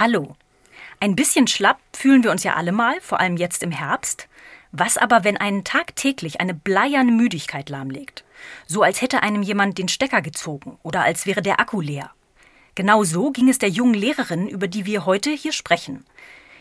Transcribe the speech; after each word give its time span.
Hallo. 0.00 0.36
Ein 1.00 1.16
bisschen 1.16 1.48
schlapp 1.48 1.80
fühlen 1.92 2.22
wir 2.22 2.30
uns 2.30 2.44
ja 2.44 2.54
alle 2.54 2.70
mal, 2.70 3.00
vor 3.00 3.18
allem 3.18 3.36
jetzt 3.36 3.64
im 3.64 3.72
Herbst. 3.72 4.28
Was 4.70 4.96
aber, 4.96 5.24
wenn 5.24 5.36
einen 5.36 5.64
tagtäglich 5.64 6.40
eine 6.40 6.54
bleierne 6.54 7.10
Müdigkeit 7.10 7.68
lahmlegt? 7.68 8.22
So 8.68 8.84
als 8.84 9.02
hätte 9.02 9.24
einem 9.24 9.42
jemand 9.42 9.76
den 9.76 9.88
Stecker 9.88 10.22
gezogen 10.22 10.78
oder 10.84 11.02
als 11.02 11.26
wäre 11.26 11.42
der 11.42 11.58
Akku 11.58 11.80
leer. 11.80 12.12
Genau 12.76 13.02
so 13.02 13.32
ging 13.32 13.48
es 13.48 13.58
der 13.58 13.70
jungen 13.70 13.94
Lehrerin, 13.94 14.46
über 14.46 14.68
die 14.68 14.86
wir 14.86 15.04
heute 15.04 15.30
hier 15.30 15.52
sprechen. 15.52 16.04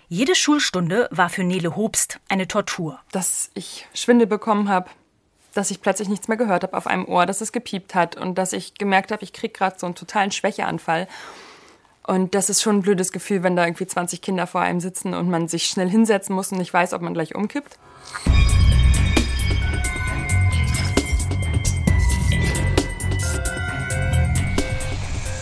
Jede 0.08 0.34
Schulstunde 0.34 1.08
war 1.12 1.30
für 1.30 1.44
Nele 1.44 1.76
Hobst 1.76 2.20
eine 2.30 2.48
Tortur. 2.48 3.00
Dass 3.12 3.52
ich 3.54 3.88
Schwindel 3.94 4.26
bekommen 4.26 4.68
habe, 4.68 4.90
dass 5.54 5.70
ich 5.70 5.84
plötzlich 5.84 6.10
nichts 6.10 6.28
mehr 6.28 6.38
gehört 6.38 6.64
habe 6.64 6.76
auf 6.76 6.88
einem 6.88 7.06
Ohr, 7.06 7.28
dass 7.28 7.42
es 7.42 7.52
gepiept 7.52 7.94
hat 7.94 8.18
und 8.18 8.40
dass 8.40 8.52
ich 8.52 8.74
gemerkt 8.74 9.12
habe, 9.12 9.24
ich 9.24 9.32
kriege 9.32 9.54
gerade 9.54 9.78
so 9.78 9.86
einen 9.86 9.94
totalen 9.94 10.32
Schwächeanfall. 10.32 11.08
Und 12.08 12.36
das 12.36 12.50
ist 12.50 12.62
schon 12.62 12.78
ein 12.78 12.82
blödes 12.82 13.12
Gefühl, 13.12 13.44
wenn 13.44 13.58
da 13.58 13.66
irgendwie 13.66 13.86
20 13.86 14.22
Kinder 14.22 14.48
vor 14.48 14.62
einem 14.62 14.80
sitzen 14.80 15.14
und 15.14 15.30
man 15.30 15.50
sich 15.50 15.66
schnell 15.66 15.90
hinsetzen 15.90 16.34
muss 16.34 16.54
und 16.54 16.58
nicht 16.58 16.74
weiß, 16.74 16.94
ob 16.94 17.02
man 17.02 17.14
gleich 17.14 17.36
umkippt. 17.36 17.78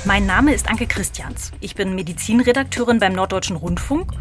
Mein 0.05 0.27
Name 0.27 0.53
ist 0.53 0.69
Anke 0.69 0.85
Christians. 0.85 1.51
Ich 1.61 1.73
bin 1.73 1.95
Medizinredakteurin 1.95 2.99
beim 2.99 3.13
Norddeutschen 3.13 3.55
Rundfunk 3.55 4.11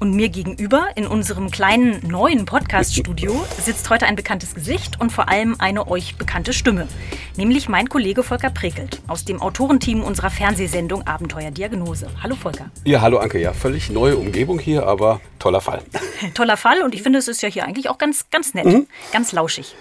und 0.00 0.10
mir 0.10 0.30
gegenüber 0.30 0.88
in 0.96 1.06
unserem 1.06 1.52
kleinen 1.52 2.04
neuen 2.04 2.44
Podcast-Studio 2.44 3.46
sitzt 3.64 3.88
heute 3.88 4.06
ein 4.06 4.16
bekanntes 4.16 4.56
Gesicht 4.56 5.00
und 5.00 5.10
vor 5.10 5.28
allem 5.28 5.54
eine 5.60 5.86
euch 5.86 6.16
bekannte 6.16 6.52
Stimme, 6.52 6.88
nämlich 7.36 7.68
mein 7.68 7.88
Kollege 7.88 8.24
Volker 8.24 8.50
Prekelt 8.50 9.00
aus 9.06 9.24
dem 9.24 9.40
Autorenteam 9.40 10.02
unserer 10.02 10.30
Fernsehsendung 10.30 11.06
Abenteuerdiagnose. 11.06 12.08
Hallo 12.20 12.34
Volker. 12.34 12.72
Ja, 12.84 13.00
hallo 13.00 13.18
Anke. 13.18 13.38
Ja, 13.38 13.52
völlig 13.52 13.90
neue 13.90 14.16
Umgebung 14.16 14.58
hier, 14.58 14.88
aber 14.88 15.20
toller 15.38 15.60
Fall. 15.60 15.82
toller 16.34 16.56
Fall 16.56 16.82
und 16.82 16.96
ich 16.96 17.02
finde, 17.04 17.20
es 17.20 17.28
ist 17.28 17.42
ja 17.42 17.48
hier 17.48 17.64
eigentlich 17.64 17.88
auch 17.88 17.98
ganz, 17.98 18.28
ganz 18.30 18.54
nett, 18.54 18.66
mhm. 18.66 18.88
ganz 19.12 19.30
lauschig. 19.30 19.76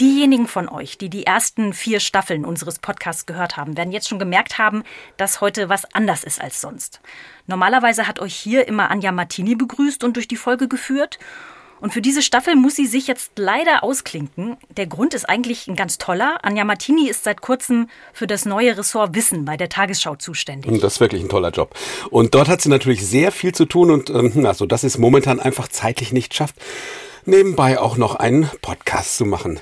Diejenigen 0.00 0.48
von 0.48 0.70
euch, 0.70 0.96
die 0.96 1.10
die 1.10 1.26
ersten 1.26 1.74
vier 1.74 2.00
Staffeln 2.00 2.46
unseres 2.46 2.78
Podcasts 2.78 3.26
gehört 3.26 3.58
haben, 3.58 3.76
werden 3.76 3.92
jetzt 3.92 4.08
schon 4.08 4.18
gemerkt 4.18 4.56
haben, 4.56 4.84
dass 5.18 5.42
heute 5.42 5.68
was 5.68 5.84
anders 5.94 6.24
ist 6.24 6.40
als 6.40 6.62
sonst. 6.62 7.00
Normalerweise 7.46 8.06
hat 8.06 8.18
euch 8.18 8.34
hier 8.34 8.66
immer 8.66 8.90
Anja 8.90 9.12
Martini 9.12 9.54
begrüßt 9.54 10.02
und 10.02 10.16
durch 10.16 10.28
die 10.28 10.36
Folge 10.36 10.66
geführt. 10.66 11.18
Und 11.82 11.92
für 11.92 12.00
diese 12.00 12.22
Staffel 12.22 12.54
muss 12.54 12.76
sie 12.76 12.86
sich 12.86 13.06
jetzt 13.06 13.32
leider 13.36 13.82
ausklinken. 13.82 14.56
Der 14.76 14.86
Grund 14.86 15.14
ist 15.14 15.28
eigentlich 15.28 15.66
ein 15.66 15.76
ganz 15.76 15.98
toller. 15.98 16.38
Anja 16.42 16.64
Martini 16.64 17.08
ist 17.08 17.24
seit 17.24 17.42
kurzem 17.42 17.88
für 18.12 18.28
das 18.28 18.46
neue 18.46 18.78
Ressort 18.78 19.14
Wissen 19.14 19.44
bei 19.44 19.56
der 19.56 19.68
Tagesschau 19.68 20.14
zuständig. 20.14 20.80
Das 20.80 20.94
ist 20.94 21.00
wirklich 21.00 21.22
ein 21.22 21.28
toller 21.28 21.50
Job. 21.50 21.74
Und 22.08 22.34
dort 22.34 22.48
hat 22.48 22.62
sie 22.62 22.68
natürlich 22.68 23.04
sehr 23.04 23.32
viel 23.32 23.52
zu 23.52 23.66
tun 23.66 23.90
und 23.90 24.08
ähm, 24.10 24.46
also, 24.46 24.64
dass 24.64 24.82
sie 24.82 24.86
es 24.86 24.96
momentan 24.96 25.40
einfach 25.40 25.68
zeitlich 25.68 26.12
nicht 26.12 26.34
schafft, 26.34 26.54
nebenbei 27.24 27.78
auch 27.78 27.96
noch 27.96 28.14
einen 28.14 28.48
Podcast 28.62 29.16
zu 29.16 29.26
machen. 29.26 29.60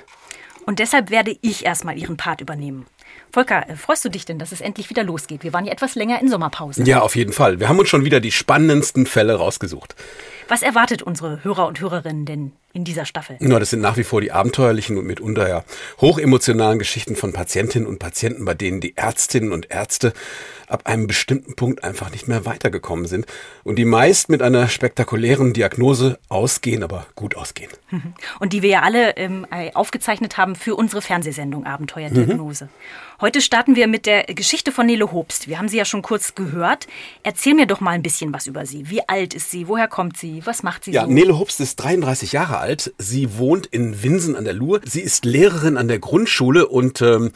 Und 0.66 0.78
deshalb 0.78 1.10
werde 1.10 1.36
ich 1.40 1.64
erstmal 1.64 1.98
Ihren 1.98 2.16
Part 2.16 2.40
übernehmen. 2.40 2.86
Volker, 3.32 3.68
äh, 3.68 3.76
freust 3.76 4.04
du 4.04 4.08
dich 4.08 4.24
denn, 4.24 4.38
dass 4.38 4.52
es 4.52 4.60
endlich 4.60 4.90
wieder 4.90 5.04
losgeht? 5.04 5.42
Wir 5.42 5.52
waren 5.52 5.64
ja 5.64 5.72
etwas 5.72 5.94
länger 5.94 6.20
in 6.20 6.28
Sommerpause. 6.28 6.82
Ja, 6.84 7.00
auf 7.00 7.16
jeden 7.16 7.32
Fall. 7.32 7.60
Wir 7.60 7.68
haben 7.68 7.78
uns 7.78 7.88
schon 7.88 8.04
wieder 8.04 8.20
die 8.20 8.32
spannendsten 8.32 9.06
Fälle 9.06 9.34
rausgesucht. 9.34 9.94
Was 10.50 10.62
erwartet 10.62 11.00
unsere 11.00 11.44
Hörer 11.44 11.68
und 11.68 11.80
Hörerinnen 11.80 12.26
denn 12.26 12.52
in 12.72 12.82
dieser 12.82 13.04
Staffel? 13.04 13.36
Ja, 13.38 13.60
das 13.60 13.70
sind 13.70 13.80
nach 13.80 13.96
wie 13.96 14.02
vor 14.02 14.20
die 14.20 14.32
abenteuerlichen 14.32 14.98
und 14.98 15.06
mitunter 15.06 15.48
ja 15.48 15.62
hochemotionalen 16.00 16.80
Geschichten 16.80 17.14
von 17.14 17.32
Patientinnen 17.32 17.86
und 17.86 18.00
Patienten, 18.00 18.44
bei 18.44 18.54
denen 18.54 18.80
die 18.80 18.96
Ärztinnen 18.96 19.52
und 19.52 19.70
Ärzte 19.70 20.12
ab 20.66 20.86
einem 20.86 21.06
bestimmten 21.06 21.54
Punkt 21.54 21.84
einfach 21.84 22.10
nicht 22.10 22.26
mehr 22.26 22.46
weitergekommen 22.46 23.06
sind 23.06 23.26
und 23.62 23.76
die 23.76 23.84
meist 23.84 24.28
mit 24.28 24.42
einer 24.42 24.66
spektakulären 24.66 25.52
Diagnose 25.52 26.18
ausgehen, 26.28 26.82
aber 26.82 27.06
gut 27.14 27.36
ausgehen. 27.36 27.70
Und 28.38 28.52
die 28.52 28.62
wir 28.62 28.70
ja 28.70 28.82
alle 28.82 29.16
ähm, 29.16 29.46
aufgezeichnet 29.74 30.36
haben 30.36 30.54
für 30.54 30.76
unsere 30.76 31.02
Fernsehsendung 31.02 31.66
Abenteuerdiagnose. 31.66 32.66
Mhm. 32.66 32.68
Heute 33.20 33.42
starten 33.42 33.76
wir 33.76 33.86
mit 33.86 34.06
der 34.06 34.24
Geschichte 34.24 34.72
von 34.72 34.86
Nele 34.86 35.12
Hobst. 35.12 35.46
Wir 35.46 35.58
haben 35.58 35.68
sie 35.68 35.76
ja 35.76 35.84
schon 35.84 36.00
kurz 36.00 36.34
gehört. 36.34 36.86
Erzähl 37.22 37.54
mir 37.54 37.66
doch 37.66 37.80
mal 37.80 37.90
ein 37.90 38.02
bisschen 38.02 38.32
was 38.32 38.46
über 38.46 38.64
sie. 38.64 38.88
Wie 38.88 39.06
alt 39.08 39.34
ist 39.34 39.50
sie? 39.50 39.68
Woher 39.68 39.88
kommt 39.88 40.16
sie? 40.16 40.39
Was 40.44 40.62
macht 40.62 40.84
sie 40.84 40.92
ja, 40.92 41.04
so? 41.04 41.10
Nele 41.10 41.38
Hobst 41.38 41.60
ist 41.60 41.76
33 41.76 42.32
Jahre 42.32 42.58
alt. 42.58 42.92
Sie 42.98 43.36
wohnt 43.38 43.66
in 43.66 44.02
Winsen 44.02 44.36
an 44.36 44.44
der 44.44 44.54
Luhr. 44.54 44.80
Sie 44.84 45.00
ist 45.00 45.24
Lehrerin 45.24 45.76
an 45.76 45.88
der 45.88 45.98
Grundschule 45.98 46.66
und 46.66 47.02
ähm, 47.02 47.32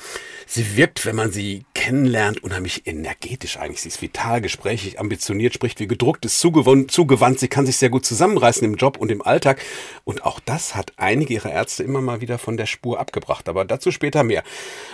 sie 0.47 0.77
wirkt, 0.77 1.05
wenn 1.07 1.17
man 1.17 1.31
sie 1.31 1.65
kennenlernt, 1.75 2.43
unheimlich 2.43 2.87
energetisch 2.87 3.59
eigentlich. 3.59 3.83
Sie 3.83 3.89
ist 3.89 4.01
vital, 4.01 4.41
gesprächig, 4.41 4.99
ambitioniert, 4.99 5.55
spricht 5.55 5.81
wie 5.81 5.87
gedruckt, 5.87 6.25
ist 6.25 6.41
zugewandt, 6.41 6.91
zugewandt. 6.91 7.41
Sie 7.41 7.49
kann 7.49 7.67
sich 7.67 7.77
sehr 7.77 7.91
gut 7.91 8.07
zusammenreißen 8.07 8.65
im 8.65 8.77
Job 8.77 8.97
und 8.97 9.11
im 9.11 9.23
Alltag. 9.23 9.61
Und 10.05 10.25
auch 10.25 10.41
das 10.41 10.75
hat 10.75 10.93
einige 10.97 11.35
ihrer 11.35 11.53
Ärzte 11.53 11.83
immer 11.83 12.01
mal 12.01 12.21
wieder 12.21 12.39
von 12.39 12.57
der 12.57 12.67
Spur 12.67 12.99
abgebracht. 12.99 13.49
Aber 13.49 13.65
dazu 13.65 13.91
später 13.91 14.23
mehr. 14.25 14.43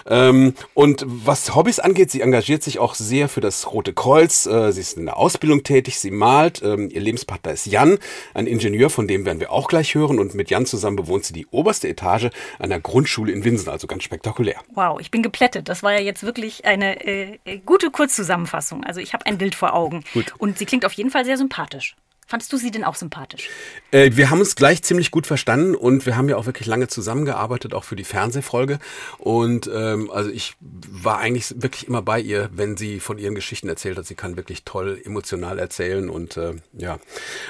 Ähm, 0.06 0.54
und 0.74 1.04
was 1.06 1.54
Hobbys 1.54 1.78
angeht, 1.78 2.10
sie 2.10 2.22
engagiert 2.22 2.62
sich 2.62 2.78
auch 2.78 2.94
sehr 2.94 3.28
für 3.28 3.40
das 3.40 3.72
Rote 3.72 3.92
Kreuz. 3.92 4.46
Äh, 4.46 4.72
sie 4.72 4.80
ist 4.80 4.96
in 4.96 5.06
der 5.06 5.16
Ausbildung 5.16 5.62
tätig, 5.62 5.98
sie 5.98 6.10
malt. 6.10 6.60
Ähm, 6.62 6.90
ihr 6.90 7.00
Lebenspartner 7.00 7.52
ist 7.52 7.66
Jan, 7.66 7.98
ein 8.34 8.46
Ingenieur, 8.46 8.90
von 8.90 9.06
dem 9.06 9.24
werden 9.24 9.40
wir 9.40 9.52
auch 9.52 9.68
gleich 9.68 9.94
hören. 9.94 10.18
Und 10.18 10.34
mit 10.34 10.50
Jan 10.50 10.66
zusammen 10.66 10.96
bewohnt 10.96 11.24
sie 11.24 11.32
die 11.32 11.46
oberste 11.50 11.88
Etage 11.88 12.30
einer 12.58 12.80
Grundschule 12.80 13.32
in 13.32 13.44
Winsen, 13.44 13.68
also 13.68 13.86
ganz 13.86 14.02
spektakulär. 14.04 14.56
Wow, 14.74 15.00
ich 15.00 15.10
bin 15.10 15.22
geplättet. 15.22 15.68
Das 15.68 15.82
war 15.82 15.92
ja 15.92 16.00
jetzt 16.00 16.22
wirklich 16.22 16.64
eine 16.64 17.04
äh, 17.06 17.38
gute 17.64 17.90
Kurzzusammenfassung. 17.90 18.84
Also 18.84 19.00
ich 19.00 19.12
habe 19.12 19.26
ein 19.26 19.38
Bild 19.38 19.54
vor 19.54 19.74
Augen. 19.74 20.04
Gut. 20.12 20.34
Und 20.38 20.58
sie 20.58 20.66
klingt 20.66 20.84
auf 20.84 20.92
jeden 20.92 21.10
Fall 21.10 21.24
sehr 21.24 21.36
sympathisch. 21.36 21.96
Fandest 22.30 22.52
du 22.52 22.58
sie 22.58 22.70
denn 22.70 22.84
auch 22.84 22.94
sympathisch? 22.94 23.50
Äh, 23.90 24.12
wir 24.14 24.30
haben 24.30 24.38
uns 24.38 24.54
gleich 24.54 24.84
ziemlich 24.84 25.10
gut 25.10 25.26
verstanden 25.26 25.74
und 25.74 26.06
wir 26.06 26.16
haben 26.16 26.28
ja 26.28 26.36
auch 26.36 26.46
wirklich 26.46 26.68
lange 26.68 26.86
zusammengearbeitet, 26.86 27.74
auch 27.74 27.82
für 27.82 27.96
die 27.96 28.04
Fernsehfolge. 28.04 28.78
Und 29.18 29.68
ähm, 29.74 30.12
also 30.12 30.30
ich 30.30 30.54
war 30.60 31.18
eigentlich 31.18 31.52
wirklich 31.60 31.88
immer 31.88 32.02
bei 32.02 32.20
ihr, 32.20 32.48
wenn 32.52 32.76
sie 32.76 33.00
von 33.00 33.18
ihren 33.18 33.34
Geschichten 33.34 33.68
erzählt 33.68 33.98
hat. 33.98 34.06
Sie 34.06 34.14
kann 34.14 34.36
wirklich 34.36 34.62
toll 34.62 35.02
emotional 35.04 35.58
erzählen 35.58 36.08
und 36.08 36.36
äh, 36.36 36.52
ja, 36.72 37.00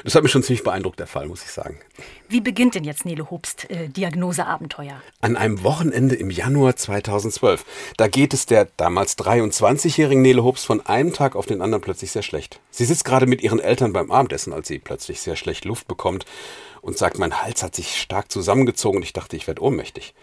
das 0.02 0.14
hat 0.14 0.22
mich 0.22 0.32
schon 0.32 0.42
ziemlich 0.42 0.64
beeindruckt, 0.64 0.98
der 0.98 1.06
Fall, 1.06 1.26
muss 1.26 1.42
ich 1.44 1.50
sagen. 1.50 1.78
Wie 2.30 2.40
beginnt 2.40 2.74
denn 2.74 2.84
jetzt 2.84 3.04
Nele 3.04 3.30
Hobst 3.30 3.68
äh, 3.68 3.88
Diagnoseabenteuer? 3.88 5.02
An 5.20 5.36
einem 5.36 5.62
Wochenende 5.62 6.14
im 6.14 6.30
Januar 6.30 6.76
2012. 6.76 7.66
Da 7.98 8.08
geht 8.08 8.32
es 8.32 8.46
der 8.46 8.68
damals 8.78 9.18
23-jährigen 9.18 10.22
Nele 10.22 10.42
Hobst 10.42 10.64
von 10.64 10.80
einem 10.86 11.12
Tag 11.12 11.36
auf 11.36 11.44
den 11.44 11.60
anderen 11.60 11.82
plötzlich 11.82 12.12
sehr 12.12 12.22
schlecht. 12.22 12.60
Sie 12.70 12.86
sitzt 12.86 13.04
gerade 13.04 13.26
mit 13.26 13.42
ihren 13.42 13.60
Eltern 13.60 13.92
beim 13.92 14.10
Abendessen, 14.10 14.54
als 14.54 14.69
sie 14.70 14.78
plötzlich 14.78 15.20
sehr 15.20 15.36
schlecht 15.36 15.66
Luft 15.66 15.86
bekommt 15.86 16.24
und 16.80 16.96
sagt, 16.96 17.18
mein 17.18 17.42
Hals 17.42 17.62
hat 17.62 17.74
sich 17.74 18.00
stark 18.00 18.32
zusammengezogen 18.32 18.98
und 18.98 19.02
ich 19.02 19.12
dachte, 19.12 19.36
ich 19.36 19.46
werde 19.46 19.62
ohnmächtig. 19.62 20.14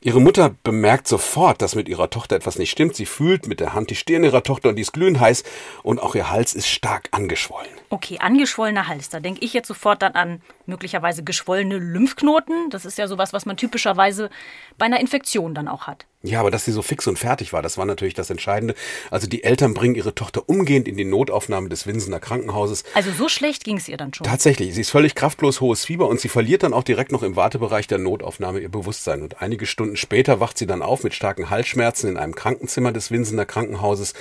Ihre 0.00 0.20
Mutter 0.20 0.54
bemerkt 0.64 1.08
sofort, 1.08 1.62
dass 1.62 1.74
mit 1.74 1.88
ihrer 1.88 2.10
Tochter 2.10 2.36
etwas 2.36 2.58
nicht 2.58 2.70
stimmt. 2.70 2.94
Sie 2.94 3.06
fühlt 3.06 3.46
mit 3.46 3.58
der 3.58 3.72
Hand 3.72 3.88
die 3.88 3.94
Stirn 3.94 4.22
ihrer 4.22 4.42
Tochter 4.42 4.68
und 4.68 4.76
die 4.76 4.82
ist 4.82 4.92
glühend 4.92 5.18
heiß 5.18 5.44
und 5.82 5.98
auch 5.98 6.14
ihr 6.14 6.30
Hals 6.30 6.52
ist 6.52 6.68
stark 6.68 7.08
angeschwollen. 7.12 7.70
Okay, 7.88 8.18
angeschwollener 8.18 8.86
Hals. 8.86 9.08
Da 9.08 9.20
denke 9.20 9.42
ich 9.42 9.54
jetzt 9.54 9.68
sofort 9.68 10.02
dann 10.02 10.12
an 10.12 10.42
möglicherweise 10.66 11.24
geschwollene 11.24 11.78
Lymphknoten. 11.78 12.68
Das 12.68 12.84
ist 12.84 12.98
ja 12.98 13.08
sowas, 13.08 13.32
was 13.32 13.46
man 13.46 13.56
typischerweise 13.56 14.28
bei 14.76 14.84
einer 14.84 15.00
Infektion 15.00 15.54
dann 15.54 15.68
auch 15.68 15.86
hat. 15.86 16.04
Ja, 16.26 16.40
aber 16.40 16.50
dass 16.50 16.64
sie 16.64 16.72
so 16.72 16.80
fix 16.80 17.06
und 17.06 17.18
fertig 17.18 17.52
war, 17.52 17.60
das 17.60 17.76
war 17.76 17.84
natürlich 17.84 18.14
das 18.14 18.30
Entscheidende. 18.30 18.74
Also 19.10 19.26
die 19.26 19.44
Eltern 19.44 19.74
bringen 19.74 19.94
ihre 19.94 20.14
Tochter 20.14 20.48
umgehend 20.48 20.88
in 20.88 20.96
die 20.96 21.04
Notaufnahme 21.04 21.68
des 21.68 21.86
Winsener 21.86 22.18
Krankenhauses. 22.18 22.82
Also 22.94 23.10
so 23.12 23.28
schlecht 23.28 23.62
ging 23.62 23.76
es 23.76 23.88
ihr 23.88 23.98
dann 23.98 24.14
schon? 24.14 24.26
Tatsächlich. 24.26 24.74
Sie 24.74 24.80
ist 24.80 24.90
völlig 24.90 25.14
kraftlos, 25.14 25.60
hohes 25.60 25.84
Fieber 25.84 26.08
und 26.08 26.20
sie 26.20 26.30
verliert 26.30 26.62
dann 26.62 26.72
auch 26.72 26.82
direkt 26.82 27.12
noch 27.12 27.22
im 27.22 27.36
Wartebereich 27.36 27.88
der 27.88 27.98
Notaufnahme 27.98 28.60
ihr 28.60 28.70
Bewusstsein. 28.70 29.20
Und 29.20 29.42
einige 29.42 29.66
Stunden 29.66 29.96
später 29.96 30.40
wacht 30.40 30.56
sie 30.56 30.66
dann 30.66 30.80
auf 30.80 31.04
mit 31.04 31.12
starken 31.12 31.50
Halsschmerzen 31.50 32.08
in 32.08 32.16
einem 32.16 32.34
Krankenzimmer 32.34 32.90
des 32.90 33.10
Winsener 33.10 33.44
Krankenhauses. 33.44 34.14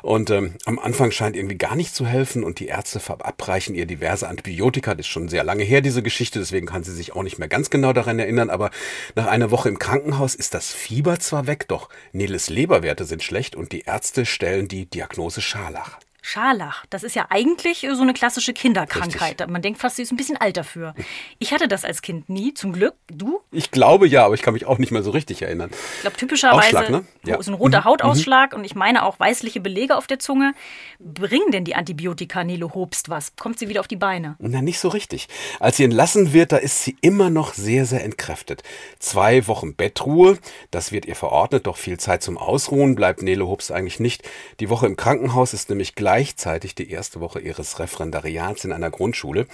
Und 0.00 0.30
ähm, 0.30 0.54
am 0.64 0.78
Anfang 0.78 1.10
scheint 1.10 1.36
irgendwie 1.36 1.58
gar 1.58 1.76
nicht 1.76 1.94
zu 1.94 2.06
helfen 2.06 2.44
und 2.44 2.60
die 2.60 2.66
Ärzte 2.68 2.98
verabreichen 2.98 3.74
ihr 3.74 3.84
diverse 3.84 4.26
Antibiotika. 4.26 4.94
Das 4.94 5.04
ist 5.04 5.12
schon 5.12 5.28
sehr 5.28 5.44
lange 5.44 5.64
her, 5.64 5.82
diese 5.82 6.02
Geschichte, 6.02 6.38
deswegen 6.38 6.66
kann 6.66 6.82
sie 6.82 6.92
sich 6.92 7.14
auch 7.14 7.22
nicht 7.22 7.38
mehr 7.38 7.48
ganz 7.48 7.68
genau 7.68 7.92
daran 7.92 8.18
erinnern. 8.18 8.48
Aber 8.48 8.70
nach 9.16 9.26
einer 9.26 9.50
Woche 9.50 9.68
im 9.68 9.78
Krankenhaus 9.78 10.34
ist 10.34 10.54
das 10.54 10.72
Fieber 10.72 11.18
zwar 11.18 11.41
weg, 11.46 11.66
doch 11.68 11.88
Neles 12.12 12.48
Leberwerte 12.48 13.04
sind 13.04 13.22
schlecht 13.22 13.56
und 13.56 13.72
die 13.72 13.82
Ärzte 13.82 14.26
stellen 14.26 14.68
die 14.68 14.86
Diagnose 14.86 15.40
Scharlach. 15.40 15.98
Scharlach, 16.24 16.86
das 16.88 17.02
ist 17.02 17.16
ja 17.16 17.26
eigentlich 17.30 17.82
äh, 17.82 17.94
so 17.96 18.02
eine 18.02 18.14
klassische 18.14 18.52
Kinderkrankheit. 18.52 19.40
Richtig. 19.40 19.48
Man 19.48 19.60
denkt 19.60 19.80
fast, 19.80 19.96
sie 19.96 20.02
ist 20.02 20.12
ein 20.12 20.16
bisschen 20.16 20.36
alt 20.36 20.56
dafür. 20.56 20.94
Ich 21.40 21.52
hatte 21.52 21.66
das 21.66 21.84
als 21.84 22.00
Kind 22.00 22.28
nie, 22.28 22.54
zum 22.54 22.72
Glück. 22.72 22.94
Du? 23.08 23.40
Ich 23.50 23.72
glaube 23.72 24.06
ja, 24.06 24.24
aber 24.24 24.34
ich 24.34 24.42
kann 24.42 24.54
mich 24.54 24.64
auch 24.64 24.78
nicht 24.78 24.92
mehr 24.92 25.02
so 25.02 25.10
richtig 25.10 25.42
erinnern. 25.42 25.70
Ich 25.96 26.02
glaube, 26.02 26.16
typischerweise 26.16 26.78
Ausschlag, 26.78 26.90
ne? 26.90 27.04
ja. 27.24 27.36
ist 27.36 27.48
ein 27.48 27.54
roter 27.54 27.80
mhm. 27.80 27.84
Hautausschlag 27.84 28.52
mhm. 28.52 28.58
und 28.60 28.64
ich 28.64 28.76
meine 28.76 29.04
auch 29.04 29.18
weißliche 29.18 29.60
Belege 29.60 29.96
auf 29.96 30.06
der 30.06 30.20
Zunge. 30.20 30.54
Bringen 31.00 31.50
denn 31.50 31.64
die 31.64 31.74
Antibiotika 31.74 32.44
Nilo 32.44 32.72
Hobst 32.72 33.08
was? 33.08 33.34
Kommt 33.34 33.58
sie 33.58 33.68
wieder 33.68 33.80
auf 33.80 33.88
die 33.88 33.96
Beine? 33.96 34.36
Na, 34.38 34.62
nicht 34.62 34.78
so 34.78 34.88
richtig. 34.88 35.26
Als 35.58 35.76
sie 35.76 35.84
entlassen 35.84 36.32
wird, 36.32 36.52
da 36.52 36.56
ist 36.56 36.84
sie 36.84 36.96
immer 37.00 37.30
noch 37.30 37.52
sehr, 37.52 37.84
sehr 37.84 38.04
entkräftet. 38.04 38.62
Zwei 39.00 39.48
Wochen 39.48 39.74
Bettruhe, 39.74 40.38
das 40.70 40.92
wird 40.92 41.04
ihr 41.06 41.16
verordnet, 41.16 41.66
doch 41.66 41.76
viel 41.76 41.98
Zeit 41.98 42.22
zum 42.22 42.38
Ausruhen 42.38 42.94
bleibt 42.94 43.22
Nele 43.22 43.48
Hobst 43.48 43.72
eigentlich 43.72 43.98
nicht. 43.98 44.22
Die 44.60 44.70
Woche 44.70 44.86
im 44.86 44.94
Krankenhaus 44.94 45.52
ist 45.52 45.68
nämlich 45.68 45.96
gleich 45.96 46.11
gleichzeitig 46.12 46.74
die 46.74 46.90
erste 46.90 47.20
Woche 47.20 47.40
ihres 47.40 47.78
Referendariats 47.78 48.66
in 48.66 48.72
einer 48.72 48.90
Grundschule. 48.90 49.46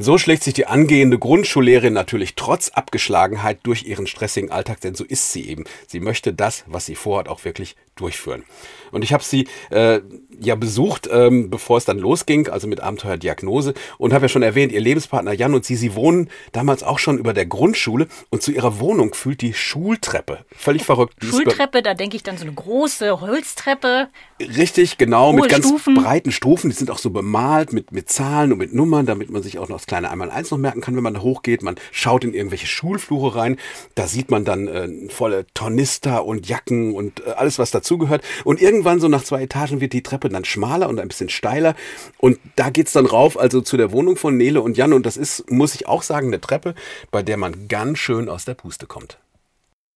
So 0.00 0.16
schlägt 0.16 0.44
sich 0.44 0.54
die 0.54 0.66
angehende 0.66 1.18
Grundschullehrerin 1.18 1.92
natürlich 1.92 2.36
trotz 2.36 2.68
Abgeschlagenheit 2.68 3.58
durch 3.64 3.82
ihren 3.82 4.06
stressigen 4.06 4.48
Alltag, 4.48 4.80
denn 4.80 4.94
so 4.94 5.02
ist 5.02 5.32
sie 5.32 5.48
eben. 5.48 5.64
Sie 5.88 5.98
möchte 5.98 6.32
das, 6.32 6.62
was 6.68 6.86
sie 6.86 6.94
vorhat, 6.94 7.28
auch 7.28 7.44
wirklich 7.44 7.74
durchführen. 7.96 8.44
Und 8.92 9.02
ich 9.02 9.12
habe 9.12 9.24
sie 9.24 9.48
äh, 9.70 10.00
ja 10.38 10.54
besucht, 10.54 11.08
ähm, 11.10 11.50
bevor 11.50 11.78
es 11.78 11.84
dann 11.84 11.98
losging, 11.98 12.48
also 12.48 12.68
mit 12.68 12.80
Abenteuerdiagnose 12.80 13.74
und 13.98 14.12
habe 14.12 14.26
ja 14.26 14.28
schon 14.28 14.42
erwähnt, 14.42 14.70
ihr 14.70 14.80
Lebenspartner 14.80 15.32
Jan 15.32 15.54
und 15.54 15.64
sie, 15.64 15.74
sie 15.74 15.96
wohnen 15.96 16.30
damals 16.52 16.84
auch 16.84 17.00
schon 17.00 17.18
über 17.18 17.34
der 17.34 17.46
Grundschule 17.46 18.06
und 18.30 18.40
zu 18.40 18.52
ihrer 18.52 18.78
Wohnung 18.78 19.14
fühlt 19.14 19.40
die 19.42 19.52
Schultreppe. 19.52 20.44
Völlig 20.56 20.84
verrückt. 20.84 21.16
Schultreppe, 21.22 21.82
da 21.82 21.94
denke 21.94 22.16
ich 22.16 22.22
dann 22.22 22.38
so 22.38 22.44
eine 22.44 22.54
große 22.54 23.20
Holztreppe. 23.20 24.08
Richtig, 24.40 24.96
genau, 24.96 25.32
mit 25.32 25.48
ganz 25.48 25.66
Stufen. 25.66 25.94
breiten 25.94 26.30
Stufen. 26.30 26.70
Die 26.70 26.76
sind 26.76 26.90
auch 26.90 26.98
so 26.98 27.10
bemalt 27.10 27.72
mit, 27.72 27.90
mit 27.90 28.08
Zahlen 28.08 28.52
und 28.52 28.58
mit 28.58 28.72
Nummern, 28.72 29.06
damit 29.06 29.30
man 29.30 29.42
sich 29.42 29.58
auch 29.58 29.68
noch 29.68 29.80
kleine 29.88 30.10
Einmal-Eins 30.10 30.52
noch 30.52 30.58
merken 30.58 30.80
kann, 30.80 30.94
wenn 30.94 31.02
man 31.02 31.14
da 31.14 31.20
hochgeht. 31.20 31.62
Man 31.62 31.74
schaut 31.90 32.22
in 32.22 32.34
irgendwelche 32.34 32.68
Schulflure 32.68 33.34
rein. 33.34 33.56
Da 33.96 34.06
sieht 34.06 34.30
man 34.30 34.44
dann 34.44 34.68
äh, 34.68 35.08
volle 35.08 35.46
Tornister 35.54 36.24
und 36.24 36.48
Jacken 36.48 36.94
und 36.94 37.26
äh, 37.26 37.30
alles, 37.30 37.58
was 37.58 37.72
dazugehört. 37.72 38.22
Und 38.44 38.62
irgendwann 38.62 39.00
so 39.00 39.08
nach 39.08 39.24
zwei 39.24 39.42
Etagen 39.42 39.80
wird 39.80 39.92
die 39.92 40.04
Treppe 40.04 40.28
dann 40.28 40.44
schmaler 40.44 40.88
und 40.88 41.00
ein 41.00 41.08
bisschen 41.08 41.28
steiler. 41.28 41.74
Und 42.18 42.38
da 42.54 42.70
geht's 42.70 42.92
dann 42.92 43.06
rauf, 43.06 43.38
also 43.38 43.60
zu 43.60 43.76
der 43.76 43.90
Wohnung 43.90 44.16
von 44.16 44.36
Nele 44.36 44.62
und 44.62 44.76
Jan. 44.76 44.92
Und 44.92 45.06
das 45.06 45.16
ist, 45.16 45.50
muss 45.50 45.74
ich 45.74 45.88
auch 45.88 46.02
sagen, 46.02 46.28
eine 46.28 46.40
Treppe, 46.40 46.74
bei 47.10 47.22
der 47.22 47.36
man 47.36 47.66
ganz 47.66 47.98
schön 47.98 48.28
aus 48.28 48.44
der 48.44 48.54
Puste 48.54 48.86
kommt. 48.86 49.18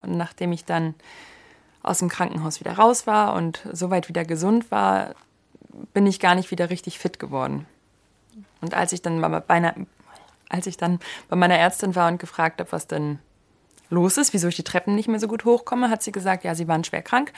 Und 0.00 0.16
nachdem 0.16 0.50
ich 0.50 0.64
dann 0.64 0.94
aus 1.82 1.98
dem 1.98 2.08
Krankenhaus 2.08 2.60
wieder 2.60 2.72
raus 2.72 3.06
war 3.06 3.34
und 3.34 3.66
soweit 3.72 4.08
wieder 4.08 4.24
gesund 4.24 4.70
war, 4.70 5.14
bin 5.92 6.06
ich 6.06 6.20
gar 6.20 6.34
nicht 6.34 6.50
wieder 6.50 6.70
richtig 6.70 6.98
fit 6.98 7.18
geworden. 7.18 7.66
Und 8.60 8.74
als 8.74 8.92
ich 8.92 9.02
dann 9.02 9.20
bei 9.20 9.42
einer, 9.48 9.74
als 10.48 10.66
ich 10.66 10.76
dann 10.76 11.00
bei 11.28 11.36
meiner 11.36 11.56
Ärztin 11.58 11.94
war 11.94 12.08
und 12.08 12.18
gefragt 12.18 12.60
habe, 12.60 12.72
was 12.72 12.86
denn 12.86 13.18
los 13.90 14.16
ist, 14.16 14.32
wieso 14.32 14.48
ich 14.48 14.56
die 14.56 14.64
Treppen 14.64 14.94
nicht 14.94 15.08
mehr 15.08 15.20
so 15.20 15.28
gut 15.28 15.44
hochkomme, 15.44 15.90
hat 15.90 16.02
sie 16.02 16.12
gesagt, 16.12 16.44
ja, 16.44 16.54
sie 16.54 16.68
waren 16.68 16.84
schwer 16.84 17.02
krank. 17.02 17.32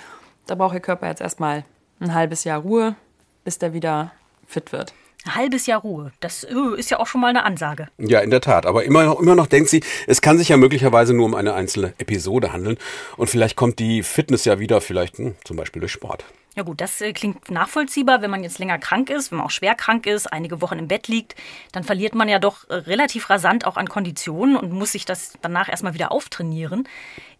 Da 0.46 0.54
braucht 0.54 0.74
ihr 0.74 0.80
Körper 0.80 1.08
jetzt 1.08 1.20
erstmal 1.20 1.64
ein 2.00 2.14
halbes 2.14 2.44
Jahr 2.44 2.60
Ruhe, 2.60 2.96
bis 3.44 3.58
der 3.58 3.72
wieder 3.72 4.12
fit 4.46 4.72
wird. 4.72 4.92
Ein 5.24 5.36
halbes 5.36 5.66
Jahr 5.66 5.80
Ruhe. 5.80 6.12
Das 6.20 6.44
äh, 6.44 6.54
ist 6.76 6.90
ja 6.90 6.98
auch 6.98 7.06
schon 7.06 7.22
mal 7.22 7.28
eine 7.28 7.44
Ansage. 7.44 7.88
Ja, 7.96 8.20
in 8.20 8.30
der 8.30 8.42
Tat. 8.42 8.66
Aber 8.66 8.84
immer 8.84 9.04
noch, 9.04 9.20
immer 9.20 9.34
noch 9.34 9.46
denkt 9.46 9.70
sie, 9.70 9.82
es 10.06 10.20
kann 10.20 10.36
sich 10.36 10.50
ja 10.50 10.58
möglicherweise 10.58 11.14
nur 11.14 11.24
um 11.24 11.34
eine 11.34 11.54
einzelne 11.54 11.94
Episode 11.98 12.52
handeln. 12.52 12.76
Und 13.16 13.30
vielleicht 13.30 13.56
kommt 13.56 13.78
die 13.78 14.02
Fitness 14.02 14.44
ja 14.44 14.58
wieder, 14.58 14.82
vielleicht 14.82 15.16
hm, 15.16 15.34
zum 15.44 15.56
Beispiel 15.56 15.80
durch 15.80 15.92
Sport. 15.92 16.24
Ja 16.54 16.62
gut, 16.62 16.80
das 16.80 17.00
äh, 17.00 17.12
klingt 17.12 17.50
nachvollziehbar, 17.50 18.22
wenn 18.22 18.30
man 18.30 18.44
jetzt 18.44 18.58
länger 18.58 18.78
krank 18.78 19.10
ist, 19.10 19.30
wenn 19.30 19.38
man 19.38 19.46
auch 19.46 19.50
schwer 19.50 19.74
krank 19.74 20.06
ist, 20.06 20.32
einige 20.32 20.60
Wochen 20.60 20.78
im 20.78 20.88
Bett 20.88 21.08
liegt, 21.08 21.34
dann 21.72 21.82
verliert 21.82 22.14
man 22.14 22.28
ja 22.28 22.38
doch 22.38 22.68
äh, 22.68 22.74
relativ 22.74 23.28
rasant 23.28 23.66
auch 23.66 23.76
an 23.76 23.88
Konditionen 23.88 24.56
und 24.56 24.72
muss 24.72 24.92
sich 24.92 25.04
das 25.04 25.32
danach 25.42 25.68
erstmal 25.68 25.94
wieder 25.94 26.12
auftrainieren. 26.12 26.88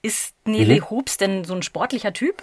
Ist 0.03 0.35
Nele 0.45 0.75
mhm. 0.75 0.91
Hobbs 0.91 1.17
denn 1.17 1.45
so 1.45 1.55
ein 1.55 1.63
sportlicher 1.63 2.13
Typ? 2.13 2.43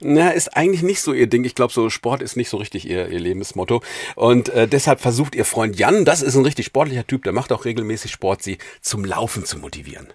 Na, 0.00 0.30
ist 0.30 0.56
eigentlich 0.56 0.82
nicht 0.82 1.00
so 1.00 1.12
ihr 1.12 1.26
Ding. 1.26 1.42
Ich 1.44 1.56
glaube, 1.56 1.72
so 1.72 1.90
Sport 1.90 2.22
ist 2.22 2.36
nicht 2.36 2.50
so 2.50 2.58
richtig 2.58 2.88
ihr, 2.88 3.08
ihr 3.08 3.18
Lebensmotto. 3.18 3.82
Und 4.14 4.50
äh, 4.50 4.68
deshalb 4.68 5.00
versucht 5.00 5.34
ihr 5.34 5.44
Freund 5.44 5.78
Jan, 5.78 6.04
das 6.04 6.22
ist 6.22 6.36
ein 6.36 6.44
richtig 6.44 6.66
sportlicher 6.66 7.06
Typ, 7.06 7.24
der 7.24 7.32
macht 7.32 7.50
auch 7.50 7.64
regelmäßig 7.64 8.12
Sport, 8.12 8.42
sie 8.42 8.58
zum 8.80 9.04
Laufen 9.04 9.44
zu 9.44 9.58
motivieren 9.58 10.12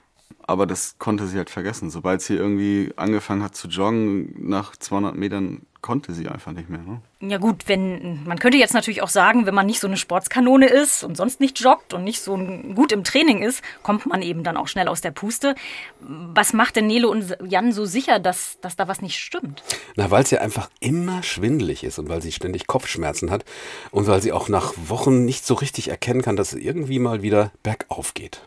aber 0.48 0.68
das 0.68 0.98
konnte 1.00 1.28
sie 1.28 1.38
halt 1.38 1.50
vergessen. 1.50 1.90
Sobald 1.90 2.22
sie 2.22 2.36
irgendwie 2.36 2.94
angefangen 2.98 3.44
hat 3.44 3.56
zu 3.56 3.68
joggen, 3.68 4.36
nach 4.38 4.76
200 4.76 5.16
Metern 5.16 5.64
konnte 5.82 6.14
sie 6.14 6.28
einfach 6.28 6.52
nicht 6.52 6.70
mehr. 6.70 6.82
Ne? 6.82 7.02
Ja 7.20 7.38
gut, 7.38 7.68
wenn 7.68 8.24
man 8.26 8.40
könnte 8.40 8.58
jetzt 8.58 8.74
natürlich 8.74 9.02
auch 9.04 9.10
sagen, 9.10 9.46
wenn 9.46 9.54
man 9.54 9.68
nicht 9.68 9.80
so 9.80 9.88
eine 9.88 9.98
Sportskanone 9.98 10.68
ist 10.68 11.04
und 11.04 11.16
sonst 11.16 11.40
nicht 11.40 11.60
joggt 11.60 11.94
und 11.94 12.04
nicht 12.04 12.22
so 12.22 12.38
gut 12.38 12.92
im 12.92 13.04
Training 13.04 13.44
ist, 13.44 13.64
kommt 13.84 14.08
man 14.08 14.22
eben 14.22 14.44
dann 14.44 14.58
auch 14.58 14.68
schnell 14.68 14.88
aus 14.88 15.02
der 15.02 15.12
Puste. 15.12 15.56
Was 16.00 16.54
macht 16.54 16.76
denn 16.76 16.88
Nele 16.88 17.08
und 17.08 17.38
Jan 17.46 17.72
so 17.72 17.86
sicher, 17.86 18.20
dass, 18.20 18.60
dass 18.62 18.76
da 18.76 18.88
was 18.88 19.02
nicht 19.02 19.20
stimmt? 19.20 19.64
Na, 19.96 20.10
weil 20.10 20.26
sie 20.26 20.40
einfach 20.40 20.70
immer 20.80 21.22
schwindelig 21.22 21.84
ist 21.84 22.00
und 22.00 22.10
weil 22.10 22.22
sie 22.22 22.32
ständig 22.32 22.66
Kopfschmerzen 22.66 23.30
hat 23.30 23.46
und 23.92 24.08
weil 24.08 24.22
sie 24.22 24.32
auch 24.32 24.50
nach 24.50 24.74
Wochen 24.88 25.26
nicht 25.26 25.46
so 25.46 25.54
richtig 25.56 25.90
erkennen 25.90 26.24
kann, 26.24 26.36
dass 26.36 26.54
es 26.54 26.60
irgendwie 26.60 27.00
mal 27.00 27.22
wieder 27.22 27.52
bergauf 27.62 28.16
geht. 28.16 28.42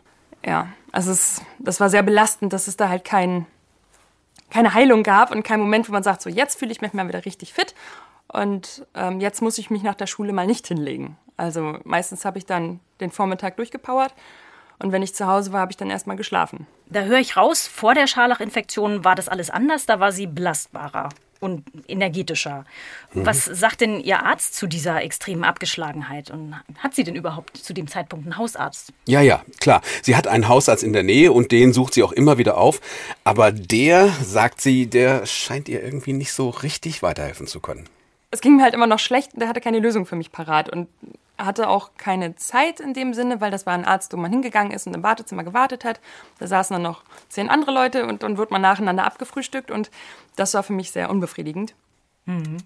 Ja, 0.45 0.67
also 0.91 1.11
es, 1.11 1.41
das 1.59 1.79
war 1.79 1.89
sehr 1.89 2.03
belastend, 2.03 2.53
dass 2.53 2.67
es 2.67 2.77
da 2.77 2.89
halt 2.89 3.03
kein, 3.03 3.45
keine 4.49 4.73
Heilung 4.73 5.03
gab 5.03 5.31
und 5.31 5.43
kein 5.43 5.59
Moment, 5.59 5.87
wo 5.89 5.93
man 5.93 6.03
sagt, 6.03 6.21
so 6.21 6.29
jetzt 6.29 6.59
fühle 6.59 6.71
ich 6.71 6.81
mich 6.81 6.93
mal 6.93 7.07
wieder 7.07 7.25
richtig 7.25 7.53
fit 7.53 7.75
und 8.27 8.85
ähm, 8.95 9.19
jetzt 9.19 9.41
muss 9.41 9.57
ich 9.57 9.69
mich 9.69 9.83
nach 9.83 9.95
der 9.95 10.07
Schule 10.07 10.33
mal 10.33 10.47
nicht 10.47 10.67
hinlegen. 10.67 11.17
Also 11.37 11.79
meistens 11.83 12.25
habe 12.25 12.37
ich 12.37 12.45
dann 12.45 12.79
den 12.99 13.11
Vormittag 13.11 13.57
durchgepowert 13.57 14.13
und 14.79 14.91
wenn 14.91 15.01
ich 15.01 15.15
zu 15.15 15.27
Hause 15.27 15.53
war, 15.53 15.61
habe 15.61 15.71
ich 15.71 15.77
dann 15.77 15.89
erstmal 15.89 16.17
geschlafen. 16.17 16.67
Da 16.87 17.01
höre 17.01 17.19
ich 17.19 17.37
raus, 17.37 17.67
vor 17.67 17.93
der 17.93 18.07
Scharlachinfektion 18.07 19.03
war 19.03 19.15
das 19.15 19.29
alles 19.29 19.49
anders, 19.49 19.85
da 19.85 19.99
war 19.99 20.11
sie 20.11 20.27
belastbarer 20.27 21.09
und 21.39 21.63
energetischer. 21.87 22.65
Mhm. 23.13 23.25
Was 23.25 23.45
sagt 23.45 23.81
denn 23.81 23.99
Ihr 24.01 24.23
Arzt 24.25 24.55
zu 24.55 24.67
dieser 24.67 25.01
extremen 25.03 25.43
Abgeschlagenheit? 25.43 26.31
Und 26.31 26.55
hat 26.79 26.95
sie 26.95 27.03
denn 27.03 27.15
überhaupt 27.15 27.57
zu 27.57 27.73
dem 27.73 27.87
Zeitpunkt 27.87 28.25
einen 28.25 28.37
Hausarzt? 28.37 28.93
Ja, 29.05 29.21
ja, 29.21 29.43
klar. 29.59 29.81
Sie 30.01 30.15
hat 30.15 30.27
einen 30.27 30.47
Hausarzt 30.47 30.83
in 30.83 30.93
der 30.93 31.03
Nähe 31.03 31.31
und 31.31 31.51
den 31.51 31.73
sucht 31.73 31.93
sie 31.93 32.03
auch 32.03 32.11
immer 32.11 32.37
wieder 32.37 32.57
auf. 32.57 32.81
Aber 33.23 33.51
der, 33.51 34.09
sagt 34.23 34.61
sie, 34.61 34.87
der 34.87 35.25
scheint 35.25 35.69
ihr 35.69 35.83
irgendwie 35.83 36.13
nicht 36.13 36.33
so 36.33 36.49
richtig 36.49 37.01
weiterhelfen 37.03 37.47
zu 37.47 37.59
können. 37.59 37.87
Es 38.31 38.41
ging 38.41 38.57
mir 38.57 38.63
halt 38.63 38.73
immer 38.73 38.87
noch 38.87 38.99
schlecht 38.99 39.33
und 39.33 39.39
der 39.39 39.49
hatte 39.49 39.61
keine 39.61 39.79
Lösung 39.79 40.05
für 40.05 40.15
mich 40.15 40.31
parat. 40.31 40.69
Und 40.69 40.87
hatte 41.39 41.69
auch 41.69 41.91
keine 41.97 42.35
Zeit 42.35 42.79
in 42.79 42.93
dem 42.93 43.13
Sinne, 43.13 43.41
weil 43.41 43.51
das 43.51 43.65
war 43.65 43.73
ein 43.73 43.85
Arzt, 43.85 44.13
wo 44.13 44.17
man 44.17 44.31
hingegangen 44.31 44.71
ist 44.71 44.85
und 44.87 44.93
im 44.93 45.03
Wartezimmer 45.03 45.43
gewartet 45.43 45.85
hat. 45.85 45.99
Da 46.39 46.47
saßen 46.47 46.73
dann 46.75 46.83
noch 46.83 47.03
zehn 47.29 47.49
andere 47.49 47.71
Leute 47.71 48.05
und 48.05 48.23
dann 48.23 48.37
wird 48.37 48.51
man 48.51 48.61
nacheinander 48.61 49.05
abgefrühstückt 49.05 49.71
und 49.71 49.89
das 50.35 50.53
war 50.53 50.63
für 50.63 50.73
mich 50.73 50.91
sehr 50.91 51.09
unbefriedigend. 51.09 51.73
Mhm. 52.29 52.57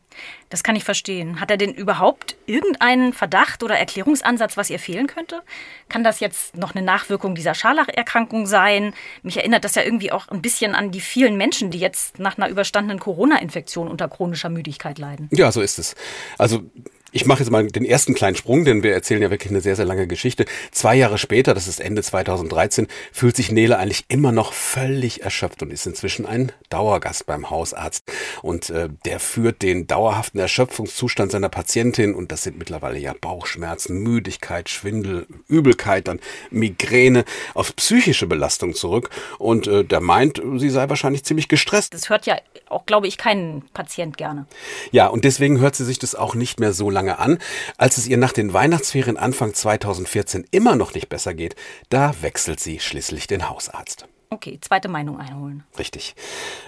Das 0.50 0.62
kann 0.62 0.76
ich 0.76 0.84
verstehen. 0.84 1.40
Hat 1.40 1.50
er 1.50 1.56
denn 1.56 1.74
überhaupt 1.74 2.36
irgendeinen 2.46 3.14
Verdacht 3.14 3.64
oder 3.64 3.78
Erklärungsansatz, 3.78 4.58
was 4.58 4.70
ihr 4.70 4.80
fehlen 4.80 5.08
könnte? 5.08 5.42
Kann 5.88 6.04
das 6.04 6.20
jetzt 6.20 6.58
noch 6.58 6.76
eine 6.76 6.84
Nachwirkung 6.84 7.34
dieser 7.34 7.56
Scharlacherkrankung 7.56 8.46
sein? 8.46 8.94
Mich 9.22 9.38
erinnert 9.38 9.64
das 9.64 9.76
ja 9.76 9.84
irgendwie 9.84 10.12
auch 10.12 10.28
ein 10.28 10.42
bisschen 10.42 10.76
an 10.76 10.92
die 10.92 11.00
vielen 11.00 11.38
Menschen, 11.38 11.72
die 11.72 11.80
jetzt 11.80 12.20
nach 12.20 12.38
einer 12.38 12.50
überstandenen 12.50 13.00
Corona-Infektion 13.00 13.88
unter 13.88 14.10
chronischer 14.10 14.50
Müdigkeit 14.50 15.00
leiden. 15.00 15.30
Ja, 15.32 15.50
so 15.52 15.62
ist 15.62 15.80
es. 15.80 15.96
Also 16.38 16.64
ich 17.14 17.26
mache 17.26 17.40
jetzt 17.40 17.52
mal 17.52 17.66
den 17.68 17.86
ersten 17.86 18.16
kleinen 18.16 18.36
Sprung, 18.36 18.66
denn 18.66 18.82
wir 18.82 18.92
erzählen 18.92 19.22
ja 19.22 19.30
wirklich 19.30 19.52
eine 19.52 19.62
sehr, 19.62 19.76
sehr 19.76 19.86
lange 19.86 20.08
Geschichte. 20.08 20.46
Zwei 20.72 20.96
Jahre 20.96 21.20
später, 21.20 21.54
das 21.54 21.68
ist 21.68 21.80
Ende 21.80 22.02
2013, 22.02 22.88
fühlt 23.12 23.36
sich 23.36 23.52
Nele 23.52 23.78
eigentlich 23.78 24.06
immer 24.08 24.32
noch 24.32 24.52
völlig 24.52 25.22
erschöpft 25.22 25.62
und 25.62 25.72
ist 25.72 25.86
inzwischen 25.86 26.26
ein 26.26 26.52
Dauergast 26.70 27.28
beim 27.28 27.52
Hausarzt. 27.52 28.12
Und 28.42 28.72
äh, 28.72 28.90
der 29.06 29.20
führt 29.20 29.62
den 29.62 29.86
dauerhaften 29.86 30.40
Erschöpfungszustand 30.40 31.32
seiner 31.32 31.50
Patientin 31.50 32.16
und 32.16 32.32
das 32.32 32.42
sind 32.42 32.58
mittlerweile 32.58 32.98
ja 32.98 33.14
Bauchschmerzen, 33.20 34.00
Müdigkeit, 34.00 34.70
Schwindel, 34.70 35.28
Übelkeit, 35.48 36.08
dann 36.08 36.20
Migräne 36.50 37.26
auf 37.54 37.76
psychische 37.76 38.26
Belastung 38.26 38.74
zurück. 38.74 39.12
Und 39.38 39.68
äh, 39.68 39.84
der 39.84 40.02
meint, 40.02 40.42
sie 40.58 40.70
sei 40.72 40.90
wahrscheinlich 40.90 41.24
ziemlich 41.24 41.48
gestresst. 41.48 41.94
Das 41.94 42.10
hört 42.10 42.26
ja 42.26 42.38
auch, 42.70 42.88
glaube 42.88 43.08
ich, 43.08 43.20
kein 43.20 43.62
Patient 43.76 44.18
gerne. 44.18 44.48
Ja, 44.92 45.08
und 45.08 45.26
deswegen 45.26 45.60
hört 45.60 45.76
sie 45.76 45.86
sich 45.86 46.00
das 46.00 46.16
auch 46.16 46.34
nicht 46.34 46.60
mehr 46.60 46.74
so 46.74 46.90
lange 46.90 47.03
lange 47.04 47.20
an. 47.20 47.38
Als 47.78 47.98
es 47.98 48.08
ihr 48.08 48.18
nach 48.18 48.34
den 48.34 48.54
Weihnachtsferien 48.54 49.18
Anfang 49.18 49.54
2014 49.54 50.46
immer 50.52 50.76
noch 50.76 50.94
nicht 50.94 51.10
besser 51.10 51.34
geht, 51.34 51.56
da 51.90 52.14
wechselt 52.22 52.60
sie 52.60 52.80
schließlich 52.80 53.28
den 53.28 53.50
Hausarzt. 53.50 54.08
Okay, 54.34 54.58
zweite 54.62 54.90
Meinung 54.90 55.20
einholen. 55.20 55.64
Richtig. 55.78 56.16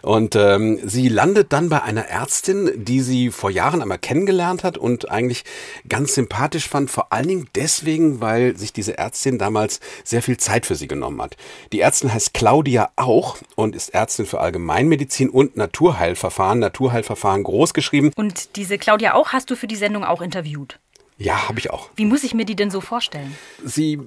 Und 0.04 0.36
ähm, 0.36 0.80
sie 0.84 1.10
landet 1.10 1.52
dann 1.52 1.70
bei 1.70 1.82
einer 1.82 2.06
Ärztin, 2.06 2.72
die 2.76 3.02
sie 3.02 3.32
vor 3.32 3.50
Jahren 3.50 3.82
einmal 3.82 3.98
kennengelernt 3.98 4.64
hat 4.64 4.78
und 4.78 5.10
eigentlich 5.10 5.46
ganz 5.90 6.14
sympathisch 6.14 6.70
fand, 6.70 6.92
vor 6.92 7.12
allen 7.12 7.28
Dingen 7.28 7.50
deswegen, 7.56 8.22
weil 8.22 8.56
sich 8.56 8.72
diese 8.72 9.00
Ärztin 9.00 9.40
damals 9.40 9.80
sehr 10.04 10.22
viel 10.22 10.38
Zeit 10.38 10.68
für 10.68 10.76
sie 10.76 10.88
genommen 10.88 11.20
hat. 11.24 11.38
Die 11.74 11.80
Ärztin 11.80 12.14
heißt 12.14 12.36
Claudia 12.36 12.92
Auch 12.98 13.38
und 13.56 13.76
ist 13.76 13.96
Ärztin 13.96 14.28
für 14.28 14.42
Allgemeinmedizin 14.42 15.32
und 15.32 15.58
Naturheilverfahren, 15.58 16.60
Naturheilverfahren 16.60 17.42
großgeschrieben. 17.42 18.14
Und 18.16 18.58
diese 18.58 18.78
Claudia 18.78 19.16
Auch 19.16 19.34
hast 19.34 19.50
du 19.50 19.56
für 19.56 19.66
die 19.66 19.76
Sendung 19.76 20.04
auch 20.04 20.22
interviewt? 20.22 20.80
Ja, 21.18 21.48
habe 21.48 21.58
ich 21.58 21.72
auch. 21.72 21.90
Wie 21.96 22.06
muss 22.06 22.24
ich 22.24 22.36
mir 22.36 22.46
die 22.46 22.56
denn 22.56 22.70
so 22.70 22.80
vorstellen? 22.80 23.36
Sie 23.64 24.00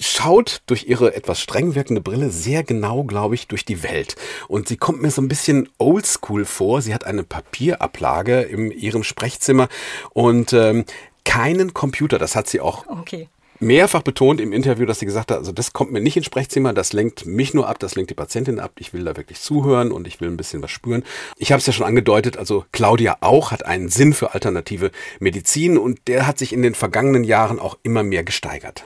schaut 0.00 0.62
durch 0.66 0.86
ihre 0.86 1.14
etwas 1.14 1.40
streng 1.40 1.74
wirkende 1.74 2.00
Brille 2.00 2.30
sehr 2.30 2.62
genau, 2.62 3.04
glaube 3.04 3.34
ich, 3.34 3.46
durch 3.48 3.64
die 3.64 3.82
Welt. 3.82 4.16
Und 4.48 4.68
sie 4.68 4.76
kommt 4.76 5.02
mir 5.02 5.10
so 5.10 5.22
ein 5.22 5.28
bisschen 5.28 5.68
oldschool 5.78 6.44
vor. 6.44 6.82
Sie 6.82 6.94
hat 6.94 7.04
eine 7.04 7.22
Papierablage 7.22 8.42
in 8.42 8.70
ihrem 8.70 9.04
Sprechzimmer 9.04 9.68
und 10.10 10.52
ähm, 10.52 10.84
keinen 11.24 11.74
Computer. 11.74 12.18
Das 12.18 12.36
hat 12.36 12.48
sie 12.48 12.60
auch 12.60 12.86
okay 12.86 13.28
mehrfach 13.60 14.02
betont 14.02 14.40
im 14.40 14.52
Interview, 14.52 14.86
dass 14.86 14.98
sie 14.98 15.06
gesagt 15.06 15.30
hat, 15.30 15.38
also 15.38 15.52
das 15.52 15.72
kommt 15.72 15.92
mir 15.92 16.00
nicht 16.00 16.16
ins 16.16 16.26
Sprechzimmer, 16.26 16.72
das 16.72 16.92
lenkt 16.92 17.26
mich 17.26 17.54
nur 17.54 17.68
ab, 17.68 17.78
das 17.78 17.94
lenkt 17.94 18.10
die 18.10 18.14
Patientin 18.14 18.60
ab. 18.60 18.72
Ich 18.78 18.92
will 18.92 19.04
da 19.04 19.16
wirklich 19.16 19.40
zuhören 19.40 19.92
und 19.92 20.06
ich 20.06 20.20
will 20.20 20.28
ein 20.28 20.36
bisschen 20.36 20.62
was 20.62 20.70
spüren. 20.70 21.04
Ich 21.38 21.52
habe 21.52 21.60
es 21.60 21.66
ja 21.66 21.72
schon 21.72 21.86
angedeutet, 21.86 22.36
also 22.36 22.64
Claudia 22.72 23.18
auch 23.20 23.50
hat 23.50 23.66
einen 23.66 23.88
Sinn 23.88 24.12
für 24.12 24.34
alternative 24.34 24.90
Medizin 25.18 25.78
und 25.78 26.00
der 26.06 26.26
hat 26.26 26.38
sich 26.38 26.52
in 26.52 26.62
den 26.62 26.74
vergangenen 26.74 27.24
Jahren 27.24 27.58
auch 27.58 27.78
immer 27.82 28.02
mehr 28.02 28.24
gesteigert. 28.24 28.84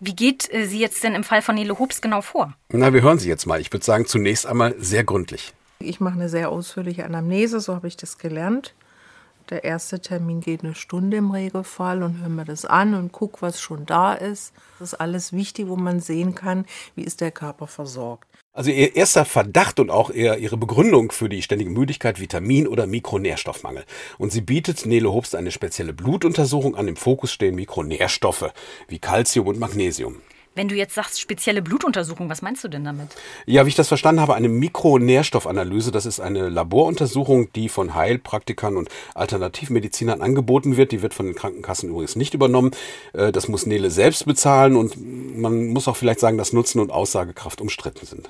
Wie 0.00 0.14
geht 0.14 0.52
äh, 0.52 0.66
sie 0.66 0.78
jetzt 0.78 1.02
denn 1.02 1.14
im 1.14 1.24
Fall 1.24 1.42
von 1.42 1.56
Nele 1.56 1.78
Hobbs 1.78 2.00
genau 2.00 2.20
vor? 2.20 2.54
Na, 2.70 2.92
wir 2.92 3.02
hören 3.02 3.18
sie 3.18 3.28
jetzt 3.28 3.46
mal. 3.46 3.60
Ich 3.60 3.72
würde 3.72 3.84
sagen, 3.84 4.06
zunächst 4.06 4.46
einmal 4.46 4.74
sehr 4.78 5.04
gründlich. 5.04 5.52
Ich 5.80 6.00
mache 6.00 6.14
eine 6.14 6.28
sehr 6.28 6.50
ausführliche 6.50 7.04
Anamnese, 7.04 7.60
so 7.60 7.74
habe 7.74 7.88
ich 7.88 7.96
das 7.96 8.18
gelernt. 8.18 8.74
Der 9.50 9.64
erste 9.64 10.00
Termin 10.00 10.40
geht 10.40 10.62
eine 10.62 10.74
Stunde 10.74 11.16
im 11.16 11.30
Regelfall 11.30 12.02
und 12.02 12.20
hören 12.20 12.34
wir 12.34 12.44
das 12.44 12.64
an 12.64 12.94
und 12.94 13.12
guck, 13.12 13.40
was 13.40 13.60
schon 13.60 13.86
da 13.86 14.12
ist. 14.12 14.52
Das 14.78 14.92
ist 14.92 15.00
alles 15.00 15.32
wichtig, 15.32 15.68
wo 15.68 15.76
man 15.76 16.00
sehen 16.00 16.34
kann, 16.34 16.66
wie 16.94 17.02
ist 17.02 17.20
der 17.20 17.30
Körper 17.30 17.66
versorgt. 17.66 18.27
Also 18.58 18.72
ihr 18.72 18.96
erster 18.96 19.24
Verdacht 19.24 19.78
und 19.78 19.88
auch 19.88 20.10
eher 20.10 20.38
ihre 20.38 20.56
Begründung 20.56 21.12
für 21.12 21.28
die 21.28 21.42
ständige 21.42 21.70
Müdigkeit 21.70 22.18
Vitamin- 22.18 22.66
oder 22.66 22.88
Mikronährstoffmangel. 22.88 23.84
Und 24.18 24.32
sie 24.32 24.40
bietet 24.40 24.84
Nele 24.84 25.12
Hobst 25.12 25.36
eine 25.36 25.52
spezielle 25.52 25.92
Blutuntersuchung 25.92 26.74
an. 26.74 26.88
Im 26.88 26.96
Fokus 26.96 27.32
stehen 27.32 27.54
Mikronährstoffe 27.54 28.52
wie 28.88 28.98
Calcium 28.98 29.46
und 29.46 29.60
Magnesium. 29.60 30.16
Wenn 30.58 30.66
du 30.66 30.74
jetzt 30.74 30.96
sagst, 30.96 31.20
spezielle 31.20 31.62
Blutuntersuchung, 31.62 32.28
was 32.28 32.42
meinst 32.42 32.64
du 32.64 32.68
denn 32.68 32.82
damit? 32.82 33.10
Ja, 33.46 33.64
wie 33.64 33.68
ich 33.68 33.76
das 33.76 33.86
verstanden 33.86 34.20
habe, 34.20 34.34
eine 34.34 34.48
Mikronährstoffanalyse. 34.48 35.92
Das 35.92 36.04
ist 36.04 36.18
eine 36.18 36.48
Laboruntersuchung, 36.48 37.52
die 37.52 37.68
von 37.68 37.94
Heilpraktikern 37.94 38.76
und 38.76 38.88
Alternativmedizinern 39.14 40.20
angeboten 40.20 40.76
wird. 40.76 40.90
Die 40.90 41.00
wird 41.00 41.14
von 41.14 41.26
den 41.26 41.36
Krankenkassen 41.36 41.90
übrigens 41.90 42.16
nicht 42.16 42.34
übernommen. 42.34 42.72
Äh, 43.12 43.30
das 43.30 43.46
muss 43.46 43.66
Nele 43.66 43.92
selbst 43.92 44.26
bezahlen 44.26 44.74
und 44.74 44.96
man 45.38 45.68
muss 45.68 45.86
auch 45.86 45.96
vielleicht 45.96 46.18
sagen, 46.18 46.38
dass 46.38 46.52
Nutzen 46.52 46.80
und 46.80 46.90
Aussagekraft 46.90 47.60
umstritten 47.60 48.04
sind. 48.04 48.28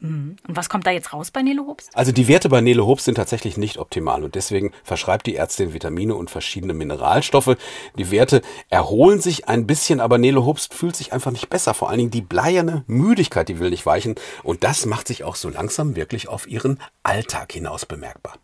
Und 0.00 0.38
was 0.46 0.68
kommt 0.68 0.86
da 0.86 0.92
jetzt 0.92 1.12
raus 1.12 1.30
bei 1.32 1.42
Nele 1.42 1.66
Hobbs? 1.66 1.88
Also 1.92 2.12
die 2.12 2.28
Werte 2.28 2.48
bei 2.48 2.60
Nele 2.60 2.86
Hobbs 2.86 3.04
sind 3.04 3.16
tatsächlich 3.16 3.56
nicht 3.56 3.78
optimal 3.78 4.22
und 4.22 4.36
deswegen 4.36 4.72
verschreibt 4.84 5.26
die 5.26 5.34
Ärztin 5.34 5.74
Vitamine 5.74 6.14
und 6.14 6.30
verschiedene 6.30 6.72
Mineralstoffe. 6.72 7.56
Die 7.96 8.10
Werte 8.10 8.42
erholen 8.70 9.20
sich 9.20 9.48
ein 9.48 9.66
bisschen, 9.66 10.00
aber 10.00 10.18
Nele 10.18 10.44
Hobbs 10.44 10.68
fühlt 10.70 10.94
sich 10.94 11.12
einfach 11.12 11.32
nicht 11.32 11.50
besser. 11.50 11.74
Vor 11.74 11.88
allen 11.88 11.98
Dingen 11.98 12.10
die 12.10 12.22
bleierne 12.22 12.84
Müdigkeit, 12.86 13.48
die 13.48 13.58
will 13.58 13.70
nicht 13.70 13.86
weichen 13.86 14.14
und 14.44 14.62
das 14.62 14.86
macht 14.86 15.08
sich 15.08 15.24
auch 15.24 15.34
so 15.34 15.48
langsam 15.48 15.96
wirklich 15.96 16.28
auf 16.28 16.48
ihren 16.48 16.80
Alltag 17.02 17.52
hinaus 17.52 17.84
bemerkbar. 17.84 18.34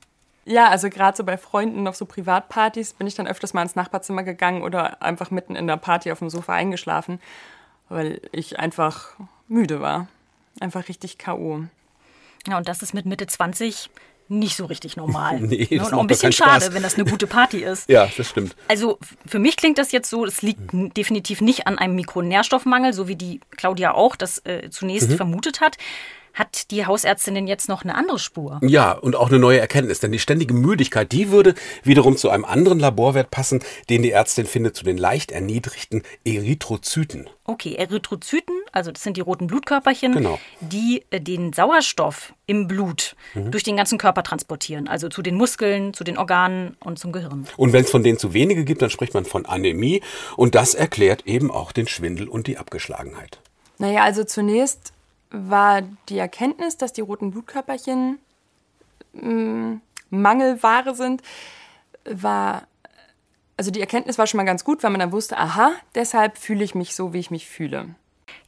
Ja, 0.46 0.68
also 0.68 0.90
gerade 0.90 1.16
so 1.16 1.25
bei 1.25 1.38
Freunden 1.38 1.87
auf 1.88 1.96
so 1.96 2.04
Privatpartys 2.04 2.92
bin 2.94 3.06
ich 3.06 3.14
dann 3.14 3.26
öfters 3.26 3.54
mal 3.54 3.62
ins 3.62 3.76
Nachbarzimmer 3.76 4.25
gegangen 4.25 4.62
oder 4.62 5.02
einfach 5.02 5.30
mitten 5.30 5.56
in 5.56 5.66
der 5.66 5.76
Party 5.76 6.12
auf 6.12 6.18
dem 6.18 6.28
Sofa 6.28 6.52
eingeschlafen, 6.52 7.20
weil 7.88 8.20
ich 8.32 8.58
einfach 8.58 9.11
müde 9.49 9.80
war. 9.80 10.08
Einfach 10.61 10.88
richtig 10.88 11.18
K.O. 11.18 11.64
Ja, 12.46 12.56
und 12.58 12.68
das 12.68 12.82
ist 12.82 12.94
mit 12.94 13.06
Mitte 13.06 13.26
20 13.26 13.90
nicht 14.28 14.56
so 14.56 14.64
richtig 14.66 14.96
normal. 14.96 15.38
Nee, 15.40 15.66
Ne, 15.70 15.78
das 15.78 15.88
und 15.88 15.94
auch 15.94 16.00
ein 16.00 16.06
bisschen 16.06 16.32
schade, 16.32 16.73
wenn 16.73 16.82
das 16.82 16.94
eine 16.94 17.04
gute 17.04 17.26
Party 17.26 17.58
ist. 17.64 17.88
Ja, 17.88 18.08
das 18.16 18.28
stimmt. 18.30 18.56
Also 18.68 18.99
für 19.26 19.38
mich 19.38 19.56
klingt 19.56 19.76
das 19.78 19.92
jetzt 19.92 20.08
so, 20.08 20.25
es 20.25 20.40
liegt 20.42 20.73
n- 20.73 20.90
definitiv 20.94 21.40
nicht 21.40 21.66
an 21.66 21.78
einem 21.78 21.94
Mikronährstoffmangel, 21.94 22.92
so 22.94 23.06
wie 23.08 23.16
die 23.16 23.40
Claudia 23.50 23.92
auch 23.92 24.16
das 24.16 24.38
äh, 24.46 24.70
zunächst 24.70 25.11
Mhm. 25.11 25.16
vermutet 25.16 25.61
hat. 25.61 25.76
Hat 26.34 26.70
die 26.72 26.84
Hausärztin 26.84 27.34
denn 27.34 27.46
jetzt 27.46 27.68
noch 27.68 27.82
eine 27.84 27.94
andere 27.94 28.18
Spur? 28.18 28.58
Ja, 28.62 28.92
und 28.92 29.14
auch 29.16 29.28
eine 29.28 29.38
neue 29.38 29.60
Erkenntnis, 29.60 30.00
denn 30.00 30.12
die 30.12 30.18
ständige 30.18 30.52
Müdigkeit, 30.52 31.10
die 31.12 31.30
würde 31.30 31.54
wiederum 31.84 32.16
zu 32.16 32.28
einem 32.28 32.44
anderen 32.44 32.80
Laborwert 32.80 33.30
passen, 33.30 33.62
den 33.88 34.02
die 34.02 34.10
Ärztin 34.10 34.46
findet, 34.46 34.74
zu 34.76 34.84
den 34.84 34.98
leicht 34.98 35.30
erniedrigten 35.30 36.02
Erythrozyten. 36.24 37.28
Okay, 37.44 37.74
Erythrozyten, 37.74 38.54
also 38.72 38.90
das 38.90 39.02
sind 39.02 39.16
die 39.16 39.20
roten 39.20 39.46
Blutkörperchen, 39.46 40.12
Genau. 40.12 40.38
die 40.60 41.04
äh, 41.10 41.20
den 41.20 41.52
Sauerstoff 41.52 42.32
im 42.46 42.66
Blut 42.66 43.14
Mhm. 43.34 43.50
durch 43.50 43.62
den 43.62 43.76
ganzen 43.76 43.98
Körper 43.98 44.22
transportieren, 44.22 44.88
also 44.88 45.08
zu 45.08 45.22
den 45.22 45.34
Muskeln, 45.36 45.94
zu 45.94 46.04
den 46.04 46.16
Organen 46.18 46.76
und 46.80 46.98
zum 46.98 47.12
Gehirn. 47.12 47.46
Und 47.56 47.72
wenn 47.72 47.84
es 47.84 47.90
von 47.90 48.02
denen 48.02 48.18
zu 48.18 48.32
wenige 48.32 48.64
gibt, 48.64 48.82
dann 48.82 48.90
spricht 48.90 49.14
man 49.14 49.24
von 49.24 49.46
Anämie 49.46 50.02
und 50.36 50.54
das 50.54 50.74
erklärt 50.74 51.26
eben 51.26 51.50
auch 51.50 51.72
den 51.72 51.86
Schwindel 51.86 52.28
und 52.28 52.46
die 52.46 52.56
Abgeschlagenheit. 52.58 53.38
Naja, 53.78 54.02
also 54.02 54.24
zunächst 54.24 54.93
war 55.31 55.83
die 56.09 56.19
Erkenntnis, 56.19 56.76
dass 56.76 56.93
die 56.93 57.00
roten 57.00 57.31
Blutkörperchen 57.31 58.19
mh, 59.12 59.81
Mangelware 60.11 60.95
sind, 60.95 61.23
war, 62.04 62.66
also 63.57 63.71
die 63.71 63.81
Erkenntnis 63.81 64.19
war 64.19 64.26
schon 64.26 64.38
mal 64.38 64.45
ganz 64.45 64.64
gut, 64.64 64.83
weil 64.83 64.90
man 64.90 65.00
dann 65.00 65.12
wusste, 65.12 65.37
aha, 65.38 65.73
deshalb 65.95 66.38
fühle 66.38 66.64
ich 66.64 66.75
mich 66.75 66.95
so, 66.95 67.12
wie 67.12 67.21
ich 67.21 67.31
mich 67.31 67.49
fühle. 67.49 67.95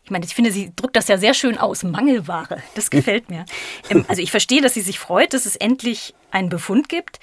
Ich 0.04 0.10
meine, 0.10 0.24
ich 0.24 0.36
finde, 0.36 0.52
sie 0.52 0.72
drückt 0.76 0.94
das 0.94 1.08
ja 1.08 1.18
sehr 1.18 1.34
schön 1.34 1.58
aus. 1.58 1.82
Mangelware. 1.82 2.62
Das 2.76 2.90
gefällt 2.90 3.28
mir. 3.28 3.44
Ähm, 3.90 4.04
also 4.06 4.22
ich 4.22 4.30
verstehe, 4.30 4.62
dass 4.62 4.74
sie 4.74 4.80
sich 4.80 5.00
freut, 5.00 5.34
dass 5.34 5.46
es 5.46 5.56
endlich 5.56 6.14
einen 6.30 6.48
Befund 6.48 6.88
gibt. 6.88 7.18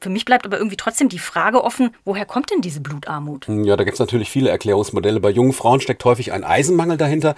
Für 0.00 0.08
mich 0.08 0.24
bleibt 0.24 0.46
aber 0.46 0.56
irgendwie 0.56 0.76
trotzdem 0.76 1.10
die 1.10 1.18
Frage 1.18 1.62
offen, 1.62 1.94
woher 2.04 2.24
kommt 2.24 2.50
denn 2.50 2.62
diese 2.62 2.80
Blutarmut? 2.80 3.46
Ja, 3.48 3.76
da 3.76 3.84
gibt 3.84 3.94
es 3.94 4.00
natürlich 4.00 4.30
viele 4.30 4.48
Erklärungsmodelle. 4.48 5.20
Bei 5.20 5.30
jungen 5.30 5.52
Frauen 5.52 5.80
steckt 5.80 6.04
häufig 6.06 6.32
ein 6.32 6.42
Eisenmangel 6.42 6.96
dahinter, 6.96 7.34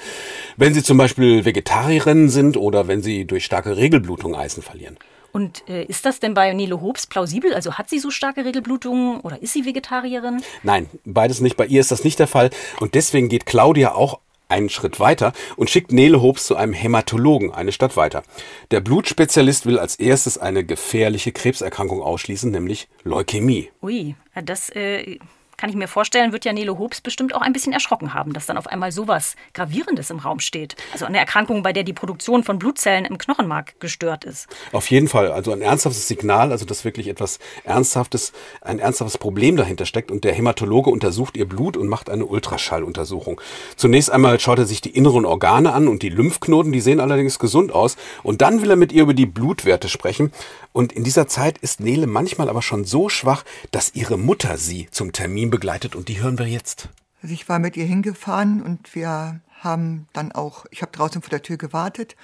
wenn 0.57 0.73
sie 0.73 0.85
zum 0.85 0.97
Beispiel 0.97 1.45
Vegetarierinnen 1.45 2.29
sind 2.29 2.57
oder 2.57 2.87
wenn 2.87 3.03
sie 3.03 3.25
durch 3.25 3.45
starke 3.45 3.77
Regelblutung 3.77 4.37
Eisen 4.37 4.63
verlieren. 4.63 4.97
Und 5.33 5.69
äh, 5.69 5.85
ist 5.85 6.05
das 6.05 6.21
denn 6.21 6.35
bei 6.35 6.53
Nele 6.53 6.81
Hobbs 6.81 7.07
plausibel? 7.07 7.55
Also 7.55 7.75
hat 7.75 7.89
sie 7.89 7.99
so 7.99 8.11
starke 8.11 8.45
Regelblutungen 8.45 9.21
oder 9.21 9.43
ist 9.43 9.55
sie 9.55 9.65
Vegetarierin? 9.65 10.43
Nein, 10.63 10.89
beides 11.05 11.41
nicht. 11.41 11.57
Bei 11.57 11.67
ihr 11.67 11.81
ist 11.81 11.91
das 11.91 12.05
nicht 12.05 12.19
der 12.19 12.27
Fall. 12.27 12.51
Und 12.81 12.95
deswegen 12.95 13.29
geht 13.29 13.47
Claudia 13.47 13.95
auch 13.95 14.21
einen 14.53 14.69
Schritt 14.69 15.01
weiter 15.01 15.33
und 15.57 15.71
schickt 15.71 15.93
Nele 15.93 16.21
Hobbs 16.23 16.45
zu 16.45 16.57
einem 16.57 16.75
Hämatologen 16.75 17.53
eine 17.53 17.73
Stadt 17.73 17.97
weiter. 17.97 18.23
Der 18.71 18.81
Blutspezialist 18.81 19.67
will 19.67 19.79
als 19.79 19.97
erstes 19.97 20.39
eine 20.39 20.65
gefährliche 20.65 21.33
Krebserkrankung 21.33 22.03
ausschließen, 22.03 22.51
nämlich 22.51 22.89
Leukämie. 23.03 23.71
Ui, 23.83 24.15
das 24.45 24.71
äh, 24.71 25.19
kann 25.63 25.71
ich 25.71 25.77
mir 25.77 25.87
vorstellen, 25.87 26.33
wird 26.33 26.45
ja 26.45 26.53
Nele 26.53 26.77
Hobbs 26.77 27.01
bestimmt 27.01 27.37
auch 27.37 27.41
ein 27.41 27.53
bisschen 27.53 27.73
erschrocken 27.73 28.15
haben, 28.15 28.33
dass 28.33 28.47
dann 28.47 28.59
auf 28.59 28.67
einmal 28.67 28.91
sowas 28.91 29.37
Gravierendes 29.55 30.11
im 30.11 30.19
Raum 30.19 30.41
steht. 30.41 30.75
Also 30.93 31.05
eine 31.05 31.19
Erkrankung, 31.19 31.63
bei 31.63 31.73
der 31.73 31.85
die 31.85 31.93
Produktion 31.93 32.43
von 32.43 32.59
Blutzellen 32.59 33.05
im 33.05 33.17
Knochenmark 33.17 33.79
gestört 33.79 34.25
ist. 34.25 34.49
Auf 34.73 34.91
jeden 34.91 35.07
Fall, 35.07 35.31
also 35.31 35.53
ein 35.53 35.63
ernsthaftes 35.63 36.09
Signal, 36.09 36.51
also 36.51 36.65
dass 36.65 36.85
wirklich 36.85 37.07
etwas 37.07 37.39
Ernsthaftes, 37.63 38.33
ein 38.61 38.81
ernsthaftes 38.81 39.19
Problem 39.19 39.57
dahinter 39.57 39.87
steckt 39.87 40.11
und 40.11 40.25
der 40.25 40.33
Hämatologe 40.33 40.91
untersucht 40.91 41.37
ihr 41.37 41.49
Blut 41.49 41.77
und 41.77 41.87
macht 41.87 42.11
eine 42.11 42.27
Ultraschalluntersuchung. 42.27 43.41
Zunächst 43.77 44.11
einmal 44.11 44.41
schaut 44.41 44.59
er 44.59 44.67
sich 44.67 44.81
die 44.81 44.91
inneren 44.91 45.25
Organe 45.25 45.73
an 45.73 45.87
und 45.87 46.03
die 46.03 46.09
Lymphknoten, 46.09 46.73
die 46.73 46.81
sehen 46.81 46.99
allerdings 46.99 47.39
gesund 47.39 47.71
aus 47.71 47.97
und 48.25 48.43
dann 48.43 48.63
will 48.63 48.71
er 48.71 48.77
mit 48.77 48.91
ihr 48.91 49.05
über 49.05 49.15
die 49.15 49.27
Blutwerte 49.27 49.89
sprechen 49.89 50.33
und 50.73 50.93
in 50.93 51.05
dieser 51.05 51.29
Zeit 51.29 51.59
ist 51.59 51.81
Nele 51.81 52.07
manchmal 52.07 52.49
aber 52.49 52.63
schon 52.63 52.85
so 52.85 53.09
schwach, 53.09 53.45
dass 53.71 53.95
ihre 53.95 54.19
Mutter 54.19 54.57
sie 54.57 54.89
zum 54.91 55.13
Termin 55.13 55.51
begleitet 55.53 55.95
und 55.95 56.09
die 56.09 56.21
hören 56.21 56.39
wir 56.39 56.47
jetzt. 56.49 56.89
Also 57.23 57.33
ich 57.35 57.49
war 57.49 57.61
mit 57.61 57.77
ihr 57.77 57.85
hingefahren 57.85 58.61
und 58.61 58.97
wir 58.97 59.41
haben 59.61 60.09
dann 60.13 60.33
auch, 60.33 60.67
ich 60.73 60.83
habe 60.83 60.91
draußen 60.91 61.23
vor 61.23 61.31
der 61.31 61.43
Tür 61.43 61.57
gewartet. 61.57 62.17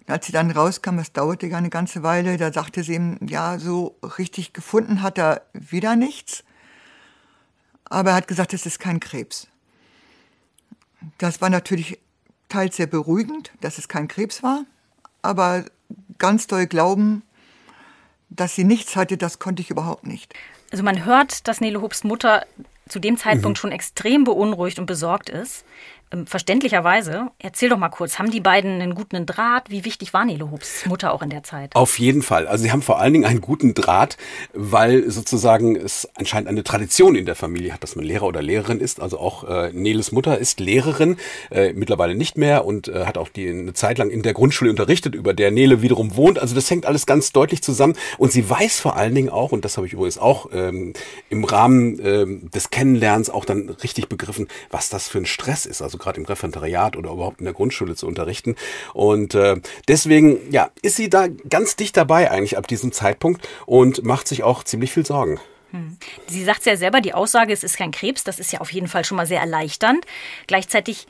Und 0.00 0.10
als 0.12 0.26
sie 0.26 0.32
dann 0.32 0.52
rauskam, 0.52 0.98
das 0.98 1.12
dauerte 1.12 1.48
ja 1.48 1.58
eine 1.58 1.70
ganze 1.70 2.04
Weile, 2.04 2.36
da 2.36 2.52
sagte 2.52 2.84
sie 2.84 2.94
ihm, 2.94 3.18
ja, 3.26 3.58
so 3.58 3.96
richtig 4.18 4.52
gefunden 4.52 5.02
hat 5.02 5.18
er 5.18 5.42
wieder 5.52 5.96
nichts. 5.96 6.44
Aber 7.84 8.10
er 8.10 8.16
hat 8.16 8.28
gesagt, 8.28 8.54
es 8.54 8.66
ist 8.66 8.78
kein 8.78 9.00
Krebs. 9.00 9.48
Das 11.16 11.40
war 11.40 11.50
natürlich 11.50 11.98
teils 12.48 12.76
sehr 12.76 12.86
beruhigend, 12.86 13.52
dass 13.60 13.78
es 13.78 13.88
kein 13.88 14.08
Krebs 14.08 14.42
war. 14.42 14.64
Aber 15.22 15.64
ganz 16.18 16.46
doll 16.46 16.66
glauben, 16.66 17.22
dass 18.30 18.54
sie 18.54 18.64
nichts 18.64 18.94
hatte, 18.94 19.16
das 19.16 19.38
konnte 19.38 19.62
ich 19.62 19.70
überhaupt 19.70 20.06
nicht. 20.06 20.34
Also 20.70 20.84
man 20.84 21.04
hört, 21.04 21.48
dass 21.48 21.60
Nele 21.60 21.80
Hobbs 21.80 22.04
Mutter 22.04 22.44
zu 22.88 22.98
dem 22.98 23.16
Zeitpunkt 23.16 23.58
schon 23.58 23.72
extrem 23.72 24.24
beunruhigt 24.24 24.78
und 24.78 24.86
besorgt 24.86 25.28
ist. 25.28 25.64
Ähm, 26.12 26.26
verständlicherweise. 26.26 27.28
Erzähl 27.38 27.68
doch 27.68 27.76
mal 27.76 27.88
kurz, 27.90 28.18
haben 28.18 28.30
die 28.30 28.40
beiden 28.40 28.80
einen 28.80 28.94
guten 28.94 29.26
Draht? 29.26 29.70
Wie 29.70 29.84
wichtig 29.84 30.14
war 30.14 30.24
Nele 30.24 30.50
Hobbs 30.50 30.86
Mutter 30.86 31.12
auch 31.12 31.22
in 31.22 31.30
der 31.30 31.42
Zeit? 31.42 31.74
Auf 31.74 31.98
jeden 31.98 32.22
Fall. 32.22 32.46
Also 32.46 32.64
sie 32.64 32.72
haben 32.72 32.82
vor 32.82 32.98
allen 32.98 33.12
Dingen 33.12 33.24
einen 33.26 33.40
guten 33.40 33.74
Draht, 33.74 34.16
weil 34.54 35.10
sozusagen 35.10 35.76
es 35.76 36.08
anscheinend 36.14 36.48
eine 36.48 36.64
Tradition 36.64 37.14
in 37.14 37.26
der 37.26 37.34
Familie 37.34 37.74
hat, 37.74 37.82
dass 37.82 37.94
man 37.94 38.04
Lehrer 38.04 38.26
oder 38.26 38.40
Lehrerin 38.40 38.80
ist. 38.80 39.00
Also 39.00 39.18
auch 39.18 39.44
äh, 39.44 39.70
Neles 39.72 40.12
Mutter 40.12 40.38
ist 40.38 40.60
Lehrerin, 40.60 41.18
äh, 41.50 41.72
mittlerweile 41.74 42.14
nicht 42.14 42.38
mehr 42.38 42.64
und 42.64 42.88
äh, 42.88 43.04
hat 43.04 43.18
auch 43.18 43.28
die 43.28 43.48
eine 43.48 43.74
Zeit 43.74 43.98
lang 43.98 44.08
in 44.08 44.22
der 44.22 44.32
Grundschule 44.32 44.70
unterrichtet, 44.70 45.14
über 45.14 45.34
der 45.34 45.50
Nele 45.50 45.82
wiederum 45.82 46.16
wohnt. 46.16 46.38
Also 46.38 46.54
das 46.54 46.70
hängt 46.70 46.86
alles 46.86 47.04
ganz 47.04 47.32
deutlich 47.32 47.62
zusammen. 47.62 47.94
Und 48.16 48.32
sie 48.32 48.48
weiß 48.48 48.80
vor 48.80 48.96
allen 48.96 49.14
Dingen 49.14 49.28
auch, 49.28 49.52
und 49.52 49.64
das 49.64 49.76
habe 49.76 49.86
ich 49.86 49.92
übrigens 49.92 50.16
auch 50.16 50.48
ähm, 50.52 50.94
im 51.28 51.44
Rahmen 51.44 51.98
ähm, 52.02 52.50
des 52.50 52.70
Kennenlernens 52.70 53.28
auch 53.28 53.44
dann 53.44 53.68
richtig 53.68 54.08
begriffen, 54.08 54.48
was 54.70 54.88
das 54.88 55.08
für 55.08 55.18
ein 55.18 55.26
Stress 55.26 55.66
ist. 55.66 55.82
Also 55.82 55.97
gerade 55.98 56.18
im 56.18 56.26
Referendariat 56.26 56.96
oder 56.96 57.10
überhaupt 57.12 57.40
in 57.40 57.44
der 57.44 57.54
Grundschule 57.54 57.94
zu 57.94 58.06
unterrichten. 58.06 58.56
Und 58.94 59.34
äh, 59.34 59.56
deswegen, 59.86 60.38
ja, 60.50 60.70
ist 60.82 60.96
sie 60.96 61.10
da 61.10 61.28
ganz 61.48 61.76
dicht 61.76 61.96
dabei 61.96 62.30
eigentlich 62.30 62.56
ab 62.56 62.66
diesem 62.66 62.92
Zeitpunkt 62.92 63.48
und 63.66 64.04
macht 64.04 64.28
sich 64.28 64.42
auch 64.42 64.64
ziemlich 64.64 64.92
viel 64.92 65.06
Sorgen. 65.06 65.40
Sie 66.26 66.44
sagt 66.44 66.64
ja 66.64 66.76
selber, 66.76 67.02
die 67.02 67.12
Aussage, 67.12 67.52
es 67.52 67.62
ist 67.62 67.76
kein 67.76 67.90
Krebs, 67.90 68.24
das 68.24 68.38
ist 68.38 68.52
ja 68.52 68.60
auf 68.60 68.72
jeden 68.72 68.88
Fall 68.88 69.04
schon 69.04 69.16
mal 69.16 69.26
sehr 69.26 69.40
erleichternd. 69.40 70.06
Gleichzeitig 70.46 71.06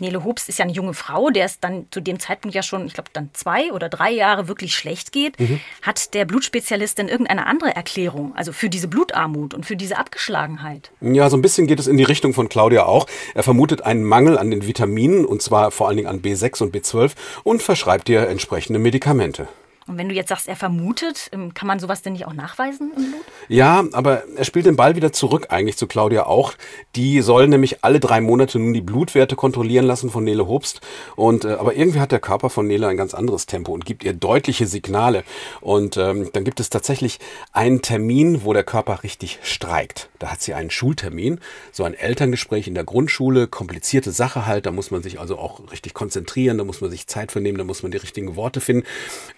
Nele 0.00 0.24
Hobbs 0.24 0.48
ist 0.48 0.58
ja 0.58 0.64
eine 0.64 0.72
junge 0.72 0.94
Frau, 0.94 1.30
der 1.30 1.44
es 1.44 1.60
dann 1.60 1.86
zu 1.90 2.00
dem 2.00 2.18
Zeitpunkt 2.18 2.54
ja 2.54 2.62
schon, 2.62 2.86
ich 2.86 2.94
glaube, 2.94 3.10
dann 3.12 3.30
zwei 3.32 3.72
oder 3.72 3.88
drei 3.88 4.10
Jahre 4.10 4.48
wirklich 4.48 4.74
schlecht 4.74 5.12
geht. 5.12 5.38
Mhm. 5.38 5.60
Hat 5.82 6.14
der 6.14 6.24
Blutspezialist 6.24 6.98
denn 6.98 7.08
irgendeine 7.08 7.46
andere 7.46 7.74
Erklärung, 7.74 8.34
also 8.36 8.52
für 8.52 8.68
diese 8.68 8.88
Blutarmut 8.88 9.54
und 9.54 9.66
für 9.66 9.76
diese 9.76 9.98
Abgeschlagenheit? 9.98 10.90
Ja, 11.00 11.30
so 11.30 11.36
ein 11.36 11.42
bisschen 11.42 11.66
geht 11.66 11.80
es 11.80 11.86
in 11.86 11.96
die 11.96 12.04
Richtung 12.04 12.34
von 12.34 12.48
Claudia 12.48 12.84
auch. 12.84 13.06
Er 13.34 13.42
vermutet 13.42 13.82
einen 13.82 14.04
Mangel 14.04 14.38
an 14.38 14.50
den 14.50 14.66
Vitaminen, 14.66 15.24
und 15.24 15.42
zwar 15.42 15.70
vor 15.70 15.88
allen 15.88 15.96
Dingen 15.96 16.08
an 16.08 16.22
B6 16.22 16.62
und 16.62 16.74
B12, 16.74 17.12
und 17.44 17.62
verschreibt 17.62 18.08
ihr 18.08 18.28
entsprechende 18.28 18.78
Medikamente. 18.78 19.48
Und 19.88 19.96
wenn 19.96 20.08
du 20.08 20.14
jetzt 20.14 20.28
sagst, 20.28 20.48
er 20.48 20.56
vermutet, 20.56 21.30
ähm, 21.32 21.54
kann 21.54 21.66
man 21.66 21.78
sowas 21.80 22.02
denn 22.02 22.12
nicht 22.12 22.26
auch 22.26 22.34
nachweisen 22.34 22.92
im 22.94 23.10
Blut? 23.10 23.24
Ja, 23.48 23.84
aber 23.92 24.24
er 24.36 24.44
spielt 24.44 24.66
den 24.66 24.76
Ball 24.76 24.96
wieder 24.96 25.12
zurück 25.12 25.46
eigentlich 25.48 25.78
zu 25.78 25.86
Claudia 25.86 26.26
auch. 26.26 26.52
Die 26.94 27.22
soll 27.22 27.48
nämlich 27.48 27.82
alle 27.82 27.98
drei 27.98 28.20
Monate 28.20 28.58
nun 28.58 28.74
die 28.74 28.82
Blutwerte 28.82 29.34
kontrollieren 29.34 29.86
lassen 29.86 30.10
von 30.10 30.24
Nele 30.24 30.46
Hobst. 30.46 30.82
Und 31.16 31.46
äh, 31.46 31.52
aber 31.52 31.74
irgendwie 31.74 32.00
hat 32.00 32.12
der 32.12 32.20
Körper 32.20 32.50
von 32.50 32.66
Nele 32.66 32.86
ein 32.86 32.98
ganz 32.98 33.14
anderes 33.14 33.46
Tempo 33.46 33.72
und 33.72 33.86
gibt 33.86 34.04
ihr 34.04 34.12
deutliche 34.12 34.66
Signale. 34.66 35.24
Und 35.62 35.96
ähm, 35.96 36.28
dann 36.34 36.44
gibt 36.44 36.60
es 36.60 36.68
tatsächlich 36.68 37.18
einen 37.52 37.80
Termin, 37.80 38.44
wo 38.44 38.52
der 38.52 38.64
Körper 38.64 39.02
richtig 39.02 39.38
streikt. 39.42 40.10
Da 40.18 40.32
hat 40.32 40.42
sie 40.42 40.52
einen 40.52 40.70
Schultermin, 40.70 41.40
so 41.72 41.84
ein 41.84 41.94
Elterngespräch 41.94 42.68
in 42.68 42.74
der 42.74 42.84
Grundschule, 42.84 43.46
komplizierte 43.46 44.12
Sache 44.12 44.44
halt. 44.44 44.66
Da 44.66 44.72
muss 44.72 44.90
man 44.90 45.02
sich 45.02 45.18
also 45.18 45.38
auch 45.38 45.72
richtig 45.72 45.94
konzentrieren, 45.94 46.58
da 46.58 46.64
muss 46.64 46.82
man 46.82 46.90
sich 46.90 47.06
Zeit 47.06 47.32
für 47.32 47.40
nehmen, 47.40 47.56
da 47.56 47.64
muss 47.64 47.82
man 47.82 47.90
die 47.90 47.98
richtigen 47.98 48.36
Worte 48.36 48.60
finden. 48.60 48.86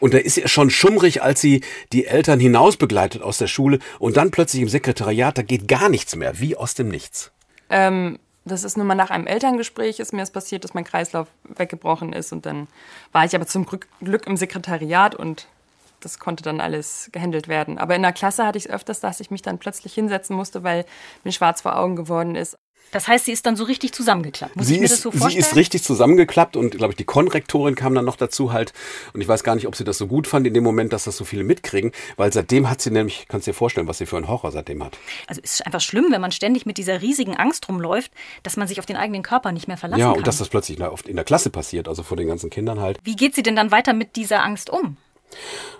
Und 0.01 0.15
da 0.15 0.19
ist 0.19 0.40
schon 0.47 0.71
schummrig, 0.71 1.23
als 1.23 1.41
sie 1.41 1.63
die 1.93 2.07
Eltern 2.07 2.41
hinaus 2.41 2.77
begleitet 2.77 3.23
aus 3.23 3.39
der 3.39 3.47
Schule 3.47 3.79
und 3.99 4.17
dann 4.17 4.31
plötzlich 4.31 4.63
im 4.63 4.69
Sekretariat, 4.69 5.39
da 5.39 5.43
geht 5.43 5.69
gar 5.69 5.89
nichts 5.89 6.17
mehr, 6.17 6.41
wie 6.41 6.57
aus 6.57 6.75
dem 6.75 6.89
Nichts. 6.89 7.33
Ähm, 7.69 8.19
das 8.45 8.65
ist 8.65 8.77
nun 8.77 8.87
mal 8.87 8.95
nach 8.95 9.11
einem 9.11 9.27
Elterngespräch 9.27 10.01
ist 10.01 10.13
mir 10.13 10.23
es 10.23 10.31
passiert, 10.31 10.65
dass 10.65 10.75
mein 10.75 10.85
Kreislauf 10.85 11.29
weggebrochen 11.45 12.13
ist 12.13 12.33
und 12.33 12.47
dann 12.47 12.69
war 13.13 13.25
ich 13.25 13.35
aber 13.35 13.47
zum 13.47 13.67
Glück 13.67 14.27
im 14.27 14.37
Sekretariat 14.37 15.15
und 15.15 15.47
das 16.01 16.19
konnte 16.19 16.43
dann 16.43 16.61
alles 16.61 17.11
gehandelt 17.13 17.49
werden. 17.49 17.79
Aber 17.79 17.95
in 17.95 18.03
der 18.03 18.13
Klasse 18.13 18.47
hatte 18.47 18.59
ich 18.59 18.67
es 18.67 18.71
öfters, 18.71 19.01
dass 19.01 19.21
ich 19.21 19.31
mich 19.31 19.43
dann 19.43 19.59
plötzlich 19.59 19.93
hinsetzen 19.95 20.35
musste, 20.35 20.63
weil 20.63 20.87
mir 21.25 21.33
schwarz 21.33 21.61
vor 21.61 21.79
Augen 21.79 21.97
geworden 21.97 22.37
ist. 22.37 22.57
Das 22.93 23.07
heißt, 23.09 23.25
sie 23.27 23.33
ist 23.33 23.47
dann 23.47 23.57
so 23.57 23.65
richtig 23.65 23.93
zusammengeklappt. 23.93 24.57
Muss 24.57 24.67
sie 24.67 24.75
ich 24.75 24.81
mir 24.81 24.85
ist, 24.87 24.93
das 24.93 25.03
so 25.03 25.11
sie 25.13 25.19
vorstellen? 25.19 25.45
ist 25.45 25.57
richtig 25.57 25.83
zusammengeklappt 25.83 26.57
und 26.57 26.77
glaube 26.77 26.93
ich, 26.93 26.97
die 26.97 27.05
Konrektorin 27.05 27.75
kam 27.75 27.95
dann 27.95 28.05
noch 28.05 28.17
dazu 28.17 28.53
halt. 28.53 28.73
Und 29.13 29.21
ich 29.21 29.29
weiß 29.29 29.45
gar 29.45 29.55
nicht, 29.55 29.67
ob 29.67 29.77
sie 29.77 29.85
das 29.85 29.99
so 29.99 30.07
gut 30.07 30.27
fand 30.27 30.47
in 30.47 30.55
dem 30.55 30.65
Moment, 30.65 30.93
dass 30.93 31.05
das 31.05 31.17
so 31.17 31.25
viele 31.25 31.45
mitkriegen, 31.45 31.93
weil 32.17 32.33
seitdem 32.33 32.69
hat 32.69 32.81
sie 32.81 32.91
nämlich, 32.91 33.27
kannst 33.29 33.47
dir 33.47 33.55
vorstellen, 33.55 33.87
was 33.87 33.99
sie 33.99 34.07
für 34.07 34.17
einen 34.17 34.29
Horror 34.29 34.51
seitdem 34.53 34.83
hat. 34.85 34.99
Also 35.27 35.41
es 35.45 35.55
ist 35.55 35.67
einfach 35.67 35.81
schlimm, 35.81 36.07
wenn 36.11 36.21
man 36.21 36.33
ständig 36.33 36.67
mit 36.67 36.79
dieser 36.79 37.01
riesigen 37.01 37.37
Angst 37.37 37.69
rumläuft, 37.69 38.11
dass 38.43 38.57
man 38.57 38.67
sich 38.69 38.79
auf 38.81 38.87
den 38.87 38.97
eigenen 38.97 39.23
Körper 39.23 39.53
nicht 39.53 39.69
mehr 39.69 39.77
verlassen 39.77 40.01
Ja, 40.01 40.09
kann. 40.11 40.19
und 40.19 40.27
dass 40.27 40.39
das 40.39 40.49
plötzlich 40.49 40.81
oft 40.81 41.09
in 41.09 41.17
der 41.17 41.25
Klasse 41.25 41.51
passiert, 41.51 41.89
also 41.89 42.03
vor 42.03 42.17
den 42.17 42.27
ganzen 42.29 42.51
Kindern 42.51 42.81
halt. 42.81 42.99
Wie 43.05 43.17
geht 43.17 43.35
sie 43.35 43.43
denn 43.43 43.57
dann 43.57 43.71
weiter 43.71 43.93
mit 43.93 44.17
dieser 44.17 44.43
Angst 44.45 44.71
um? 44.71 44.97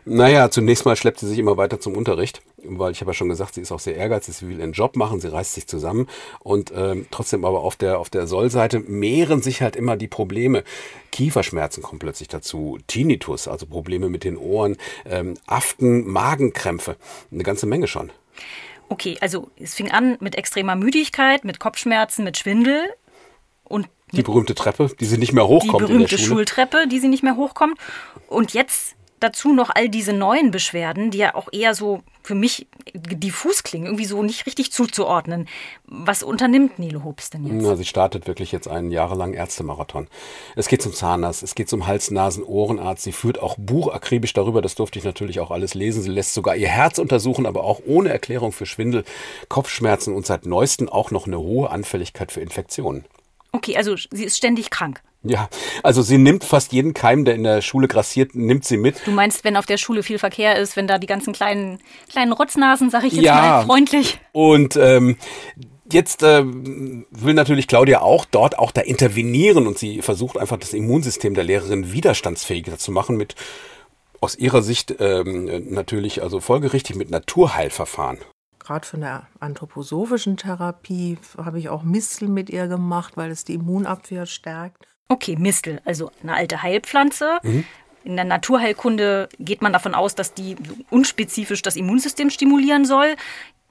Naja, 0.05 0.51
zunächst 0.51 0.85
mal 0.87 0.97
schleppt 0.97 1.21
sie 1.21 1.29
sich 1.29 1.39
immer 1.39 1.57
weiter 1.57 1.79
zum 1.79 1.97
Unterricht, 1.97 2.43
weil 2.65 2.93
ich 2.93 3.01
habe 3.01 3.11
ja 3.11 3.15
schon 3.15 3.29
gesagt, 3.29 3.55
sie 3.55 3.61
ist 3.61 3.71
auch 3.73 3.81
sehr 3.81 3.97
ehrgeizig, 3.97 4.37
sie 4.37 4.49
will 4.49 4.59
ihren 4.59 4.73
Job 4.73 4.97
machen, 4.97 5.21
sie 5.21 5.31
reißt 5.31 5.55
sich 5.55 5.67
zusammen 5.67 6.09
und 6.41 6.73
ähm, 6.75 7.07
trotzdem 7.11 7.45
aber 7.45 7.61
auf 7.61 7.77
der, 7.77 7.99
auf 7.99 8.11
der 8.11 8.27
Sollseite 8.27 8.81
mehren 8.81 9.43
sich 9.43 9.63
halt 9.63 9.77
immer 9.77 9.97
die 9.97 10.09
Probleme. 10.09 10.65
Kieferschmerzen 11.13 11.83
kommen 11.83 11.99
plötzlich 11.99 12.29
dazu, 12.29 12.79
Tinnitus, 12.87 13.47
also 13.47 13.67
Probleme 13.67 14.09
mit 14.09 14.25
den 14.25 14.37
Ohren, 14.37 14.77
ähm, 15.05 15.35
Aften, 15.47 16.07
Magenkrämpfe, 16.09 16.97
eine 17.31 17.43
ganze 17.43 17.67
Menge 17.67 17.87
schon. 17.87 18.11
Okay, 18.89 19.19
also 19.21 19.51
es 19.57 19.75
fing 19.75 19.91
an 19.91 20.17
mit 20.21 20.35
extremer 20.35 20.75
Müdigkeit, 20.77 21.45
mit 21.45 21.61
Kopfschmerzen, 21.61 22.25
mit 22.25 22.39
Schwindel 22.39 22.83
und 23.65 23.87
Die 24.13 24.23
berühmte 24.23 24.57
Treppe, 24.57 24.91
die 24.99 25.05
sie 25.05 25.19
nicht 25.19 25.33
mehr 25.33 25.45
die 25.45 25.51
hochkommt 25.51 25.83
der 25.83 25.87
berühmte. 25.87 26.19
Schultreppe, 26.19 26.89
die 26.89 26.99
sie 26.99 27.07
nicht 27.07 27.23
mehr 27.23 27.37
hochkommt. 27.37 27.79
Und 28.27 28.53
jetzt 28.53 28.97
dazu 29.21 29.53
noch 29.53 29.71
all 29.73 29.89
diese 29.89 30.13
neuen 30.13 30.51
Beschwerden, 30.51 31.11
die 31.11 31.19
ja 31.19 31.35
auch 31.35 31.49
eher 31.53 31.75
so 31.75 32.03
für 32.23 32.35
mich 32.35 32.67
diffus 32.95 33.63
klingen, 33.63 33.87
irgendwie 33.87 34.05
so 34.05 34.23
nicht 34.23 34.47
richtig 34.47 34.73
zuzuordnen. 34.73 35.49
Was 35.87 36.23
unternimmt 36.23 36.79
Nele 36.79 37.05
Hobbs 37.05 37.31
denn 37.31 37.47
jetzt? 37.47 37.65
Ja, 37.65 37.77
sie 37.77 37.85
startet 37.85 38.27
wirklich 38.27 38.53
jetzt 38.53 38.69
einen 38.69 38.91
jahrelangen 38.91 39.35
Ärztemarathon. 39.35 40.09
Es 40.57 40.69
geht 40.69 40.83
zum 40.83 40.93
Zahnarzt, 40.93 41.43
es 41.43 41.55
geht 41.55 41.69
zum 41.69 41.87
Hals-, 41.87 42.11
Nasen-, 42.11 42.45
Ohrenarzt. 42.45 43.05
Sie 43.05 43.13
führt 43.13 43.41
auch 43.41 43.57
Buch 43.59 43.93
akribisch 43.93 44.33
darüber. 44.33 44.63
Das 44.63 44.75
durfte 44.75 44.99
ich 44.99 45.05
natürlich 45.05 45.41
auch 45.41 45.51
alles 45.51 45.75
lesen. 45.75 46.03
Sie 46.03 46.11
lässt 46.11 46.35
sogar 46.35 46.57
ihr 46.57 46.69
Herz 46.69 46.99
untersuchen, 46.99 47.47
aber 47.47 47.65
auch 47.65 47.81
ohne 47.87 48.11
Erklärung 48.11 48.53
für 48.53 48.67
Schwindel, 48.67 49.05
Kopfschmerzen 49.49 50.15
und 50.15 50.27
seit 50.27 50.47
neuestem 50.47 50.89
auch 50.89 51.11
noch 51.11 51.27
eine 51.27 51.39
hohe 51.39 51.71
Anfälligkeit 51.71 52.33
für 52.33 52.41
Infektionen. 52.41 53.05
Okay, 53.53 53.77
also 53.77 53.97
sie 53.97 54.25
ist 54.25 54.37
ständig 54.37 54.71
krank. 54.71 55.03
Ja, 55.23 55.49
also 55.83 56.01
sie 56.01 56.17
nimmt 56.17 56.45
fast 56.45 56.73
jeden 56.73 56.95
Keim, 56.95 57.27
der 57.27 57.35
in 57.35 57.43
der 57.43 57.61
Schule 57.61 57.89
grassiert, 57.89 58.35
nimmt 58.35 58.65
sie 58.65 58.79
mit. 58.79 59.07
Du 59.07 59.11
meinst, 59.11 59.45
wenn 59.45 59.57
auf 59.57 59.67
der 59.67 59.77
Schule 59.77 60.03
viel 60.03 60.19
Verkehr 60.19 60.57
ist, 60.57 60.77
wenn 60.77 60.87
da 60.87 60.99
die 60.99 61.07
ganzen 61.07 61.35
kleinen, 61.35 61.79
kleinen 62.09 62.33
Rotznasen, 62.33 62.89
sag 62.89 63.05
ich 63.05 63.13
jetzt 63.13 63.25
Ja. 63.25 63.35
mal 63.35 63.65
freundlich. 63.67 64.19
Und 64.33 64.77
ähm, 64.77 65.17
jetzt 65.93 66.23
äh, 66.23 66.43
will 66.45 67.35
natürlich 67.35 67.67
Claudia 67.67 68.01
auch 68.01 68.25
dort 68.25 68.59
auch 68.59 68.71
da 68.71 68.81
intervenieren 68.81 69.67
und 69.67 69.79
sie 69.79 70.01
versucht 70.01 70.39
einfach 70.39 70.57
das 70.57 70.73
Immunsystem 70.73 71.35
der 71.35 71.45
Lehrerin 71.45 71.93
widerstandsfähiger 71.93 72.79
zu 72.79 72.91
machen 72.91 73.17
mit 73.17 73.35
aus 74.23 74.37
ihrer 74.37 74.63
Sicht 74.63 74.95
ähm, 75.01 75.73
natürlich 75.73 76.23
also 76.23 76.41
folgerichtig 76.41 76.97
mit 76.97 77.11
Naturheilverfahren. 77.11 78.19
Gerade 78.59 78.87
von 78.87 79.01
der 79.01 79.27
anthroposophischen 79.41 80.37
Therapie 80.37 81.19
habe 81.37 81.59
ich 81.59 81.69
auch 81.71 81.83
Mistel 81.83 82.29
mit 82.29 82.51
ihr 82.51 82.69
gemacht, 82.69 83.17
weil 83.17 83.31
es 83.31 83.45
die 83.45 83.55
Immunabwehr 83.55 84.27
stärkt. 84.27 84.87
Okay, 85.11 85.35
Mistel, 85.37 85.81
also 85.85 86.13
eine 86.23 86.35
alte 86.35 86.63
Heilpflanze. 86.63 87.41
In 88.05 88.17
der 88.17 88.25
Naturheilkunde 88.25 89.29
geht 89.41 89.61
man 89.61 89.73
davon 89.73 89.95
aus, 89.95 90.15
dass 90.15 90.35
die 90.35 90.57
unspezifisch 90.89 91.63
das 91.63 91.75
Immunsystem 91.75 92.31
stimulieren 92.31 92.85
soll. 92.85 93.17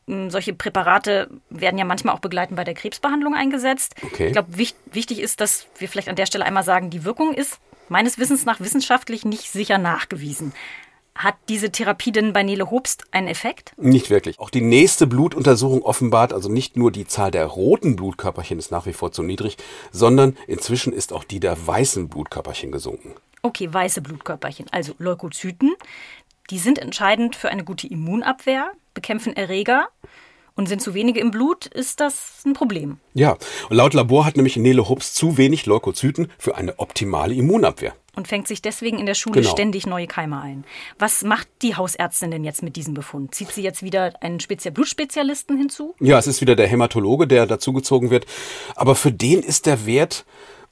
Ähm, 0.07 0.29
Solche 0.29 0.53
Präparate 0.53 1.29
werden 1.49 1.77
ja 1.77 1.85
manchmal 1.85 2.13
auch 2.13 2.19
begleitend 2.19 2.57
bei 2.57 2.65
der 2.65 2.73
Krebsbehandlung 2.73 3.35
eingesetzt. 3.35 3.95
Okay. 4.03 4.27
Ich 4.27 4.33
glaube, 4.33 4.57
wich 4.57 4.75
wichtig 4.91 5.19
ist, 5.19 5.39
dass 5.39 5.65
wir 5.77 5.87
vielleicht 5.87 6.09
an 6.09 6.17
der 6.17 6.25
Stelle 6.25 6.43
einmal 6.45 6.63
sagen, 6.63 6.89
die 6.89 7.05
Wirkung 7.05 7.33
ist 7.33 7.57
meines 7.87 8.19
Wissens 8.19 8.45
nach 8.45 8.59
wissenschaftlich 8.59 9.23
nicht 9.23 9.49
sicher 9.49 9.77
nachgewiesen. 9.77 10.53
Hat 11.19 11.35
diese 11.49 11.69
Therapie 11.69 12.13
denn 12.13 12.31
bei 12.31 12.43
Nele 12.43 12.71
Hobst 12.71 13.03
einen 13.11 13.27
Effekt? 13.27 13.73
Nicht 13.75 14.09
wirklich. 14.09 14.39
Auch 14.39 14.49
die 14.49 14.61
nächste 14.61 15.05
Blutuntersuchung 15.05 15.83
offenbart, 15.83 16.31
also 16.31 16.47
nicht 16.47 16.77
nur 16.77 16.93
die 16.93 17.05
Zahl 17.07 17.29
der 17.29 17.45
roten 17.45 17.97
Blutkörperchen 17.97 18.57
ist 18.57 18.71
nach 18.71 18.85
wie 18.85 18.93
vor 18.93 19.11
zu 19.11 19.21
niedrig, 19.21 19.57
sondern 19.91 20.37
inzwischen 20.47 20.93
ist 20.93 21.11
auch 21.11 21.25
die 21.25 21.41
der 21.41 21.67
weißen 21.67 22.07
Blutkörperchen 22.07 22.71
gesunken. 22.71 23.15
Okay, 23.41 23.67
weiße 23.69 24.01
Blutkörperchen, 24.01 24.67
also 24.71 24.95
Leukozyten. 24.97 25.75
Die 26.51 26.57
sind 26.57 26.79
entscheidend 26.79 27.35
für 27.35 27.49
eine 27.49 27.65
gute 27.65 27.87
Immunabwehr, 27.87 28.71
bekämpfen 28.93 29.35
Erreger. 29.35 29.89
Und 30.59 30.67
sind 30.67 30.81
zu 30.81 30.93
wenige 30.93 31.21
im 31.21 31.31
Blut, 31.31 31.67
ist 31.67 32.01
das 32.01 32.41
ein 32.45 32.51
Problem. 32.51 32.97
Ja, 33.13 33.37
und 33.69 33.77
laut 33.77 33.93
Labor 33.93 34.25
hat 34.25 34.35
nämlich 34.35 34.57
Nele 34.57 34.89
Hubs 34.89 35.13
zu 35.13 35.37
wenig 35.37 35.65
Leukozyten 35.65 36.29
für 36.37 36.57
eine 36.57 36.77
optimale 36.79 37.33
Immunabwehr. 37.33 37.93
Und 38.13 38.27
fängt 38.27 38.45
sich 38.45 38.61
deswegen 38.61 38.99
in 38.99 39.05
der 39.05 39.13
Schule 39.13 39.39
Genau. 39.39 39.53
ständig 39.53 39.87
neue 39.87 40.05
Keime 40.05 40.41
ein. 40.41 40.65
Was 40.97 41.23
macht 41.23 41.47
die 41.61 41.77
Hausärztin 41.77 42.31
denn 42.31 42.43
jetzt 42.43 42.61
mit 42.61 42.75
diesem 42.75 42.93
Befund? 42.93 43.33
Zieht 43.33 43.53
sie 43.53 43.63
jetzt 43.63 43.83
wieder 43.83 44.21
einen 44.21 44.41
Spezia 44.41 44.69
Blutspezialisten 44.71 45.57
hinzu? 45.57 45.95
Ja, 46.01 46.19
es 46.19 46.27
ist 46.27 46.41
wieder 46.41 46.57
der 46.57 46.67
Hämatologe, 46.67 47.25
der 47.25 47.45
dazugezogen 47.45 48.09
wird. 48.09 48.25
Aber 48.75 48.95
für 48.95 49.13
den 49.13 49.39
ist 49.41 49.65
der 49.65 49.85
Wert, 49.85 50.25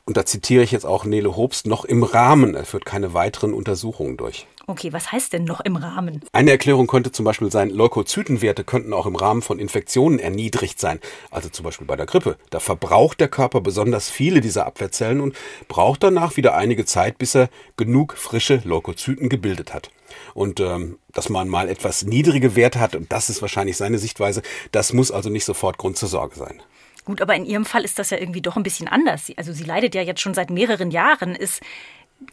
und 0.04 0.18
da 0.18 0.26
zitiere 0.26 0.64
ich 0.64 0.74
jetzt 0.74 0.86
auch 0.86 1.06
Nele 1.06 1.38
Hobst, 1.38 1.66
noch 1.66 1.86
im 1.86 2.04
Rahmen. 2.04 2.56
Er 2.56 2.66
führt 2.66 2.84
keine 2.84 3.14
weiteren 3.14 3.54
Untersuchungen 3.54 4.18
durch. 4.18 4.48
Okay, 4.70 4.92
was 4.92 5.14
heißt 5.14 5.32
denn 5.32 5.46
noch 5.46 5.62
im 5.62 5.78
Rahmen? 5.78 6.20
Eine 6.34 6.52
Erklärung 6.52 6.88
könnte 6.88 7.14
zum 7.14 7.24
Beispiel 7.24 7.50
sein, 7.50 7.70
Leukozytenwerte 7.70 8.66
könnten 8.66 8.92
auch 8.92 9.06
im 9.06 9.16
Rahmen 9.16 9.42
von 9.42 9.60
Infektionen 9.60 10.20
erniedrigt 10.20 10.78
sein. 10.78 11.00
Also 11.32 11.48
zum 11.48 11.64
Beispiel 11.64 11.88
bei 11.88 11.96
der 11.96 12.06
Grippe. 12.06 12.38
Da 12.50 12.60
verbraucht 12.60 13.22
der 13.22 13.30
Körper 13.30 13.62
besonders 13.62 14.10
viele 14.10 14.42
dieser 14.42 14.66
Abwehrzellen 14.66 15.22
und 15.22 15.38
braucht 15.70 16.04
danach 16.04 16.36
wieder 16.36 16.54
einige 16.58 16.84
Zeit, 16.84 17.18
bis 17.18 17.34
er 17.34 17.48
genug 17.78 18.18
frische 18.18 18.62
Leukozyten 18.66 19.30
gebildet 19.30 19.74
hat. 19.74 19.90
Und 20.34 20.60
ähm, 20.60 21.00
dass 21.14 21.30
man 21.30 21.48
mal 21.48 21.70
etwas 21.70 22.04
niedrige 22.04 22.58
Werte 22.58 22.82
hat, 22.82 22.94
und 22.94 23.10
das 23.10 23.30
ist 23.30 23.42
wahrscheinlich 23.42 23.78
seine 23.78 24.00
Sichtweise, 24.00 24.42
das 24.74 24.92
muss 24.92 25.12
also 25.12 25.30
nicht 25.30 25.46
sofort 25.46 25.78
Grund 25.78 25.96
zur 25.96 26.10
Sorge 26.10 26.36
sein. 26.36 26.62
Gut, 27.08 27.22
aber 27.22 27.36
in 27.36 27.46
ihrem 27.46 27.64
Fall 27.64 27.86
ist 27.86 28.00
das 28.00 28.10
ja 28.10 28.18
irgendwie 28.18 28.42
doch 28.42 28.58
ein 28.58 28.64
bisschen 28.64 28.90
anders. 28.90 29.32
Also 29.38 29.54
sie 29.54 29.64
leidet 29.64 29.96
ja 29.96 30.02
jetzt 30.02 30.20
schon 30.20 30.34
seit 30.34 30.50
mehreren 30.50 30.92
Jahren, 30.92 31.36
ist 31.36 31.62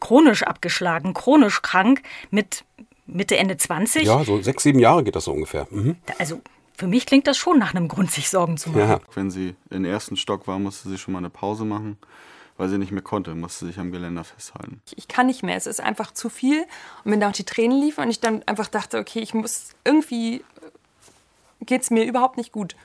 chronisch 0.00 0.42
abgeschlagen, 0.42 1.14
chronisch 1.14 1.62
krank 1.62 2.02
mit 2.30 2.64
Mitte, 3.06 3.36
Ende 3.36 3.56
20. 3.56 4.04
Ja, 4.04 4.24
so 4.24 4.40
sechs, 4.40 4.62
sieben 4.62 4.78
Jahre 4.78 5.04
geht 5.04 5.16
das 5.16 5.24
so 5.24 5.32
ungefähr. 5.32 5.66
Mhm. 5.70 5.96
Also 6.18 6.40
für 6.76 6.86
mich 6.86 7.06
klingt 7.06 7.26
das 7.26 7.36
schon 7.36 7.58
nach 7.58 7.74
einem 7.74 7.88
Grund, 7.88 8.10
sich 8.10 8.28
Sorgen 8.30 8.56
zu 8.56 8.70
machen. 8.70 8.80
Ja. 8.80 9.00
Wenn 9.14 9.30
sie 9.30 9.54
im 9.70 9.84
ersten 9.84 10.16
Stock 10.16 10.46
war, 10.46 10.58
musste 10.58 10.88
sie 10.88 10.98
schon 10.98 11.12
mal 11.12 11.18
eine 11.18 11.30
Pause 11.30 11.64
machen, 11.64 11.98
weil 12.56 12.68
sie 12.68 12.78
nicht 12.78 12.92
mehr 12.92 13.02
konnte, 13.02 13.34
musste 13.34 13.66
sich 13.66 13.78
am 13.78 13.92
Geländer 13.92 14.24
festhalten. 14.24 14.80
Ich, 14.86 14.98
ich 14.98 15.08
kann 15.08 15.26
nicht 15.26 15.42
mehr. 15.42 15.56
Es 15.56 15.66
ist 15.66 15.80
einfach 15.80 16.12
zu 16.12 16.28
viel. 16.28 16.64
Und 17.04 17.10
mir 17.10 17.18
da 17.18 17.28
auch 17.28 17.32
die 17.32 17.44
Tränen 17.44 17.80
liefen 17.80 18.02
und 18.04 18.10
ich 18.10 18.20
dann 18.20 18.42
einfach 18.44 18.68
dachte, 18.68 18.98
okay, 18.98 19.20
ich 19.20 19.34
muss 19.34 19.70
irgendwie 19.84 20.42
geht 21.66 21.82
es 21.82 21.90
mir 21.90 22.04
überhaupt 22.04 22.36
nicht 22.36 22.52
gut. 22.52 22.76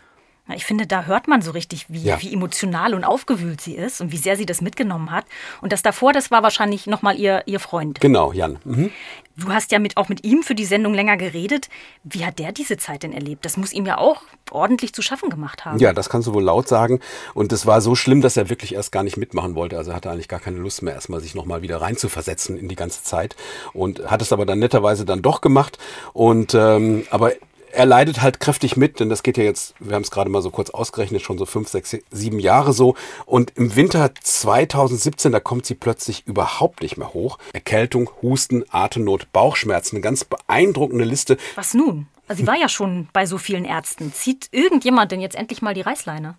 Ich 0.55 0.65
finde, 0.65 0.87
da 0.87 1.03
hört 1.05 1.27
man 1.27 1.41
so 1.41 1.51
richtig, 1.51 1.85
wie, 1.89 2.03
Ja. 2.03 2.21
wie 2.21 2.33
emotional 2.33 2.93
und 2.93 3.03
aufgewühlt 3.03 3.61
sie 3.61 3.75
ist 3.75 4.01
und 4.01 4.11
wie 4.11 4.17
sehr 4.17 4.35
sie 4.35 4.45
das 4.45 4.61
mitgenommen 4.61 5.11
hat. 5.11 5.25
Und 5.61 5.71
das 5.71 5.81
davor, 5.81 6.13
das 6.13 6.31
war 6.31 6.43
wahrscheinlich 6.43 6.87
nochmal 6.87 7.17
ihr, 7.17 7.43
ihr 7.45 7.59
Freund. 7.59 7.99
Genau, 8.01 8.31
Jan. 8.33 8.57
Mhm. 8.63 8.91
Du 9.37 9.53
hast 9.53 9.71
ja 9.71 9.79
mit, 9.79 9.95
auch 9.95 10.09
mit 10.09 10.25
ihm 10.25 10.43
für 10.43 10.53
die 10.55 10.65
Sendung 10.65 10.93
länger 10.93 11.15
geredet. 11.15 11.69
Wie 12.03 12.25
hat 12.25 12.39
der 12.39 12.51
diese 12.51 12.75
Zeit 12.75 13.03
denn 13.03 13.13
erlebt? 13.13 13.45
Das 13.45 13.55
muss 13.55 13.71
ihm 13.71 13.85
ja 13.85 13.97
auch 13.97 14.23
ordentlich 14.51 14.91
zu 14.93 15.01
schaffen 15.01 15.29
gemacht 15.29 15.63
haben. 15.63 15.79
Ja, 15.79 15.93
das 15.93 16.09
kannst 16.09 16.27
du 16.27 16.33
wohl 16.33 16.43
laut 16.43 16.67
sagen. 16.67 16.99
Und 17.33 17.53
es 17.53 17.65
war 17.65 17.79
so 17.79 17.95
schlimm, 17.95 18.19
dass 18.19 18.35
er 18.35 18.49
wirklich 18.49 18.73
erst 18.75 18.91
gar 18.91 19.03
nicht 19.03 19.15
mitmachen 19.15 19.55
wollte. 19.55 19.77
Also 19.77 19.91
er 19.91 19.95
hatte 19.95 20.09
eigentlich 20.11 20.27
gar 20.27 20.41
keine 20.41 20.57
Lust 20.57 20.81
mehr, 20.81 20.93
erstmal 20.93 21.21
sich 21.21 21.35
nochmal 21.35 21.61
wieder 21.61 21.79
reinzuversetzen 21.79 22.57
in 22.57 22.67
die 22.67 22.75
ganze 22.75 23.03
Zeit. 23.03 23.37
Und 23.71 24.11
hat 24.11 24.21
es 24.21 24.33
aber 24.33 24.45
dann 24.45 24.59
netterweise 24.59 25.05
dann 25.05 25.21
doch 25.21 25.39
gemacht. 25.39 25.77
Und 26.11 26.53
ähm, 26.53 27.05
aber 27.09 27.31
er 27.71 27.85
leidet 27.85 28.21
halt 28.21 28.39
kräftig 28.39 28.77
mit, 28.77 28.99
denn 28.99 29.09
das 29.09 29.23
geht 29.23 29.37
ja 29.37 29.43
jetzt, 29.43 29.75
wir 29.79 29.95
haben 29.95 30.03
es 30.03 30.11
gerade 30.11 30.29
mal 30.29 30.41
so 30.41 30.51
kurz 30.51 30.69
ausgerechnet, 30.69 31.21
schon 31.21 31.37
so 31.37 31.45
fünf, 31.45 31.69
sechs, 31.69 31.95
sieben 32.11 32.39
Jahre 32.39 32.73
so. 32.73 32.95
Und 33.25 33.53
im 33.55 33.75
Winter 33.75 34.11
2017, 34.21 35.31
da 35.31 35.39
kommt 35.39 35.65
sie 35.65 35.75
plötzlich 35.75 36.25
überhaupt 36.25 36.81
nicht 36.81 36.97
mehr 36.97 37.13
hoch. 37.13 37.37
Erkältung, 37.53 38.09
Husten, 38.21 38.63
Atemnot, 38.69 39.31
Bauchschmerzen, 39.31 39.97
eine 39.97 40.01
ganz 40.01 40.23
beeindruckende 40.23 41.05
Liste. 41.05 41.37
Was 41.55 41.73
nun? 41.73 42.07
Also 42.27 42.43
sie 42.43 42.47
war 42.47 42.57
ja 42.57 42.69
schon 42.69 43.09
bei 43.11 43.25
so 43.25 43.39
vielen 43.39 43.65
Ärzten. 43.65 44.13
Zieht 44.13 44.49
irgendjemand 44.51 45.11
denn 45.11 45.19
jetzt 45.19 45.35
endlich 45.35 45.63
mal 45.63 45.73
die 45.73 45.81
Reißleine? 45.81 46.35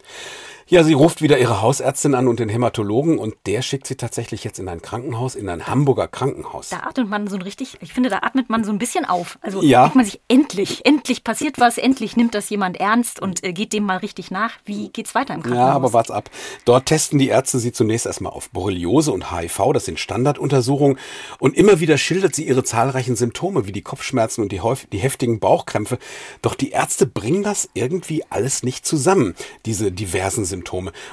Ja, 0.71 0.85
sie 0.85 0.93
ruft 0.93 1.21
wieder 1.21 1.37
ihre 1.37 1.63
Hausärztin 1.63 2.15
an 2.15 2.29
und 2.29 2.39
den 2.39 2.49
Hämatologen 2.49 3.19
und 3.19 3.35
der 3.47 3.61
schickt 3.61 3.89
sie 3.89 3.97
tatsächlich 3.97 4.45
jetzt 4.45 4.61
in 4.61 4.69
ein 4.69 4.81
Krankenhaus, 4.81 5.35
in 5.35 5.49
ein 5.49 5.67
Hamburger 5.67 6.07
Krankenhaus. 6.07 6.69
Da 6.69 6.85
atmet 6.85 7.09
man 7.09 7.27
so 7.27 7.35
ein 7.35 7.43
richtig, 7.43 7.79
ich 7.81 7.93
finde, 7.93 8.09
da 8.09 8.19
atmet 8.19 8.49
man 8.51 8.63
so 8.63 8.71
ein 8.71 8.79
bisschen 8.79 9.05
auf. 9.05 9.37
Also 9.43 9.63
Ja. 9.65 9.83
denkt 9.83 9.97
man 9.97 10.05
sich, 10.05 10.21
endlich, 10.29 10.87
endlich 10.87 11.25
passiert 11.25 11.59
was, 11.59 11.77
endlich 11.77 12.17
nimmt 12.17 12.37
das 12.37 12.49
jemand 12.51 12.79
ernst 12.79 13.21
und 13.21 13.43
äh, 13.43 13.53
geht 13.53 13.73
dem 13.73 13.83
mal 13.83 13.97
richtig 13.97 14.31
nach. 14.31 14.53
Wie 14.65 14.91
geht's 14.91 15.17
weiter 15.17 15.35
im 15.35 15.43
Krankenhaus? 15.43 15.67
Ja, 15.71 15.75
aber 15.75 15.93
wart's 15.93 16.13
ab. 16.13 16.31
Dort 16.65 16.87
testen 16.87 17.19
die 17.19 17.27
Ärzte 17.27 17.59
sie 17.59 17.73
zunächst 17.73 18.07
erstmal 18.07 18.33
auf 18.33 18.51
Borreliose 18.51 19.11
und 19.11 19.33
HIV, 19.33 19.73
das 19.75 19.87
sind 19.87 19.99
Standarduntersuchungen. 19.99 20.99
Und 21.41 21.57
immer 21.57 21.81
wieder 21.81 21.99
schildert 21.99 22.37
sie 22.37 22.47
ihre 22.47 22.63
zahlreichen 22.63 23.17
Symptome, 23.17 23.67
wie 23.67 23.73
die 23.73 23.83
Kopfschmerzen 23.83 24.41
und 24.43 24.53
die, 24.53 24.61
die 24.93 24.99
heftigen 24.99 25.41
Bauchkrämpfe. 25.41 25.99
Doch 26.43 26.55
die 26.55 26.71
Ärzte 26.71 27.07
bringen 27.07 27.43
das 27.43 27.69
irgendwie 27.75 28.23
alles 28.31 28.63
nicht 28.63 28.87
zusammen, 28.87 29.35
diese 29.67 29.91
diversen 29.91 30.45
Symptome. 30.45 30.60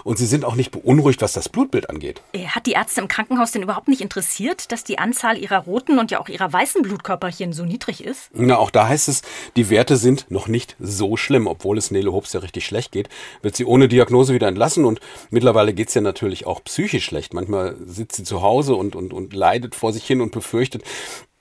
Und 0.03 0.17
sie 0.17 0.25
sind 0.25 0.45
auch 0.45 0.55
nicht 0.55 0.71
beunruhigt, 0.71 1.21
was 1.21 1.33
das 1.33 1.49
Blutbild 1.49 1.89
angeht. 1.89 2.21
Äh, 2.33 2.47
Hat 2.47 2.65
die 2.65 2.73
Ärzte 2.73 3.01
im 3.01 3.07
Krankenhaus 3.07 3.51
denn 3.51 3.63
überhaupt 3.63 3.87
nicht 3.87 4.01
interessiert, 4.01 4.71
dass 4.71 4.83
die 4.83 4.99
Anzahl 4.99 5.37
ihrer 5.37 5.59
roten 5.59 5.99
und 5.99 6.11
ja 6.11 6.19
auch 6.19 6.29
ihrer 6.29 6.51
weißen 6.51 6.81
Blutkörperchen 6.81 7.53
so 7.53 7.65
niedrig 7.65 8.03
ist? 8.03 8.29
Na, 8.33 8.57
auch 8.57 8.71
da 8.71 8.87
heißt 8.87 9.07
es, 9.09 9.21
die 9.55 9.69
Werte 9.69 9.97
sind 9.97 10.29
noch 10.29 10.47
nicht 10.47 10.75
so 10.79 11.17
schlimm. 11.17 11.47
Obwohl 11.47 11.77
es 11.77 11.91
Nele 11.91 12.11
Hobbs 12.13 12.33
ja 12.33 12.39
richtig 12.39 12.65
schlecht 12.65 12.91
geht, 12.91 13.09
wird 13.41 13.55
sie 13.55 13.65
ohne 13.65 13.87
Diagnose 13.87 14.33
wieder 14.33 14.47
entlassen 14.47 14.85
und 14.85 14.99
mittlerweile 15.29 15.73
geht's 15.73 15.93
ja 15.93 16.01
natürlich 16.01 16.45
auch 16.45 16.63
psychisch 16.63 17.05
schlecht. 17.05 17.33
Manchmal 17.33 17.75
sitzt 17.85 18.17
sie 18.17 18.23
zu 18.23 18.41
Hause 18.41 18.75
und, 18.75 18.95
und, 18.95 19.13
und 19.13 19.33
leidet 19.33 19.75
vor 19.75 19.93
sich 19.93 20.05
hin 20.05 20.21
und 20.21 20.31
befürchtet, 20.31 20.83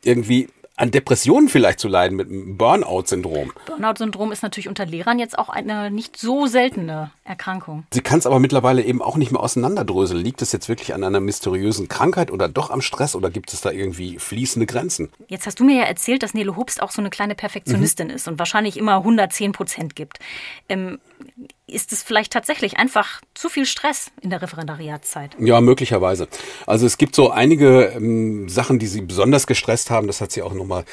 irgendwie 0.05 0.49
an 0.76 0.90
Depressionen 0.90 1.48
vielleicht 1.48 1.80
zu 1.80 1.88
leiden 1.88 2.16
mit 2.16 2.28
einem 2.28 2.58
Burnout-Syndrom. 2.58 3.52
Burnout-Syndrom 3.64 4.30
ist 4.30 4.42
natürlich 4.42 4.68
unter 4.68 4.84
Lehrern 4.84 5.18
jetzt 5.18 5.38
auch 5.38 5.48
eine 5.48 5.90
nicht 5.90 6.18
so 6.18 6.46
seltene 6.46 7.10
Erkrankung. 7.24 7.84
Sie 7.92 8.02
kann 8.02 8.18
es 8.18 8.26
aber 8.26 8.38
mittlerweile 8.38 8.82
eben 8.82 9.00
auch 9.00 9.16
nicht 9.16 9.32
mehr 9.32 9.42
auseinanderdröseln. 9.42 10.22
Liegt 10.22 10.42
es 10.42 10.52
jetzt 10.52 10.68
wirklich 10.68 10.92
an 10.92 11.02
einer 11.02 11.20
mysteriösen 11.20 11.88
Krankheit 11.88 12.30
oder 12.30 12.48
doch 12.48 12.70
am 12.70 12.82
Stress 12.82 13.16
oder 13.16 13.30
gibt 13.30 13.54
es 13.54 13.62
da 13.62 13.70
irgendwie 13.70 14.18
fließende 14.18 14.66
Grenzen? 14.66 15.10
Jetzt 15.28 15.46
hast 15.46 15.58
du 15.58 15.64
mir 15.64 15.76
ja 15.76 15.84
erzählt, 15.84 16.22
dass 16.22 16.34
Nele 16.34 16.56
Hobst 16.56 16.82
auch 16.82 16.90
so 16.90 17.00
eine 17.00 17.10
kleine 17.10 17.34
Perfektionistin 17.34 18.10
ist 18.10 18.28
und 18.28 18.38
wahrscheinlich 18.38 18.76
immer 18.76 18.96
110 18.96 19.52
Prozent 19.52 19.96
gibt. 19.96 20.18
Ähm, 20.68 20.98
ist 21.68 21.92
es 21.92 22.02
vielleicht 22.02 22.33
tatsächlich 22.33 22.79
einfach 22.79 23.20
zu 23.35 23.48
viel 23.48 23.66
Stress 23.66 24.12
in 24.20 24.31
der 24.31 24.40
Referendariatszeit? 24.40 25.37
Ja, 25.40 25.61
möglicherweise. 25.61 26.29
Also 26.66 26.87
es 26.87 26.96
gibt 26.96 27.16
so 27.16 27.31
einige 27.31 27.92
ähm, 27.96 28.48
Sachen, 28.48 28.79
die 28.79 28.87
sie 28.87 29.00
besonders 29.00 29.48
gestresst 29.48 29.90
haben. 29.90 30.07
Das 30.07 30.20
hat 30.20 30.31
sie 30.31 30.42
auch 30.42 30.55
nochmal 30.55 30.85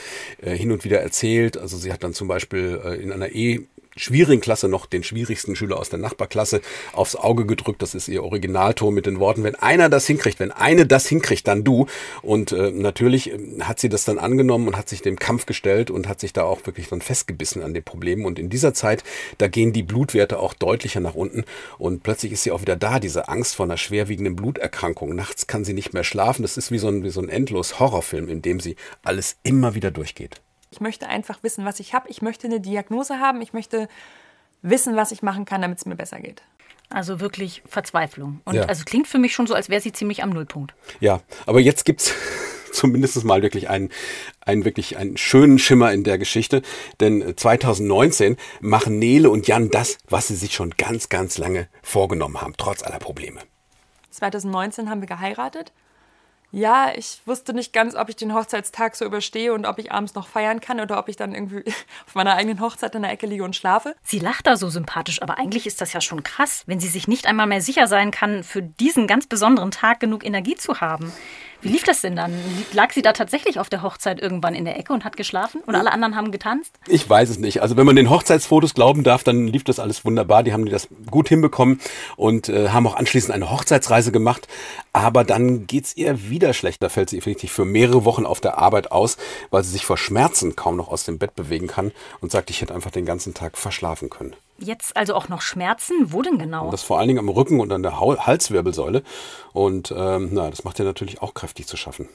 äh, 0.41 0.55
hin 0.55 0.71
und 0.71 0.83
wieder 0.83 0.99
erzählt. 0.99 1.57
Also 1.57 1.77
sie 1.77 1.93
hat 1.93 2.03
dann 2.03 2.13
zum 2.13 2.27
Beispiel 2.27 2.81
äh, 2.83 2.95
in 2.95 3.11
einer 3.11 3.29
eh 3.29 3.67
schwierigen 3.95 4.41
Klasse 4.41 4.67
noch 4.67 4.85
den 4.85 5.03
schwierigsten 5.03 5.55
Schüler 5.55 5.79
aus 5.79 5.89
der 5.89 5.99
Nachbarklasse 5.99 6.61
aufs 6.93 7.15
Auge 7.15 7.45
gedrückt. 7.45 7.81
Das 7.81 7.95
ist 7.95 8.07
ihr 8.07 8.23
Originalton 8.23 8.93
mit 8.93 9.05
den 9.05 9.19
Worten, 9.19 9.43
wenn 9.43 9.55
einer 9.55 9.89
das 9.89 10.07
hinkriegt, 10.07 10.39
wenn 10.39 10.51
eine 10.51 10.85
das 10.85 11.07
hinkriegt, 11.07 11.47
dann 11.47 11.63
du. 11.63 11.87
Und 12.21 12.51
äh, 12.51 12.71
natürlich 12.71 13.31
äh, 13.31 13.39
hat 13.61 13.79
sie 13.79 13.89
das 13.89 14.05
dann 14.05 14.19
angenommen 14.19 14.67
und 14.67 14.77
hat 14.77 14.89
sich 14.89 15.01
dem 15.01 15.17
Kampf 15.17 15.45
gestellt 15.45 15.91
und 15.91 16.07
hat 16.07 16.19
sich 16.19 16.33
da 16.33 16.43
auch 16.43 16.65
wirklich 16.65 16.87
dann 16.89 17.01
festgebissen 17.01 17.61
an 17.63 17.73
den 17.73 17.83
Problemen. 17.83 18.25
Und 18.25 18.39
in 18.39 18.49
dieser 18.49 18.73
Zeit, 18.73 19.03
da 19.37 19.47
gehen 19.47 19.73
die 19.73 19.83
Blutwerte 19.83 20.39
auch 20.39 20.53
deutlicher 20.53 20.99
nach 20.99 21.15
unten 21.15 21.43
und 21.77 22.03
plötzlich 22.03 22.31
ist 22.31 22.43
sie 22.43 22.51
auch 22.51 22.61
wieder 22.61 22.75
da, 22.75 22.99
diese 22.99 23.27
Angst 23.27 23.55
vor 23.55 23.65
einer 23.65 23.77
schwerwiegenden 23.77 24.35
Bluterkrankung. 24.35 25.15
Nachts 25.15 25.47
kann 25.47 25.65
sie 25.65 25.73
nicht 25.73 25.93
mehr 25.93 26.03
schlafen. 26.03 26.41
Das 26.41 26.57
ist 26.57 26.71
wie 26.71 26.77
so 26.77 26.87
ein, 26.87 27.03
wie 27.03 27.09
so 27.09 27.21
ein 27.21 27.29
endlos 27.29 27.79
Horrorfilm, 27.79 28.29
in 28.29 28.41
dem 28.41 28.59
sie 28.59 28.75
alles 29.03 29.37
immer 29.43 29.75
wieder 29.75 29.91
durchgeht. 29.91 30.41
Ich 30.73 30.81
möchte 30.81 31.07
einfach 31.07 31.43
wissen, 31.43 31.65
was 31.65 31.79
ich 31.79 31.93
habe. 31.93 32.09
Ich 32.09 32.23
möchte 32.23 32.47
eine 32.47 32.59
Diagnose 32.59 33.19
haben. 33.19 33.41
Ich 33.43 33.53
möchte 33.53 33.87
wissen, 34.63 34.95
was 34.95 35.11
ich 35.11 35.21
machen 35.21 35.45
kann, 35.45 35.61
damit 35.61 35.77
es 35.77 35.85
mir 35.85 35.95
besser 35.95 36.19
geht. 36.19 36.41
Also 36.89 37.19
wirklich 37.19 37.61
Verzweiflung. 37.67 38.41
Und 38.43 38.55
Ja. 38.55 38.63
also 38.63 38.83
klingt 38.85 39.07
für 39.07 39.19
mich 39.19 39.35
schon 39.35 39.45
so, 39.45 39.53
als 39.53 39.69
wäre 39.69 39.81
sie 39.81 39.93
ziemlich 39.93 40.23
am 40.23 40.31
Nullpunkt. 40.31 40.73
Ja, 40.99 41.21
aber 41.45 41.59
jetzt 41.59 41.85
gibt's 41.85 42.11
zumindest 42.73 43.23
mal 43.23 43.43
wirklich 43.43 43.69
einen, 43.69 43.89
einen 44.41 44.65
wirklich 44.65 44.97
einen 44.97 45.15
schönen 45.15 45.59
Schimmer 45.59 45.93
in 45.93 46.03
der 46.03 46.17
Geschichte. 46.17 46.63
Denn 46.99 47.37
2019 47.37 48.35
machen 48.59 48.97
Nele 48.97 49.29
und 49.29 49.47
Jan 49.47 49.69
das, 49.69 49.99
was 50.09 50.29
sie 50.29 50.35
sich 50.35 50.55
schon 50.55 50.71
ganz, 50.71 51.07
ganz 51.09 51.37
lange 51.37 51.67
vorgenommen 51.83 52.41
haben, 52.41 52.55
trotz 52.57 52.81
aller 52.81 52.97
Probleme. 52.97 53.41
2019 54.09 54.89
haben 54.89 55.01
wir 55.01 55.07
geheiratet. 55.07 55.71
Ja, 56.55 56.91
ich 56.95 57.19
wusste 57.25 57.51
nicht 57.51 57.73
ganz, 57.73 57.95
ob 57.95 58.09
ich 58.09 58.15
den 58.15 58.35
Hochzeitstag 58.35 58.95
so 58.95 59.05
überstehe 59.05 59.55
und 59.55 59.65
ob 59.65 59.79
ich 59.79 59.91
abends 59.91 60.13
noch 60.13 60.27
feiern 60.27 60.61
kann 60.61 60.79
oder 60.79 60.99
ob 60.99 61.09
ich 61.09 61.15
dann 61.15 61.33
irgendwie 61.33 61.63
auf 62.05 62.13
meiner 62.13 62.35
eigenen 62.35 62.61
Hochzeit 62.61 62.93
in 62.93 63.01
der 63.01 63.11
Ecke 63.11 63.25
liege 63.25 63.43
und 63.43 63.55
schlafe. 63.55 63.95
Sie 64.03 64.19
lacht 64.19 64.45
da 64.45 64.55
so 64.55 64.69
sympathisch, 64.69 65.19
aber 65.23 65.39
eigentlich 65.39 65.65
ist 65.65 65.81
das 65.81 65.93
ja 65.93 65.99
schon 65.99 66.21
krass, 66.21 66.61
wenn 66.67 66.79
sie 66.79 66.89
sich 66.89 67.07
nicht 67.07 67.25
einmal 67.25 67.47
mehr 67.47 67.61
sicher 67.61 67.87
sein 67.87 68.11
kann, 68.11 68.43
für 68.43 68.61
diesen 68.61 69.07
ganz 69.07 69.25
besonderen 69.25 69.71
Tag 69.71 69.99
genug 69.99 70.23
Energie 70.23 70.53
zu 70.53 70.79
haben. 70.79 71.11
Wie 71.63 71.69
lief 71.69 71.83
das 71.83 72.01
denn 72.01 72.17
dann? 72.17 72.33
Lag 72.73 72.91
sie 72.91 73.01
da 73.01 73.13
tatsächlich 73.13 73.57
auf 73.57 73.69
der 73.69 73.81
Hochzeit 73.81 74.21
irgendwann 74.21 74.53
in 74.53 74.65
der 74.65 74.77
Ecke 74.77 74.91
und 74.91 75.05
hat 75.05 75.15
geschlafen? 75.15 75.61
Und 75.65 75.75
alle 75.75 75.93
anderen 75.93 76.15
haben 76.17 76.31
getanzt? 76.31 76.77
Ich 76.87 77.09
weiß 77.09 77.29
es 77.29 77.39
nicht. 77.39 77.61
Also 77.61 77.77
wenn 77.77 77.85
man 77.85 77.95
den 77.95 78.09
Hochzeitsfotos 78.09 78.73
glauben 78.73 79.03
darf, 79.03 79.23
dann 79.23 79.47
lief 79.47 79.63
das 79.63 79.79
alles 79.79 80.03
wunderbar. 80.03 80.43
Die 80.43 80.51
haben 80.51 80.65
das 80.65 80.89
gut 81.09 81.29
hinbekommen 81.29 81.79
und 82.17 82.49
äh, 82.49 82.69
haben 82.69 82.85
auch 82.85 82.95
anschließend 82.95 83.33
eine 83.33 83.49
Hochzeitsreise 83.49 84.11
gemacht. 84.11 84.49
Aber 84.91 85.23
dann 85.23 85.65
geht's 85.65 85.95
ihr 85.95 86.29
wieder 86.29 86.53
schlecht. 86.53 86.83
Da 86.83 86.89
fällt 86.89 87.09
sie 87.09 87.17
effektiv 87.17 87.51
für 87.53 87.65
mehrere 87.65 88.03
Wochen 88.03 88.25
auf 88.25 88.41
der 88.41 88.57
Arbeit 88.57 88.91
aus, 88.91 89.15
weil 89.49 89.63
sie 89.63 89.71
sich 89.71 89.85
vor 89.85 89.97
Schmerzen 89.97 90.57
kaum 90.57 90.75
noch 90.75 90.89
aus 90.89 91.05
dem 91.05 91.17
Bett 91.17 91.33
bewegen 91.33 91.67
kann 91.67 91.93
und 92.19 92.31
sagt, 92.31 92.49
ich 92.49 92.61
hätte 92.61 92.75
einfach 92.75 92.91
den 92.91 93.05
ganzen 93.05 93.33
Tag 93.33 93.57
verschlafen 93.57 94.09
können. 94.09 94.35
Jetzt 94.59 94.95
also 94.95 95.15
auch 95.15 95.29
noch 95.29 95.41
Schmerzen? 95.41 96.11
Wo 96.13 96.21
denn 96.21 96.37
genau? 96.37 96.69
Das 96.71 96.83
vor 96.83 96.99
allen 96.99 97.07
Dingen 97.07 97.19
am 97.19 97.29
Rücken 97.29 97.59
und 97.59 97.71
an 97.71 97.83
der 97.83 97.99
Halswirbelsäule. 97.99 99.03
Und 99.51 99.93
ähm, 99.95 100.29
na, 100.31 100.49
das 100.49 100.63
macht 100.63 100.79
ihr 100.79 100.85
natürlich 100.85 101.21
auch 101.21 101.33
kräftig 101.33 101.67
zu 101.67 101.75
schaffen. 101.77 102.07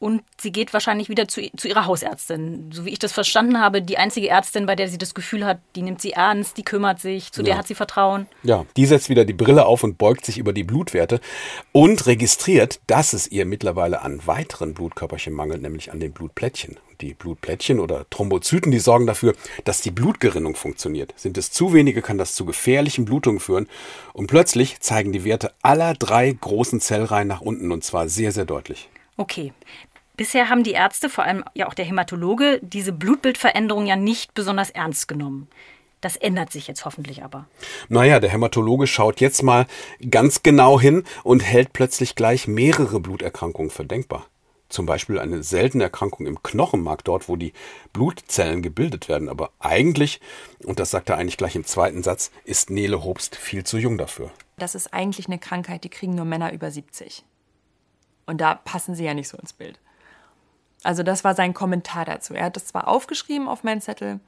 Und 0.00 0.22
sie 0.38 0.52
geht 0.52 0.74
wahrscheinlich 0.74 1.08
wieder 1.08 1.28
zu, 1.28 1.40
zu 1.56 1.66
ihrer 1.66 1.86
Hausärztin. 1.86 2.70
So 2.72 2.84
wie 2.84 2.90
ich 2.90 2.98
das 2.98 3.12
verstanden 3.12 3.58
habe, 3.60 3.80
die 3.80 3.96
einzige 3.96 4.28
Ärztin, 4.28 4.66
bei 4.66 4.76
der 4.76 4.88
sie 4.88 4.98
das 4.98 5.14
Gefühl 5.14 5.46
hat, 5.46 5.60
die 5.76 5.82
nimmt 5.82 6.02
sie 6.02 6.12
ernst, 6.12 6.58
die 6.58 6.62
kümmert 6.62 7.00
sich, 7.00 7.32
zu 7.32 7.42
der 7.42 7.54
Ja. 7.54 7.58
hat 7.58 7.66
sie 7.68 7.74
Vertrauen. 7.74 8.26
Ja, 8.42 8.66
die 8.76 8.84
setzt 8.84 9.08
wieder 9.08 9.24
die 9.24 9.32
Brille 9.32 9.64
auf 9.64 9.82
und 9.82 9.96
beugt 9.96 10.26
sich 10.26 10.36
über 10.36 10.52
die 10.52 10.64
Blutwerte 10.64 11.20
und 11.72 12.04
registriert, 12.06 12.80
dass 12.86 13.14
es 13.14 13.28
ihr 13.28 13.46
mittlerweile 13.46 14.02
an 14.02 14.20
weiteren 14.26 14.74
Blutkörperchen 14.74 15.32
mangelt, 15.32 15.62
nämlich 15.62 15.90
an 15.90 16.00
den 16.00 16.12
Blutplättchen. 16.12 16.76
Die 17.00 17.14
Blutplättchen 17.14 17.80
oder 17.80 18.08
Thrombozyten, 18.10 18.70
die 18.70 18.78
sorgen 18.78 19.06
dafür, 19.06 19.34
dass 19.64 19.80
die 19.80 19.90
Blutgerinnung 19.90 20.54
funktioniert. 20.54 21.12
Sind 21.16 21.38
es 21.38 21.50
zu 21.50 21.72
wenige, 21.72 22.02
kann 22.02 22.18
das 22.18 22.34
zu 22.34 22.44
gefährlichen 22.44 23.04
Blutungen 23.04 23.40
führen. 23.40 23.68
Und 24.12 24.26
plötzlich 24.26 24.80
zeigen 24.80 25.12
die 25.12 25.24
Werte 25.24 25.52
aller 25.62 25.94
drei 25.94 26.30
großen 26.32 26.80
Zellreihen 26.80 27.28
nach 27.28 27.40
unten 27.40 27.72
und 27.72 27.84
zwar 27.84 28.08
sehr, 28.08 28.32
sehr 28.32 28.44
deutlich. 28.44 28.88
Okay. 29.16 29.52
Bisher 30.16 30.48
haben 30.48 30.62
die 30.62 30.72
Ärzte, 30.72 31.08
vor 31.08 31.24
allem 31.24 31.42
ja 31.54 31.66
auch 31.66 31.74
der 31.74 31.84
Hämatologe, 31.84 32.60
diese 32.62 32.92
Blutbildveränderung 32.92 33.86
ja 33.86 33.96
nicht 33.96 34.32
besonders 34.34 34.70
ernst 34.70 35.08
genommen. 35.08 35.48
Das 36.04 36.16
ändert 36.16 36.52
sich 36.52 36.68
jetzt 36.68 36.84
hoffentlich 36.84 37.24
aber. 37.24 37.46
Naja, 37.88 38.20
der 38.20 38.30
Hämatologe 38.30 38.86
schaut 38.86 39.20
jetzt 39.20 39.42
mal 39.42 39.66
ganz 40.10 40.42
genau 40.42 40.78
hin 40.78 41.02
und 41.22 41.40
hält 41.40 41.72
plötzlich 41.72 42.14
gleich 42.14 42.46
mehrere 42.46 43.00
Bluterkrankungen 43.00 43.70
für 43.70 43.86
denkbar. 43.86 44.26
Zum 44.74 44.86
Beispiel 44.86 45.20
eine 45.20 45.44
seltene 45.44 45.84
Erkrankung 45.84 46.26
im 46.26 46.42
Knochenmark, 46.42 47.04
dort 47.04 47.28
wo 47.28 47.36
die 47.36 47.52
Blutzellen 47.92 48.60
gebildet 48.60 49.08
werden. 49.08 49.28
Aber 49.28 49.52
eigentlich, 49.60 50.20
und 50.64 50.80
das 50.80 50.90
sagt 50.90 51.10
er 51.10 51.16
eigentlich 51.16 51.36
gleich 51.36 51.54
im 51.54 51.64
zweiten 51.64 52.02
Satz, 52.02 52.32
ist 52.42 52.70
Nele 52.70 53.04
Hobst 53.04 53.36
viel 53.36 53.62
zu 53.62 53.78
jung 53.78 53.98
dafür. 53.98 54.32
Das 54.56 54.74
ist 54.74 54.92
eigentlich 54.92 55.28
eine 55.28 55.38
Krankheit, 55.38 55.84
die 55.84 55.90
kriegen 55.90 56.16
nur 56.16 56.24
Männer 56.24 56.52
über 56.52 56.72
70. 56.72 57.24
Und 58.26 58.40
da 58.40 58.56
passen 58.56 58.96
sie 58.96 59.04
ja 59.04 59.14
nicht 59.14 59.28
so 59.28 59.38
ins 59.38 59.52
Bild. 59.52 59.78
Also 60.82 61.04
das 61.04 61.22
war 61.22 61.36
sein 61.36 61.54
Kommentar 61.54 62.04
dazu. 62.04 62.34
Er 62.34 62.46
hat 62.46 62.56
das 62.56 62.66
zwar 62.66 62.88
aufgeschrieben 62.88 63.46
auf 63.46 63.62
meinen 63.62 63.80
Zettel, 63.80 64.18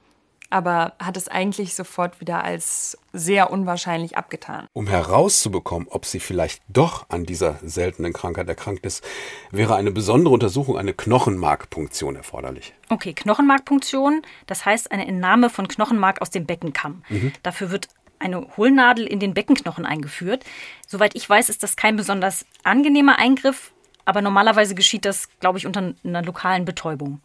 aber 0.51 0.95
hat 0.99 1.17
es 1.17 1.29
eigentlich 1.29 1.75
sofort 1.75 2.21
wieder 2.21 2.45
als 2.45 2.99
sehr 3.13 3.51
unwahrscheinlich 3.51 4.17
abgetan. 4.17 4.67
Um 4.73 4.87
herauszubekommen, 4.87 5.89
ob 5.91 6.05
sie 6.05 6.21
vielleicht 6.21 6.63
doch 6.69 7.07
an 7.09 7.25
dieser 7.25 7.59
seltenen 7.63 8.13
Krankheit 8.13 8.49
erkrankt 8.49 8.87
ist, 8.87 9.05
wäre 9.51 9.75
eine 9.77 9.91
besondere 9.91 10.35
Untersuchung, 10.35 10.79
eine 10.79 10.95
Knochenmarkpunktion 10.95 12.17
erforderlich. 12.17 12.75
Okay, 12.89 13.13
Knochenmarkpunktion, 13.13 14.23
das 14.47 14.65
heißt 14.65 14.93
eine 14.93 15.07
Entnahme 15.07 15.51
von 15.51 15.69
Knochenmark 15.69 16.21
aus 16.23 16.31
dem 16.31 16.47
Beckenkamm. 16.47 17.03
Dafür 17.43 17.71
wird 17.71 17.89
eine 18.19 18.47
Hohlnadel 18.57 19.07
in 19.07 19.21
den 19.21 19.35
Beckenknochen 19.35 19.85
eingeführt. 19.85 20.45
Soweit 20.87 21.15
ich 21.15 21.29
weiß, 21.29 21.49
ist 21.49 21.63
das 21.63 21.77
kein 21.77 21.97
besonders 21.97 22.47
angenehmer 22.65 23.19
Eingriff, 23.19 23.73
aber 24.05 24.23
normalerweise 24.23 24.75
geschieht 24.75 25.05
das, 25.05 25.29
glaube 25.41 25.59
ich, 25.59 25.67
unter 25.67 25.95
einer 26.05 26.23
lokalen 26.23 26.65
Betäubung. 26.65 27.21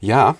Ja, 0.00 0.36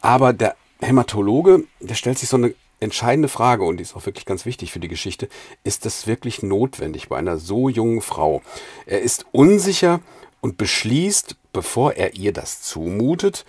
aber 0.00 0.32
der 0.32 0.56
Hämatologe, 0.80 1.64
der 1.80 1.94
stellt 1.94 2.18
sich 2.18 2.28
so 2.28 2.36
eine 2.36 2.54
entscheidende 2.80 3.28
Frage 3.28 3.64
und 3.64 3.76
die 3.76 3.82
ist 3.82 3.94
auch 3.94 4.06
wirklich 4.06 4.24
ganz 4.24 4.46
wichtig 4.46 4.72
für 4.72 4.80
die 4.80 4.88
Geschichte. 4.88 5.28
Ist 5.64 5.84
das 5.84 6.06
wirklich 6.06 6.42
notwendig 6.42 7.08
bei 7.08 7.16
einer 7.16 7.38
so 7.38 7.68
jungen 7.68 8.00
Frau? 8.00 8.42
Er 8.86 9.02
ist 9.02 9.26
unsicher 9.32 10.00
und 10.40 10.56
beschließt, 10.56 11.36
bevor 11.52 11.94
er 11.94 12.14
ihr 12.14 12.32
das 12.32 12.62
zumutet, 12.62 13.44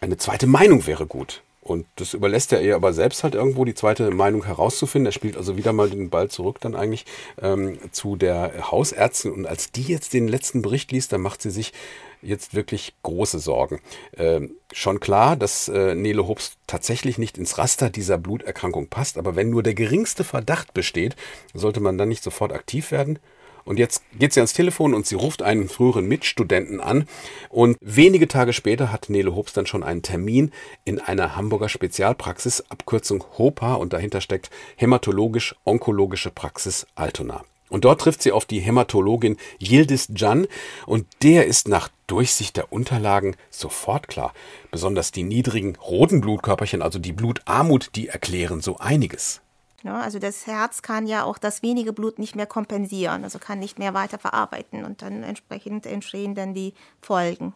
eine 0.00 0.16
zweite 0.16 0.46
Meinung 0.46 0.86
wäre 0.86 1.06
gut. 1.06 1.42
Und 1.64 1.86
das 1.96 2.12
überlässt 2.12 2.52
er 2.52 2.60
ihr 2.60 2.76
aber 2.76 2.92
selbst 2.92 3.24
halt 3.24 3.34
irgendwo, 3.34 3.64
die 3.64 3.74
zweite 3.74 4.10
Meinung 4.10 4.44
herauszufinden. 4.44 5.06
Er 5.06 5.12
spielt 5.12 5.38
also 5.38 5.56
wieder 5.56 5.72
mal 5.72 5.88
den 5.88 6.10
Ball 6.10 6.28
zurück 6.28 6.60
dann 6.60 6.76
eigentlich 6.76 7.06
ähm, 7.40 7.78
zu 7.90 8.16
der 8.16 8.70
Hausärztin. 8.70 9.32
Und 9.32 9.46
als 9.46 9.72
die 9.72 9.84
jetzt 9.84 10.12
den 10.12 10.28
letzten 10.28 10.60
Bericht 10.60 10.92
liest, 10.92 11.14
dann 11.14 11.22
macht 11.22 11.40
sie 11.40 11.50
sich 11.50 11.72
jetzt 12.24 12.54
wirklich 12.54 12.94
große 13.02 13.38
Sorgen. 13.38 13.80
Ähm, 14.16 14.56
schon 14.72 15.00
klar, 15.00 15.36
dass 15.36 15.68
äh, 15.68 15.94
Nele 15.94 16.26
Hobbs 16.26 16.56
tatsächlich 16.66 17.18
nicht 17.18 17.38
ins 17.38 17.58
Raster 17.58 17.90
dieser 17.90 18.18
Bluterkrankung 18.18 18.88
passt, 18.88 19.18
aber 19.18 19.36
wenn 19.36 19.50
nur 19.50 19.62
der 19.62 19.74
geringste 19.74 20.24
Verdacht 20.24 20.74
besteht, 20.74 21.16
sollte 21.52 21.80
man 21.80 21.98
dann 21.98 22.08
nicht 22.08 22.22
sofort 22.22 22.52
aktiv 22.52 22.90
werden? 22.90 23.18
Und 23.64 23.78
jetzt 23.78 24.02
geht 24.18 24.32
sie 24.32 24.40
ans 24.40 24.52
Telefon 24.52 24.94
und 24.94 25.06
sie 25.06 25.14
ruft 25.14 25.42
einen 25.42 25.68
früheren 25.68 26.06
Mitstudenten 26.06 26.80
an. 26.80 27.08
Und 27.48 27.78
wenige 27.80 28.28
Tage 28.28 28.52
später 28.52 28.92
hat 28.92 29.08
Nele 29.08 29.34
Hobbs 29.34 29.54
dann 29.54 29.66
schon 29.66 29.82
einen 29.82 30.02
Termin 30.02 30.52
in 30.84 31.00
einer 31.00 31.34
Hamburger 31.34 31.68
Spezialpraxis, 31.68 32.64
Abkürzung 32.68 33.24
HOPA, 33.38 33.74
und 33.74 33.92
dahinter 33.92 34.20
steckt 34.20 34.50
Hämatologisch-Onkologische 34.76 36.30
Praxis 36.30 36.86
Altona. 36.94 37.44
Und 37.70 37.84
dort 37.84 38.00
trifft 38.00 38.22
sie 38.22 38.32
auf 38.32 38.44
die 38.44 38.60
Hämatologin 38.60 39.36
Yildiz 39.58 40.08
Can 40.14 40.46
und 40.86 41.06
der 41.22 41.46
ist 41.46 41.66
nach 41.66 41.88
Durchsicht 42.06 42.56
der 42.56 42.72
Unterlagen 42.72 43.36
sofort 43.50 44.08
klar. 44.08 44.32
Besonders 44.70 45.12
die 45.12 45.22
niedrigen 45.22 45.76
roten 45.76 46.20
Blutkörperchen, 46.20 46.82
also 46.82 46.98
die 46.98 47.12
Blutarmut, 47.12 47.90
die 47.94 48.08
erklären 48.08 48.60
so 48.60 48.76
einiges. 48.78 49.40
Ja, 49.82 50.00
also 50.00 50.18
das 50.18 50.46
Herz 50.46 50.80
kann 50.80 51.06
ja 51.06 51.24
auch 51.24 51.36
das 51.36 51.62
wenige 51.62 51.92
Blut 51.92 52.18
nicht 52.18 52.36
mehr 52.36 52.46
kompensieren, 52.46 53.22
also 53.22 53.38
kann 53.38 53.58
nicht 53.58 53.78
mehr 53.78 53.92
weiter 53.92 54.18
verarbeiten 54.18 54.84
und 54.84 55.02
dann 55.02 55.22
entsprechend 55.22 55.84
entstehen 55.84 56.34
dann 56.34 56.54
die 56.54 56.72
Folgen. 57.02 57.52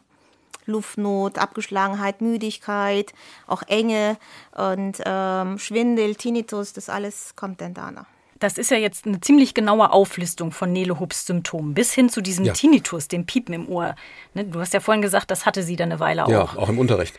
Luftnot, 0.66 1.38
Abgeschlagenheit, 1.38 2.20
Müdigkeit, 2.20 3.14
auch 3.46 3.62
Enge 3.66 4.18
und 4.54 5.00
ähm, 5.06 5.58
Schwindel, 5.58 6.14
Tinnitus, 6.14 6.74
das 6.74 6.90
alles 6.90 7.34
kommt 7.34 7.62
dann 7.62 7.72
danach. 7.72 8.06
Das 8.38 8.58
ist 8.58 8.70
ja 8.70 8.76
jetzt 8.76 9.06
eine 9.06 9.20
ziemlich 9.20 9.54
genaue 9.54 9.92
Auflistung 9.92 10.52
von 10.52 10.72
Nele 10.72 11.00
Hubs 11.00 11.26
Symptomen, 11.26 11.74
bis 11.74 11.92
hin 11.92 12.08
zu 12.08 12.20
diesem 12.20 12.44
Ja. 12.44 12.52
Tinnitus, 12.52 13.08
dem 13.08 13.26
Piepen 13.26 13.54
im 13.54 13.68
Ohr. 13.68 13.94
Ne, 14.34 14.44
Du 14.44 14.60
hast 14.60 14.72
ja 14.74 14.80
vorhin 14.80 15.02
gesagt, 15.02 15.30
das 15.30 15.46
hatte 15.46 15.62
sie 15.62 15.76
dann 15.76 15.90
eine 15.90 16.00
Weile 16.00 16.24
auch. 16.24 16.30
Ja, 16.30 16.42
auch 16.42 16.68
im 16.68 16.78
Unterricht. 16.78 17.14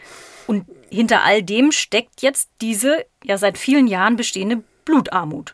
Und 0.47 0.65
hinter 0.89 1.23
all 1.23 1.43
dem 1.43 1.71
steckt 1.71 2.21
jetzt 2.21 2.49
diese 2.61 3.05
ja 3.23 3.37
seit 3.37 3.57
vielen 3.57 3.87
Jahren 3.87 4.15
bestehende 4.15 4.63
Blutarmut. 4.85 5.53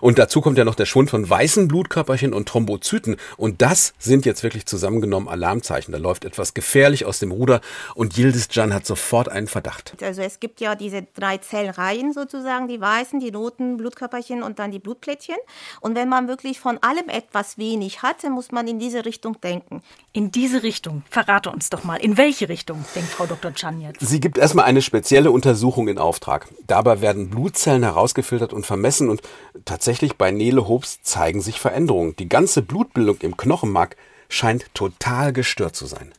Und 0.00 0.18
dazu 0.18 0.40
kommt 0.40 0.58
ja 0.58 0.64
noch 0.64 0.74
der 0.74 0.86
Schwund 0.86 1.10
von 1.10 1.28
weißen 1.28 1.68
Blutkörperchen 1.68 2.32
und 2.32 2.48
Thrombozyten. 2.48 3.16
Und 3.36 3.60
das 3.62 3.92
sind 3.98 4.24
jetzt 4.24 4.42
wirklich 4.42 4.66
zusammengenommen 4.66 5.28
Alarmzeichen. 5.28 5.92
Da 5.92 5.98
läuft 5.98 6.24
etwas 6.24 6.54
gefährlich 6.54 7.04
aus 7.04 7.18
dem 7.18 7.30
Ruder 7.30 7.60
und 7.94 8.16
Yildiz 8.16 8.48
Can 8.48 8.72
hat 8.72 8.86
sofort 8.86 9.28
einen 9.28 9.46
Verdacht. 9.46 9.96
Also 10.02 10.22
es 10.22 10.40
gibt 10.40 10.60
ja 10.60 10.74
diese 10.74 11.06
drei 11.14 11.38
Zellreihen 11.38 12.12
sozusagen, 12.12 12.68
die 12.68 12.80
weißen, 12.80 13.20
die 13.20 13.30
roten 13.30 13.76
Blutkörperchen 13.76 14.42
und 14.42 14.58
dann 14.58 14.70
die 14.70 14.78
Blutplättchen. 14.78 15.36
Und 15.80 15.94
wenn 15.94 16.08
man 16.08 16.28
wirklich 16.28 16.58
von 16.60 16.78
allem 16.82 17.08
etwas 17.08 17.58
wenig 17.58 18.02
hat, 18.02 18.24
dann 18.24 18.32
muss 18.32 18.50
man 18.50 18.66
in 18.66 18.78
diese 18.78 19.04
Richtung 19.04 19.40
denken. 19.40 19.82
In 20.12 20.30
diese 20.30 20.62
Richtung. 20.62 21.02
Verrate 21.10 21.50
uns 21.50 21.70
doch 21.70 21.84
mal. 21.84 21.96
In 21.96 22.16
welche 22.16 22.48
Richtung 22.48 22.84
denkt 22.94 23.10
Frau 23.10 23.26
Dr. 23.26 23.52
Chan 23.54 23.80
jetzt? 23.80 24.00
Sie 24.00 24.20
gibt 24.20 24.38
erstmal 24.38 24.64
eine 24.64 24.82
spezielle 24.82 25.30
Untersuchung 25.30 25.88
in 25.88 25.98
Auftrag. 25.98 26.48
Dabei 26.66 27.00
werden 27.00 27.30
Blutzellen 27.30 27.82
herausgefiltert 27.82 28.52
und 28.52 28.64
vermessen 28.64 29.08
und 29.10 29.22
tatsächlich 29.64 30.16
bei 30.16 30.30
Nele 30.30 30.68
Hobbs 30.68 31.02
zeigen 31.02 31.40
sich 31.40 31.60
Veränderungen. 31.60 32.16
Die 32.16 32.28
ganze 32.28 32.62
Blutbildung 32.62 33.18
im 33.20 33.36
Knochenmark 33.36 33.96
scheint 34.28 34.72
total 34.74 35.32
gestört 35.32 35.76
zu 35.76 35.86
sein. 35.86 36.12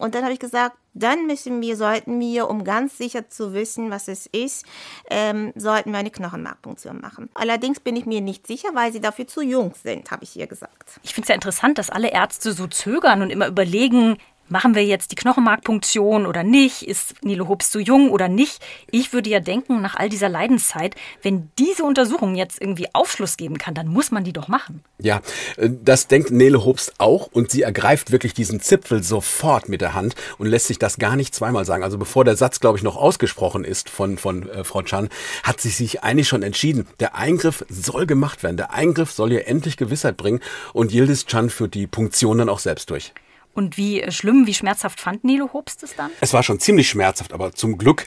Und 0.00 0.14
dann 0.14 0.24
habe 0.24 0.32
ich 0.32 0.40
gesagt, 0.40 0.76
dann 0.92 1.26
müssen 1.26 1.60
wir, 1.60 1.76
sollten 1.76 2.18
wir, 2.18 2.48
um 2.48 2.64
ganz 2.64 2.98
sicher 2.98 3.28
zu 3.28 3.52
wissen, 3.52 3.90
was 3.90 4.08
es 4.08 4.26
ist, 4.26 4.64
ähm, 5.08 5.52
sollten 5.54 5.92
wir 5.92 5.98
eine 5.98 6.10
Knochenmarkpunktion 6.10 7.00
machen. 7.00 7.30
Allerdings 7.34 7.78
bin 7.78 7.94
ich 7.94 8.04
mir 8.04 8.20
nicht 8.20 8.46
sicher, 8.46 8.68
weil 8.74 8.92
sie 8.92 9.00
dafür 9.00 9.26
zu 9.28 9.40
jung 9.40 9.72
sind, 9.80 10.10
habe 10.10 10.24
ich 10.24 10.36
ihr 10.36 10.48
gesagt. 10.48 10.98
Ich 11.02 11.14
finde 11.14 11.26
es 11.26 11.28
ja 11.28 11.34
interessant, 11.36 11.78
dass 11.78 11.90
alle 11.90 12.10
Ärzte 12.10 12.52
so 12.52 12.66
zögern 12.66 13.22
und 13.22 13.30
immer 13.30 13.46
überlegen, 13.46 14.18
machen 14.48 14.74
wir 14.74 14.84
jetzt 14.84 15.10
die 15.12 15.16
Knochenmarkpunktion 15.16 16.26
oder 16.26 16.42
nicht? 16.42 16.82
Ist 16.82 17.22
Nilo 17.24 17.48
Hobbs 17.48 17.70
zu 17.70 17.80
jung 17.80 18.10
oder 18.10 18.28
nicht? 18.28 18.62
Ich 18.90 19.12
würde 19.12 19.30
ja 19.30 19.40
denken, 19.40 19.80
nach 19.80 19.96
all 19.96 20.08
dieser 20.08 20.28
Leidenszeit, 20.28 20.94
wenn 21.22 21.50
diese 21.58 21.84
Untersuchung 21.84 22.34
jetzt 22.34 22.60
irgendwie 22.60 22.88
Aufschluss 22.92 23.36
geben 23.36 23.58
kann, 23.58 23.74
dann 23.74 23.88
muss 23.88 24.10
man 24.10 24.24
die 24.24 24.32
doch 24.32 24.48
machen. 24.48 24.82
Ja, 25.00 25.22
äh, 25.56 25.70
das 25.70 26.08
denkt 26.08 26.30
Nele 26.30 26.64
Hobbs 26.64 26.92
auch 26.98 27.28
und 27.32 27.50
sie 27.50 27.62
ergreift 27.62 28.12
wirklich 28.12 28.34
diesen 28.34 28.60
Zipfel 28.60 29.02
sofort 29.02 29.68
mit 29.68 29.80
der 29.80 29.94
Hand 29.94 30.14
und 30.38 30.46
lässt 30.46 30.66
sich 30.66 30.78
das 30.78 30.98
gar 30.98 31.16
nicht 31.16 31.34
zweimal 31.34 31.64
sagen. 31.64 31.82
Also 31.82 31.98
bevor 31.98 32.24
der 32.24 32.36
Satz, 32.36 32.60
glaube 32.60 32.78
ich, 32.78 32.84
noch 32.84 32.96
ausgesprochen 32.96 33.64
ist 33.64 33.88
von, 33.90 34.18
von 34.18 34.48
äh, 34.48 34.64
Frau 34.64 34.82
Chan, 34.82 35.08
hat 35.42 35.60
sie 35.60 35.70
sich 35.70 36.02
eigentlich 36.02 36.28
schon 36.28 36.42
entschieden. 36.42 36.86
Der 37.00 37.14
Eingriff 37.14 37.64
soll 37.68 38.06
gemacht 38.06 38.42
werden. 38.42 38.56
Der 38.56 38.72
Eingriff 38.72 39.10
soll 39.10 39.32
ihr 39.32 39.46
endlich 39.48 39.76
Gewissheit 39.76 40.16
bringen 40.16 40.40
und 40.72 40.92
Yildiz 40.92 41.26
Chan 41.26 41.50
führt 41.50 41.74
die 41.74 41.86
Punktion 41.86 42.38
dann 42.38 42.48
auch 42.48 42.58
selbst 42.58 42.90
durch. 42.90 43.12
Und 43.54 43.76
wie 43.76 44.04
schlimm, 44.10 44.46
wie 44.46 44.54
schmerzhaft 44.54 45.00
fand 45.00 45.24
Nilo 45.24 45.50
Hobbs 45.52 45.76
das 45.76 45.94
dann? 45.94 46.10
Es 46.20 46.32
war 46.32 46.42
schon 46.42 46.60
ziemlich 46.60 46.88
schmerzhaft, 46.88 47.32
aber 47.32 47.52
zum 47.52 47.78
Glück 47.78 48.06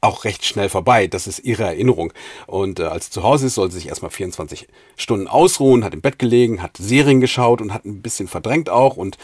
auch 0.00 0.24
recht 0.24 0.44
schnell 0.44 0.68
vorbei. 0.68 1.06
Das 1.06 1.26
ist 1.26 1.40
ihre 1.40 1.64
Erinnerung. 1.64 2.12
Und 2.46 2.80
äh, 2.80 2.84
als 2.84 3.06
sie 3.06 3.10
zu 3.12 3.22
Hause 3.22 3.46
ist, 3.46 3.54
soll 3.54 3.70
sie 3.70 3.78
sich 3.78 3.88
erstmal 3.88 4.10
24 4.10 4.68
Stunden 4.96 5.26
ausruhen, 5.26 5.84
hat 5.84 5.94
im 5.94 6.00
Bett 6.00 6.18
gelegen, 6.18 6.62
hat 6.62 6.76
Serien 6.78 7.20
geschaut 7.20 7.60
und 7.60 7.74
hat 7.74 7.84
ein 7.84 8.02
bisschen 8.02 8.28
verdrängt 8.28 8.70
auch 8.70 8.96
und 8.96 9.18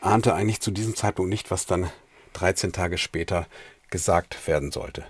ahnte 0.00 0.34
eigentlich 0.34 0.60
zu 0.60 0.70
diesem 0.70 0.94
Zeitpunkt 0.94 1.30
nicht, 1.30 1.50
was 1.50 1.66
dann 1.66 1.90
13 2.34 2.72
Tage 2.72 2.96
später 2.96 3.46
gesagt 3.90 4.46
werden 4.46 4.70
sollte. 4.70 5.04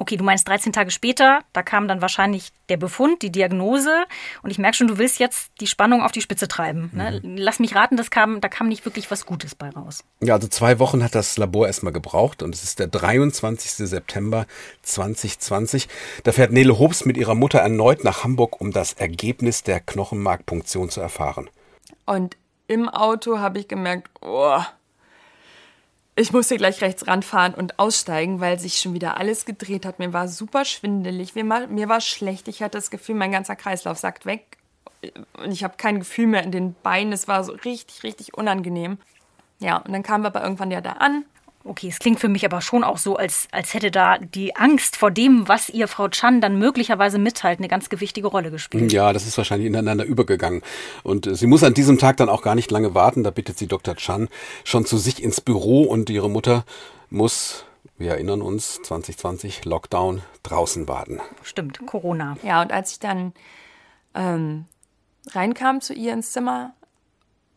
Okay, 0.00 0.16
du 0.16 0.22
meinst 0.22 0.46
13 0.46 0.72
Tage 0.72 0.92
später, 0.92 1.40
da 1.52 1.62
kam 1.64 1.88
dann 1.88 2.00
wahrscheinlich 2.00 2.52
der 2.68 2.76
Befund, 2.76 3.20
die 3.20 3.32
Diagnose. 3.32 4.04
Und 4.42 4.50
ich 4.50 4.58
merke 4.58 4.76
schon, 4.76 4.86
du 4.86 4.96
willst 4.96 5.18
jetzt 5.18 5.50
die 5.60 5.66
Spannung 5.66 6.02
auf 6.02 6.12
die 6.12 6.20
Spitze 6.20 6.46
treiben. 6.46 6.90
Ne? 6.94 7.20
Lass 7.24 7.58
mich 7.58 7.74
raten, 7.74 7.96
das 7.96 8.10
kam, 8.10 8.40
da 8.40 8.48
kam 8.48 8.68
nicht 8.68 8.84
wirklich 8.84 9.10
was 9.10 9.26
Gutes 9.26 9.56
bei 9.56 9.70
raus. 9.70 10.04
Ja, 10.20 10.34
also 10.34 10.46
zwei 10.46 10.78
Wochen 10.78 11.02
hat 11.02 11.16
das 11.16 11.36
Labor 11.36 11.66
erstmal 11.66 11.92
gebraucht 11.92 12.44
und 12.44 12.54
es 12.54 12.62
ist 12.62 12.78
der 12.78 12.86
23. 12.86 13.88
September 13.88 14.46
2020. 14.82 15.88
Da 16.22 16.30
fährt 16.30 16.52
Nele 16.52 16.78
Hobbs 16.78 17.04
mit 17.04 17.16
ihrer 17.16 17.34
Mutter 17.34 17.58
erneut 17.58 18.04
nach 18.04 18.22
Hamburg, 18.22 18.60
um 18.60 18.70
das 18.70 18.92
Ergebnis 18.92 19.64
der 19.64 19.80
Knochenmarkpunktion 19.80 20.90
zu 20.90 21.00
erfahren. 21.00 21.50
Und 22.06 22.36
im 22.68 22.88
Auto 22.88 23.38
habe 23.38 23.58
ich 23.58 23.66
gemerkt, 23.66 24.10
oh, 24.20 24.60
ich 26.18 26.32
musste 26.32 26.56
gleich 26.56 26.80
rechts 26.82 27.06
ranfahren 27.06 27.54
und 27.54 27.78
aussteigen, 27.78 28.40
weil 28.40 28.58
sich 28.58 28.78
schon 28.78 28.92
wieder 28.92 29.18
alles 29.18 29.44
gedreht 29.44 29.86
hat. 29.86 30.00
Mir 30.00 30.12
war 30.12 30.26
super 30.26 30.64
schwindelig, 30.64 31.34
mir 31.34 31.48
war, 31.48 32.00
schlecht. 32.00 32.48
Ich 32.48 32.62
hatte 32.62 32.76
das 32.76 32.90
Gefühl, 32.90 33.14
mein 33.14 33.30
ganzer 33.30 33.54
Kreislauf 33.54 33.98
sackt 33.98 34.26
weg. 34.26 34.58
Und 35.34 35.52
ich 35.52 35.62
habe 35.62 35.74
kein 35.76 36.00
Gefühl 36.00 36.26
mehr 36.26 36.42
in 36.42 36.50
den 36.50 36.74
Beinen. 36.82 37.12
Es 37.12 37.28
war 37.28 37.44
so 37.44 37.52
richtig, 37.52 38.02
richtig 38.02 38.34
unangenehm. 38.34 38.98
Ja, 39.60 39.76
und 39.76 39.92
dann 39.92 40.02
kamen 40.02 40.24
wir 40.24 40.28
aber 40.28 40.42
irgendwann 40.42 40.72
ja 40.72 40.80
da 40.80 40.92
an. 40.94 41.24
Okay, 41.68 41.88
es 41.88 41.98
klingt 41.98 42.18
für 42.18 42.28
mich 42.28 42.46
aber 42.46 42.62
schon 42.62 42.82
auch 42.82 42.96
so, 42.96 43.16
als, 43.16 43.46
als 43.52 43.74
hätte 43.74 43.90
da 43.90 44.16
die 44.16 44.56
Angst 44.56 44.96
vor 44.96 45.10
dem, 45.10 45.48
was 45.48 45.68
ihr 45.68 45.86
Frau 45.86 46.08
Chan 46.08 46.40
dann 46.40 46.58
möglicherweise 46.58 47.18
mitteilt, 47.18 47.58
eine 47.58 47.68
ganz 47.68 47.90
gewichtige 47.90 48.26
Rolle 48.26 48.50
gespielt. 48.50 48.90
Ja, 48.90 49.12
das 49.12 49.26
ist 49.26 49.36
wahrscheinlich 49.36 49.66
ineinander 49.66 50.06
übergegangen. 50.06 50.62
Und 51.02 51.26
äh, 51.26 51.34
sie 51.34 51.46
muss 51.46 51.62
an 51.62 51.74
diesem 51.74 51.98
Tag 51.98 52.16
dann 52.16 52.30
auch 52.30 52.40
gar 52.40 52.54
nicht 52.54 52.70
lange 52.70 52.94
warten. 52.94 53.22
Da 53.22 53.30
bittet 53.30 53.58
sie 53.58 53.66
Dr. 53.66 53.96
Chan 53.96 54.28
schon 54.64 54.86
zu 54.86 54.96
sich 54.96 55.22
ins 55.22 55.42
Büro 55.42 55.82
und 55.82 56.08
ihre 56.08 56.30
Mutter 56.30 56.64
muss, 57.10 57.66
wir 57.98 58.12
erinnern 58.12 58.40
uns, 58.40 58.80
2020 58.84 59.66
Lockdown 59.66 60.22
draußen 60.44 60.88
warten. 60.88 61.20
Stimmt, 61.42 61.84
Corona. 61.86 62.38
Ja, 62.42 62.62
und 62.62 62.72
als 62.72 62.92
ich 62.92 62.98
dann 62.98 63.34
ähm, 64.14 64.64
reinkam 65.32 65.82
zu 65.82 65.92
ihr 65.92 66.14
ins 66.14 66.32
Zimmer, 66.32 66.72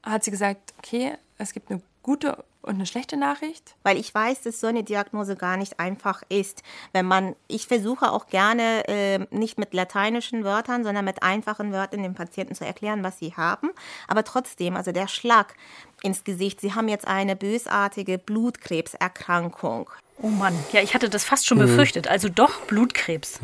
hat 0.03 0.25
sie 0.25 0.31
gesagt, 0.31 0.73
okay, 0.79 1.13
es 1.37 1.53
gibt 1.53 1.71
eine 1.71 1.81
gute 2.03 2.43
und 2.61 2.75
eine 2.75 2.85
schlechte 2.85 3.17
Nachricht? 3.17 3.75
Weil 3.83 3.97
ich 3.97 4.13
weiß, 4.13 4.41
dass 4.41 4.59
so 4.59 4.67
eine 4.67 4.83
Diagnose 4.83 5.35
gar 5.35 5.57
nicht 5.57 5.79
einfach 5.79 6.21
ist. 6.29 6.63
Wenn 6.93 7.05
man, 7.05 7.35
ich 7.47 7.67
versuche 7.67 8.11
auch 8.11 8.27
gerne 8.27 8.87
äh, 8.87 9.19
nicht 9.31 9.57
mit 9.57 9.73
lateinischen 9.73 10.43
Wörtern, 10.43 10.83
sondern 10.83 11.05
mit 11.05 11.23
einfachen 11.23 11.71
Wörtern 11.71 12.03
den 12.03 12.13
Patienten 12.13 12.55
zu 12.55 12.65
erklären, 12.65 13.03
was 13.03 13.19
sie 13.19 13.33
haben. 13.35 13.69
Aber 14.07 14.23
trotzdem, 14.23 14.75
also 14.75 14.91
der 14.91 15.07
Schlag 15.07 15.55
ins 16.03 16.23
Gesicht, 16.23 16.61
sie 16.61 16.73
haben 16.73 16.87
jetzt 16.87 17.07
eine 17.07 17.35
bösartige 17.35 18.17
Blutkrebserkrankung. 18.17 19.89
Oh 20.23 20.27
Mann, 20.29 20.53
ja, 20.71 20.81
ich 20.81 20.93
hatte 20.93 21.09
das 21.09 21.23
fast 21.23 21.47
schon 21.47 21.57
befürchtet. 21.57 22.07
Also 22.07 22.29
doch 22.29 22.61
Blutkrebs. 22.67 23.39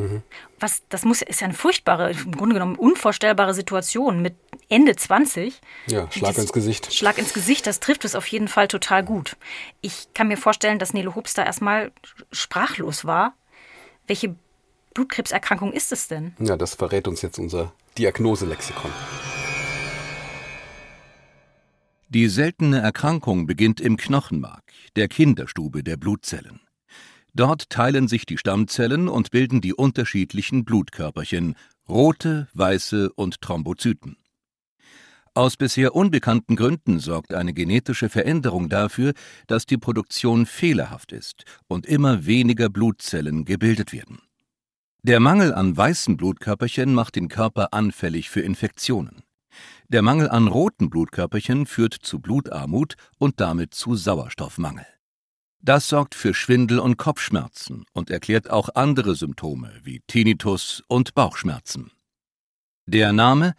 Was, 0.59 0.83
das 0.89 1.05
muss, 1.05 1.23
ist 1.23 1.41
ja 1.41 1.45
eine 1.45 1.55
furchtbare, 1.55 2.11
im 2.11 2.35
Grunde 2.35 2.53
genommen 2.53 2.75
unvorstellbare 2.75 3.55
Situation 3.55 4.21
mit 4.21 4.35
Ende 4.69 4.95
20. 4.95 5.59
Ja, 5.87 6.11
Schlag 6.11 6.35
Das- 6.35 6.43
ins 6.43 6.53
Gesicht. 6.53 6.93
Schlag 6.93 7.17
ins 7.17 7.33
Gesicht, 7.33 7.65
das 7.65 7.79
trifft 7.79 8.05
es 8.05 8.13
auf 8.13 8.27
jeden 8.27 8.47
Fall 8.47 8.67
total 8.67 9.03
gut. 9.03 9.37
Ich 9.81 10.09
kann 10.13 10.27
mir 10.27 10.37
vorstellen, 10.37 10.77
dass 10.77 10.93
Nele 10.93 11.15
Hobster 11.15 11.45
erstmal 11.45 11.91
sprachlos 12.31 13.05
war. 13.05 13.33
Welche 14.05 14.35
Blutkrebserkrankung 14.93 15.73
ist 15.73 15.91
es 15.91 16.07
denn? 16.07 16.35
Ja, 16.39 16.57
das 16.57 16.75
verrät 16.75 17.07
uns 17.07 17.23
jetzt 17.23 17.39
unser 17.39 17.73
Diagnoselexikon. 17.97 18.91
Die 22.09 22.29
seltene 22.29 22.79
Erkrankung 22.81 23.47
beginnt 23.47 23.81
im 23.81 23.97
Knochenmark, 23.97 24.63
der 24.95 25.07
Kinderstube 25.07 25.83
der 25.83 25.97
Blutzellen. 25.97 26.61
Dort 27.37 27.69
teilen 27.69 28.07
sich 28.07 28.25
die 28.25 28.39
Stammzellen 28.39 29.07
und 29.07 29.29
bilden 29.29 29.61
die 29.61 29.75
unterschiedlichen 29.75 30.65
Blutkörperchen, 30.65 31.53
rote, 31.87 32.47
weiße 32.55 33.13
und 33.13 33.41
Thrombozyten. 33.41 34.17
Aus 35.35 35.55
bisher 35.55 35.93
unbekannten 35.93 36.55
Gründen 36.55 36.97
sorgt 36.97 37.35
eine 37.35 37.53
genetische 37.53 38.09
Veränderung 38.09 38.69
dafür, 38.69 39.13
dass 39.45 39.67
die 39.67 39.77
Produktion 39.77 40.47
fehlerhaft 40.47 41.11
ist 41.11 41.43
und 41.67 41.85
immer 41.85 42.25
weniger 42.25 42.69
Blutzellen 42.69 43.45
gebildet 43.45 43.93
werden. 43.93 44.17
Der 45.03 45.19
Mangel 45.19 45.53
an 45.53 45.77
weißen 45.77 46.17
Blutkörperchen 46.17 46.91
macht 46.95 47.15
den 47.15 47.27
Körper 47.27 47.71
anfällig 47.71 48.31
für 48.31 48.41
Infektionen. 48.41 49.21
Der 49.89 50.01
Mangel 50.01 50.27
an 50.27 50.47
roten 50.47 50.89
Blutkörperchen 50.89 51.67
führt 51.67 51.93
zu 51.93 52.19
Blutarmut 52.19 52.95
und 53.19 53.39
damit 53.39 53.75
zu 53.75 53.95
Sauerstoffmangel. 53.95 54.87
Das 55.59 55.89
sorgt 55.89 56.15
für 56.15 56.33
Schwindel 56.33 56.79
und 56.79 56.97
Kopfschmerzen 56.97 57.85
und 57.91 58.09
erklärt 58.09 58.49
auch 58.49 58.69
andere 58.75 59.15
Symptome 59.15 59.71
wie 59.83 60.01
Tinnitus 60.07 60.83
und 60.87 61.15
Bauchschmerzen. 61.15 61.91
Der 62.85 63.11
Name 63.11 63.53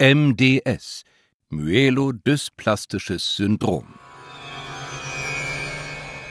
MDS, 0.00 1.04
Myelodysplastisches 1.48 3.36
Syndrom. 3.36 3.94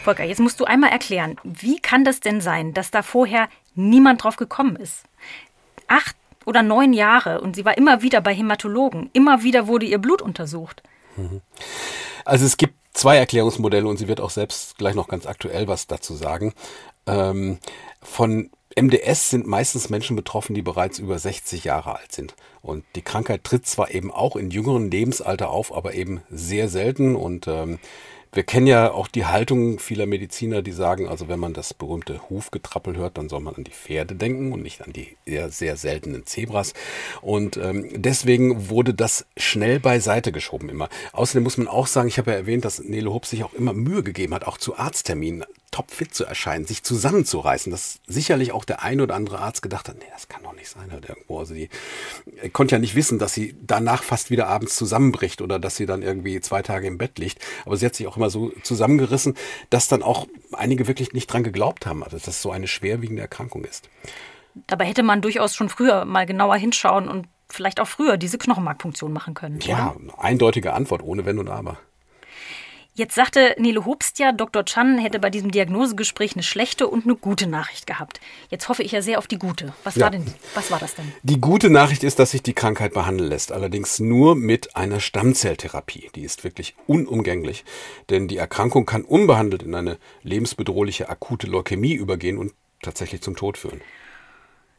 Volker, 0.04 0.24
jetzt 0.24 0.40
musst 0.40 0.60
du 0.60 0.66
einmal 0.66 0.92
erklären, 0.92 1.36
wie 1.44 1.80
kann 1.80 2.04
das 2.04 2.20
denn 2.20 2.42
sein, 2.42 2.74
dass 2.74 2.92
da 2.92 3.04
vorher 3.04 3.50
niemand 3.76 4.24
drauf 4.24 4.36
gekommen 4.36 4.76
ist? 4.76 5.04
Acht 5.88 6.16
oder 6.46 6.64
neun 6.64 6.94
Jahre 6.94 7.42
und 7.42 7.56
sie 7.56 7.66
war 7.66 7.78
immer 7.78 8.02
wieder 8.02 8.22
bei 8.22 8.34
Hämatologen. 8.34 9.10
Immer 9.14 9.44
wieder 9.44 9.68
wurde 9.68 9.86
ihr 9.86 10.00
Blut 10.00 10.22
untersucht. 10.22 10.82
Also 12.26 12.46
es 12.46 12.58
gibt 12.58 12.76
zwei 12.94 13.18
Erklärungsmodelle 13.18 13.88
und 13.88 13.98
sie 13.98 14.08
wird 14.08 14.22
auch 14.22 14.30
selbst 14.30 14.78
gleich 14.78 14.96
noch 14.96 15.08
ganz 15.08 15.26
aktuell 15.26 15.68
was 15.68 15.88
dazu 15.88 16.16
sagen. 16.16 16.54
Ähm, 17.08 17.60
von 18.02 18.50
MDS 18.80 19.30
sind 19.30 19.48
meistens 19.48 19.90
Menschen 19.90 20.16
betroffen, 20.16 20.54
die 20.54 20.62
bereits 20.62 21.00
über 21.00 21.20
60 21.20 21.64
Jahre 21.66 21.98
alt 21.98 22.12
sind. 22.12 22.36
Und 22.62 22.86
die 22.96 23.02
Krankheit 23.02 23.44
tritt 23.44 23.66
zwar 23.66 23.92
eben 23.92 24.12
auch 24.12 24.36
in 24.36 24.52
jüngeren 24.52 24.90
Lebensalter 24.90 25.50
auf, 25.50 25.76
aber 25.76 25.94
eben 25.94 26.22
sehr 26.30 26.70
selten. 26.70 27.16
Und 27.16 27.48
ähm, 27.48 27.80
wir 28.34 28.44
kennen 28.44 28.68
ja 28.68 28.92
auch 28.92 29.08
die 29.08 29.26
Haltung 29.26 29.80
vieler 29.80 30.06
Mediziner, 30.06 30.62
die 30.62 30.72
sagen, 30.72 31.10
also 31.10 31.28
wenn 31.28 31.40
man 31.40 31.54
das 31.54 31.74
berühmte 31.74 32.30
Hufgetrappel 32.30 32.96
hört, 32.96 33.18
dann 33.18 33.28
soll 33.28 33.42
man 33.42 33.56
an 33.56 33.66
die 33.66 33.72
Pferde 33.72 34.16
denken 34.16 34.54
und 34.54 34.62
nicht 34.62 34.82
an 34.82 34.94
die 34.94 35.18
eher 35.26 35.50
sehr 35.50 35.76
seltenen 35.76 36.26
Zebras. 36.26 36.74
Und 37.22 37.58
ähm, 37.58 37.90
deswegen 37.94 38.70
wurde 38.70 38.94
das 38.94 39.26
schnell 39.36 39.82
beiseite 39.82 40.32
geschoben 40.32 40.70
immer. 40.70 40.88
Außerdem 41.12 41.44
muss 41.44 41.58
man 41.58 41.68
auch 41.68 41.88
sagen, 41.88 42.08
ich 42.08 42.18
habe 42.18 42.32
ja 42.32 42.38
erwähnt, 42.38 42.64
dass 42.64 42.82
Nele 42.82 43.12
Hopp 43.12 43.26
sich 43.26 43.44
auch 43.44 43.54
immer 43.54 43.74
Mühe 43.74 44.02
gegeben 44.02 44.34
hat, 44.34 44.46
auch 44.46 44.58
zu 44.58 44.78
Arztterminen 44.78 45.44
topfit 45.72 46.14
zu 46.14 46.26
erscheinen, 46.26 46.66
sich 46.66 46.84
zusammenzureißen, 46.84 47.72
dass 47.72 48.00
sicherlich 48.06 48.52
auch 48.52 48.66
der 48.66 48.84
ein 48.84 49.00
oder 49.00 49.16
andere 49.16 49.40
Arzt 49.40 49.62
gedacht 49.62 49.88
hat, 49.88 49.98
nee, 49.98 50.06
das 50.14 50.28
kann 50.28 50.44
doch 50.44 50.54
nicht 50.54 50.70
sein 50.70 50.92
halt 50.92 51.08
irgendwo. 51.08 51.40
Also 51.40 51.54
die 51.54 51.70
er 52.42 52.50
konnte 52.50 52.76
ja 52.76 52.80
nicht 52.80 52.96
wissen, 52.96 53.20
dass 53.20 53.34
sie 53.34 53.56
danach 53.62 54.04
fast 54.04 54.30
wieder 54.30 54.48
abends 54.48 54.76
zusammenbricht 54.76 55.42
oder 55.42 55.60
dass 55.60 55.78
sie 55.78 55.86
dann 55.86 56.02
irgendwie 56.02 56.42
zwei 56.42 56.62
Tage 56.62 56.88
im 56.88 56.98
Bett 56.98 57.18
liegt. 57.20 57.40
Aber 57.66 57.78
sie 57.78 57.86
hat 57.86 57.96
sich 57.96 58.08
auch 58.08 58.18
immer 58.18 58.30
so 58.30 58.52
zusammengerissen, 58.64 59.36
dass 59.70 59.88
dann 59.88 60.04
auch 60.04 60.28
einige 60.52 60.88
wirklich 60.88 61.14
nicht 61.14 61.28
dran 61.28 61.44
geglaubt 61.44 61.86
haben, 61.86 62.04
also 62.04 62.18
dass 62.18 62.26
das 62.26 62.42
so 62.42 62.52
eine 62.52 62.68
schwerwiegende 62.68 63.22
Erkrankung 63.22 63.64
ist. 63.64 63.90
Dabei 64.68 64.86
hätte 64.86 65.04
man 65.04 65.22
durchaus 65.22 65.56
schon 65.56 65.70
früher 65.70 66.04
mal 66.04 66.26
genauer 66.26 66.58
hinschauen 66.58 67.08
und 67.08 67.28
vielleicht 67.50 67.80
auch 67.80 67.88
früher 67.88 68.18
diese 68.18 68.38
Knochenmarkpunktion 68.38 69.14
machen 69.14 69.34
können. 69.34 69.60
Ja, 69.62 69.96
eine 69.98 70.20
eindeutige 70.20 70.74
Antwort, 70.74 71.04
ohne 71.04 71.26
Wenn 71.26 71.40
und 71.40 71.50
Aber. 71.50 71.78
Jetzt 73.02 73.16
sagte 73.16 73.56
Nele 73.58 73.84
Hobst 73.88 74.20
ja, 74.20 74.32
Dr. 74.32 74.64
Chan 74.64 75.00
hätte 75.00 75.18
bei 75.18 75.32
diesem 75.32 75.50
Diagnosegespräch 75.50 76.34
eine 76.36 76.44
schlechte 76.44 76.88
und 76.88 77.06
eine 77.06 77.16
gute 77.16 77.48
Nachricht 77.48 77.88
gehabt. 77.88 78.20
Jetzt 78.52 78.70
hoffe 78.70 78.84
ich 78.84 78.92
ja 78.92 79.02
sehr 79.02 79.18
auf 79.18 79.26
die 79.26 79.40
gute. 79.40 79.74
Was 79.84 79.96
Ja. 79.96 80.04
war 80.04 80.12
denn, 80.12 80.24
was 80.54 80.70
war 80.70 80.78
das 80.78 80.94
denn? 80.94 81.12
Die 81.24 81.42
gute 81.42 81.72
Nachricht 81.72 82.04
ist, 82.04 82.20
dass 82.20 82.30
sich 82.30 82.44
die 82.44 82.54
Krankheit 82.54 82.94
behandeln 82.94 83.28
lässt, 83.28 83.52
allerdings 83.52 84.00
nur 84.00 84.36
mit 84.36 84.76
einer 84.76 85.00
Stammzelltherapie. 85.00 86.12
Die 86.14 86.22
ist 86.22 86.44
wirklich 86.44 86.76
unumgänglich, 86.86 87.66
denn 88.12 88.28
die 88.28 88.38
Erkrankung 88.38 88.86
kann 88.86 89.02
unbehandelt 89.02 89.64
in 89.64 89.74
eine 89.74 89.98
lebensbedrohliche 90.22 91.10
akute 91.10 91.48
Leukämie 91.48 91.94
übergehen 91.96 92.38
und 92.38 92.54
tatsächlich 92.84 93.24
zum 93.24 93.36
Tod 93.36 93.58
führen. 93.58 93.82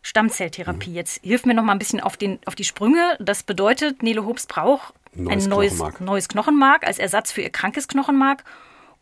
Stammzelltherapie. 0.02 0.90
Mhm. 0.90 0.96
Jetzt 0.96 1.20
hilf 1.22 1.46
mir 1.46 1.54
noch 1.54 1.62
mal 1.62 1.72
ein 1.72 1.78
bisschen 1.78 2.00
auf, 2.00 2.16
den, 2.16 2.38
auf 2.44 2.54
die 2.54 2.64
Sprünge. 2.64 3.16
Das 3.20 3.42
bedeutet, 3.42 4.02
Nele 4.02 4.24
Hobst 4.26 4.48
braucht 4.48 4.94
Neues 5.14 5.44
ein 5.44 5.50
neues 5.50 5.74
Knochenmark. 5.74 6.00
neues 6.00 6.28
Knochenmark 6.28 6.86
als 6.86 6.98
Ersatz 6.98 7.32
für 7.32 7.42
ihr 7.42 7.50
krankes 7.50 7.88
Knochenmark. 7.88 8.44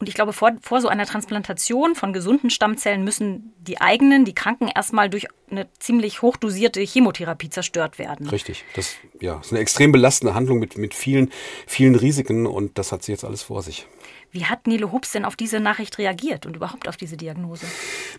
Und 0.01 0.09
ich 0.09 0.15
glaube, 0.15 0.33
vor, 0.33 0.53
vor 0.63 0.81
so 0.81 0.89
einer 0.89 1.05
Transplantation 1.05 1.95
von 1.95 2.15
gesunden 2.15 2.49
Stammzellen 2.49 3.05
müssen 3.05 3.53
die 3.59 3.83
eigenen, 3.83 4.25
die 4.25 4.35
kranken, 4.35 4.69
erstmal 4.75 5.11
durch 5.11 5.27
eine 5.51 5.69
ziemlich 5.79 6.23
hochdosierte 6.23 6.81
Chemotherapie 6.81 7.51
zerstört 7.51 7.99
werden. 7.99 8.27
Richtig. 8.29 8.65
Das 8.75 8.95
ja, 9.21 9.39
ist 9.41 9.53
eine 9.53 9.61
extrem 9.61 9.93
belastende 9.93 10.35
Handlung 10.35 10.59
mit, 10.59 10.79
mit 10.79 10.95
vielen, 10.95 11.31
vielen 11.67 11.97
Risiken 11.97 12.47
und 12.47 12.79
das 12.79 12.93
hat 12.93 13.03
sie 13.03 13.13
jetzt 13.13 13.25
alles 13.25 13.43
vor 13.43 13.63
sich. 13.63 13.87
Wie 14.33 14.45
hat 14.45 14.67
Nele 14.67 14.93
Hubs 14.93 15.11
denn 15.11 15.25
auf 15.25 15.35
diese 15.35 15.59
Nachricht 15.59 15.99
reagiert 15.99 16.47
und 16.47 16.55
überhaupt 16.55 16.89
auf 16.89 16.97
diese 16.97 17.17
Diagnose? 17.17 17.67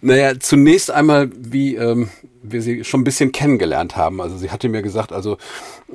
Naja, 0.02 0.38
zunächst 0.40 0.92
einmal, 0.92 1.30
wie 1.34 1.76
ähm, 1.76 2.10
wir 2.44 2.62
sie 2.62 2.84
schon 2.84 3.02
ein 3.02 3.04
bisschen 3.06 3.32
kennengelernt 3.32 3.96
haben. 3.96 4.20
Also 4.20 4.38
sie 4.38 4.52
hatte 4.52 4.68
mir 4.68 4.82
gesagt, 4.82 5.14
also 5.14 5.38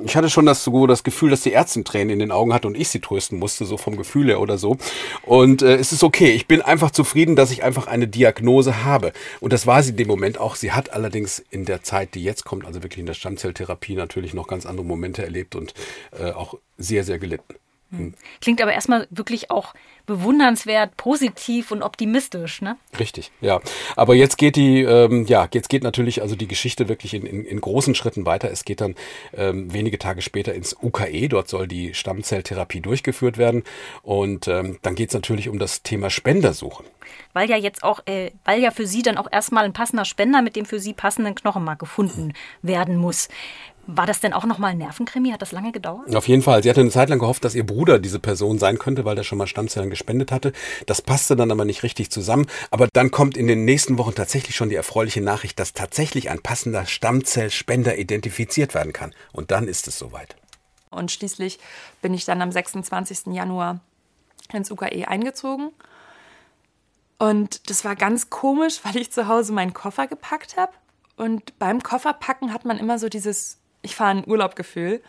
ich 0.03 0.15
hatte 0.15 0.29
schon 0.29 0.45
das 0.45 0.63
so 0.63 0.87
das 0.87 1.03
Gefühl, 1.03 1.29
dass 1.29 1.41
die 1.41 1.53
Ärztin 1.53 1.83
Tränen 1.83 2.09
in 2.09 2.19
den 2.19 2.31
Augen 2.31 2.53
hatte 2.53 2.67
und 2.67 2.75
ich 2.75 2.89
sie 2.89 2.99
trösten 2.99 3.37
musste, 3.37 3.65
so 3.65 3.77
vom 3.77 3.95
Gefühl 3.95 4.27
her 4.27 4.41
oder 4.41 4.57
so. 4.57 4.77
Und 5.23 5.61
äh, 5.61 5.75
es 5.75 5.91
ist 5.91 6.03
okay. 6.03 6.31
Ich 6.31 6.47
bin 6.47 6.61
einfach 6.61 6.89
zufrieden, 6.89 7.35
dass 7.35 7.51
ich 7.51 7.63
einfach 7.63 7.85
eine 7.85 8.07
Diagnose 8.07 8.83
habe. 8.83 9.13
Und 9.39 9.53
das 9.53 9.67
war 9.67 9.83
sie 9.83 9.91
in 9.91 9.97
dem 9.97 10.07
Moment 10.07 10.39
auch. 10.39 10.55
Sie 10.55 10.71
hat 10.71 10.93
allerdings 10.93 11.43
in 11.51 11.65
der 11.65 11.83
Zeit, 11.83 12.15
die 12.15 12.23
jetzt 12.23 12.43
kommt, 12.43 12.65
also 12.65 12.81
wirklich 12.81 12.99
in 12.99 13.05
der 13.05 13.13
Stammzelltherapie, 13.13 13.95
natürlich 13.95 14.33
noch 14.33 14.47
ganz 14.47 14.65
andere 14.65 14.85
Momente 14.85 15.23
erlebt 15.23 15.55
und 15.55 15.73
äh, 16.17 16.31
auch 16.31 16.55
sehr, 16.77 17.03
sehr 17.03 17.19
gelitten. 17.19 17.55
Klingt 18.41 18.61
aber 18.61 18.73
erstmal 18.73 19.07
wirklich 19.09 19.49
auch 19.49 19.73
bewundernswert, 20.07 20.97
positiv 20.97 21.71
und 21.71 21.83
optimistisch, 21.83 22.61
ne? 22.61 22.77
Richtig, 22.97 23.31
ja. 23.41 23.59
Aber 23.95 24.15
jetzt 24.15 24.37
geht 24.37 24.55
die, 24.55 24.81
ähm, 24.81 25.25
ja, 25.27 25.47
jetzt 25.53 25.69
geht 25.69 25.83
natürlich 25.83 26.21
also 26.23 26.35
die 26.35 26.47
Geschichte 26.47 26.89
wirklich 26.89 27.13
in, 27.13 27.25
in, 27.27 27.45
in 27.45 27.61
großen 27.61 27.93
Schritten 27.93 28.25
weiter. 28.25 28.49
Es 28.49 28.65
geht 28.65 28.81
dann 28.81 28.95
ähm, 29.33 29.71
wenige 29.71 29.99
Tage 29.99 30.21
später 30.21 30.55
ins 30.55 30.75
UKE. 30.81 31.27
Dort 31.29 31.49
soll 31.49 31.67
die 31.67 31.93
Stammzelltherapie 31.93 32.79
durchgeführt 32.79 33.37
werden. 33.37 33.63
Und 34.01 34.47
ähm, 34.47 34.79
dann 34.81 34.95
geht 34.95 35.09
es 35.09 35.13
natürlich 35.13 35.49
um 35.49 35.59
das 35.59 35.83
Thema 35.83 36.09
Spendersuche. 36.09 36.83
Weil 37.33 37.49
ja 37.49 37.57
jetzt 37.57 37.83
auch, 37.83 38.01
äh, 38.07 38.31
weil 38.45 38.61
ja 38.61 38.71
für 38.71 38.87
sie 38.87 39.01
dann 39.01 39.17
auch 39.17 39.27
erstmal 39.31 39.65
ein 39.65 39.73
passender 39.73 40.05
Spender 40.05 40.41
mit 40.41 40.55
dem 40.55 40.65
für 40.65 40.79
sie 40.79 40.93
passenden 40.93 41.35
Knochenmark 41.35 41.79
gefunden 41.79 42.33
werden 42.61 42.95
muss. 42.95 43.27
War 43.89 44.05
das 44.05 44.19
denn 44.19 44.33
auch 44.33 44.43
nochmal 44.43 44.71
ein 44.71 44.79
Nervenkrimi? 44.79 45.31
Hat 45.31 45.41
das 45.41 45.53
lange 45.53 45.71
gedauert? 45.71 46.13
Auf 46.13 46.27
jeden 46.27 46.41
Fall. 46.41 46.61
Sie 46.61 46.69
hatte 46.69 46.81
eine 46.81 46.89
Zeit 46.89 47.07
lang 47.07 47.19
gehofft, 47.19 47.45
dass 47.45 47.55
ihr 47.55 47.65
Bruder 47.65 47.99
diese 47.99 48.19
Person 48.19 48.59
sein 48.59 48.77
könnte, 48.77 49.05
weil 49.05 49.15
der 49.15 49.23
schon 49.23 49.37
mal 49.37 49.47
Stammzellen 49.47 49.89
gespendet 49.97 50.31
hatte. 50.31 50.53
Das 50.85 51.01
passte 51.01 51.35
dann 51.35 51.51
aber 51.51 51.65
nicht 51.65 51.83
richtig 51.83 52.11
zusammen. 52.11 52.47
Aber 52.71 52.87
dann 52.93 53.11
kommt 53.11 53.35
in 53.35 53.47
den 53.47 53.65
nächsten 53.65 53.97
Wochen 53.97 54.15
tatsächlich 54.15 54.55
schon 54.55 54.69
die 54.69 54.75
erfreuliche 54.75 55.21
Nachricht, 55.21 55.59
dass 55.59 55.73
tatsächlich 55.73 56.29
ein 56.29 56.41
passender 56.41 56.85
Stammzellspender 56.85 57.97
identifiziert 57.97 58.73
werden 58.73 58.93
kann. 58.93 59.13
Und 59.33 59.51
dann 59.51 59.67
ist 59.67 59.87
es 59.87 59.97
soweit. 59.97 60.35
Und 60.89 61.11
schließlich 61.11 61.59
bin 62.01 62.13
ich 62.13 62.25
dann 62.25 62.41
am 62.41 62.51
26. 62.51 63.27
Januar 63.27 63.79
ins 64.53 64.71
UKE 64.71 65.07
eingezogen. 65.07 65.71
Und 67.19 67.69
das 67.69 67.83
war 67.83 67.95
ganz 67.95 68.29
komisch, 68.29 68.79
weil 68.83 68.97
ich 68.97 69.11
zu 69.11 69.27
Hause 69.27 69.51
meinen 69.51 69.73
Koffer 69.73 70.07
gepackt 70.07 70.57
habe. 70.57 70.71
Und 71.15 71.57
beim 71.57 71.81
Kofferpacken 71.81 72.53
hat 72.53 72.63
man 72.63 72.77
immer 72.77 72.99
so 72.99 73.09
dieses 73.09 73.57
Ich 73.81 73.95
fahre 73.95 74.19
in 74.19 74.27
Urlaub 74.27 74.55
Gefühl. 74.55 75.01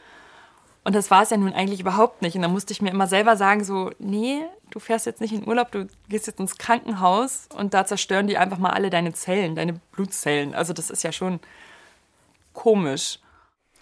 Und 0.88 0.94
das 0.94 1.10
war 1.10 1.22
es 1.22 1.28
ja 1.28 1.36
nun 1.36 1.52
eigentlich 1.52 1.80
überhaupt 1.80 2.22
nicht. 2.22 2.34
Und 2.34 2.40
dann 2.40 2.50
musste 2.50 2.72
ich 2.72 2.80
mir 2.80 2.88
immer 2.88 3.06
selber 3.06 3.36
sagen, 3.36 3.62
so, 3.62 3.90
nee, 3.98 4.40
du 4.70 4.80
fährst 4.80 5.04
jetzt 5.04 5.20
nicht 5.20 5.34
in 5.34 5.46
Urlaub, 5.46 5.70
du 5.70 5.86
gehst 6.08 6.26
jetzt 6.26 6.40
ins 6.40 6.56
Krankenhaus 6.56 7.46
und 7.54 7.74
da 7.74 7.84
zerstören 7.84 8.26
die 8.26 8.38
einfach 8.38 8.56
mal 8.56 8.70
alle 8.70 8.88
deine 8.88 9.12
Zellen, 9.12 9.54
deine 9.54 9.82
Blutzellen. 9.92 10.54
Also 10.54 10.72
das 10.72 10.88
ist 10.88 11.04
ja 11.04 11.12
schon 11.12 11.40
komisch. 12.54 13.18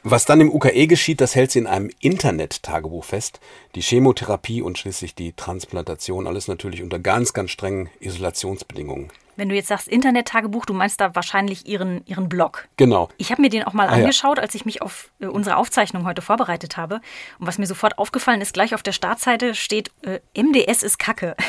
Was 0.02 0.24
dann 0.24 0.40
im 0.40 0.52
UKE 0.52 0.88
geschieht, 0.88 1.20
das 1.20 1.36
hält 1.36 1.52
sie 1.52 1.60
in 1.60 1.68
einem 1.68 1.92
Internet-Tagebuch 2.00 3.04
fest. 3.04 3.38
Die 3.76 3.82
Chemotherapie 3.82 4.60
und 4.60 4.76
schließlich 4.76 5.14
die 5.14 5.32
Transplantation, 5.32 6.26
alles 6.26 6.48
natürlich 6.48 6.82
unter 6.82 6.98
ganz, 6.98 7.32
ganz 7.32 7.52
strengen 7.52 7.88
Isolationsbedingungen. 8.00 9.12
Wenn 9.36 9.48
du 9.48 9.54
jetzt 9.54 9.68
sagst 9.68 9.86
Internet-Tagebuch, 9.88 10.64
du 10.66 10.72
meinst 10.74 11.00
da 11.00 11.14
wahrscheinlich 11.14 11.66
ihren, 11.66 12.04
ihren 12.06 12.28
Blog. 12.28 12.66
Genau. 12.76 13.08
Ich 13.18 13.30
habe 13.30 13.42
mir 13.42 13.50
den 13.50 13.62
auch 13.64 13.72
mal 13.74 13.88
Ah, 13.88 13.96
ja. 13.96 14.02
angeschaut, 14.04 14.38
als 14.38 14.54
ich 14.54 14.64
mich 14.64 14.82
auf 14.82 15.10
äh, 15.20 15.26
unsere 15.26 15.56
Aufzeichnung 15.56 16.06
heute 16.06 16.22
vorbereitet 16.22 16.76
habe. 16.76 17.00
Und 17.38 17.46
was 17.46 17.58
mir 17.58 17.66
sofort 17.66 17.98
aufgefallen 17.98 18.40
ist, 18.40 18.54
gleich 18.54 18.74
auf 18.74 18.82
der 18.82 18.92
Startseite 18.92 19.54
steht, 19.54 19.90
äh, 20.02 20.20
MDS 20.40 20.82
ist 20.82 20.98
Kacke. 20.98 21.36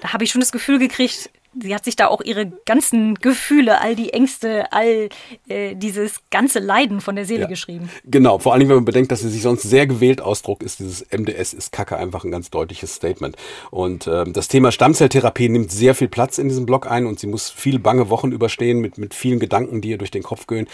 Da 0.00 0.12
habe 0.12 0.22
ich 0.24 0.30
schon 0.30 0.40
das 0.42 0.52
Gefühl 0.52 0.78
gekriegt, 0.78 1.30
sie 1.62 1.74
hat 1.74 1.84
sich 1.84 1.96
da 1.96 2.08
auch 2.08 2.20
ihre 2.20 2.46
ganzen 2.66 3.14
Gefühle, 3.16 3.80
all 3.80 3.94
die 3.96 4.12
Ängste, 4.12 4.72
all 4.72 5.08
äh, 5.48 5.74
dieses 5.74 6.20
ganze 6.30 6.58
Leiden 6.58 7.00
von 7.00 7.16
der 7.16 7.24
Seele 7.24 7.42
Ja. 7.42 7.46
geschrieben. 7.48 7.90
Genau, 8.04 8.38
vor 8.38 8.52
allem, 8.52 8.68
wenn 8.68 8.76
man 8.76 8.84
bedenkt, 8.84 9.12
dass 9.12 9.20
sie 9.20 9.28
sich 9.28 9.42
sonst 9.42 9.62
sehr 9.62 9.86
gewählt 9.86 10.20
ausdruckt, 10.20 10.62
ist 10.62 10.78
dieses 10.78 11.06
MDS 11.10 11.52
ist 11.52 11.72
Kacke 11.72 11.96
einfach 11.96 12.24
ein 12.24 12.30
ganz 12.30 12.50
deutliches 12.50 12.94
Statement. 12.94 13.36
Und 13.70 14.06
ähm, 14.06 14.32
das 14.32 14.48
Thema 14.48 14.72
Stammzelltherapie 14.72 15.48
nimmt 15.48 15.70
sehr 15.70 15.94
viel 15.94 16.08
Platz 16.08 16.38
in 16.38 16.48
diesem 16.48 16.66
Blog 16.66 16.90
ein 16.90 17.06
und 17.06 17.18
sie 17.20 17.26
muss 17.26 17.50
viel 17.50 17.78
bange 17.78 18.10
Wochen 18.10 18.32
überstehen 18.32 18.80
mit, 18.80 18.98
mit 18.98 19.14
vielen 19.14 19.38
Gedanken, 19.38 19.80
die 19.80 19.90
ihr 19.90 19.98
durch 19.98 20.10
den 20.10 20.22
Kopf 20.22 20.46
gehen. 20.46 20.66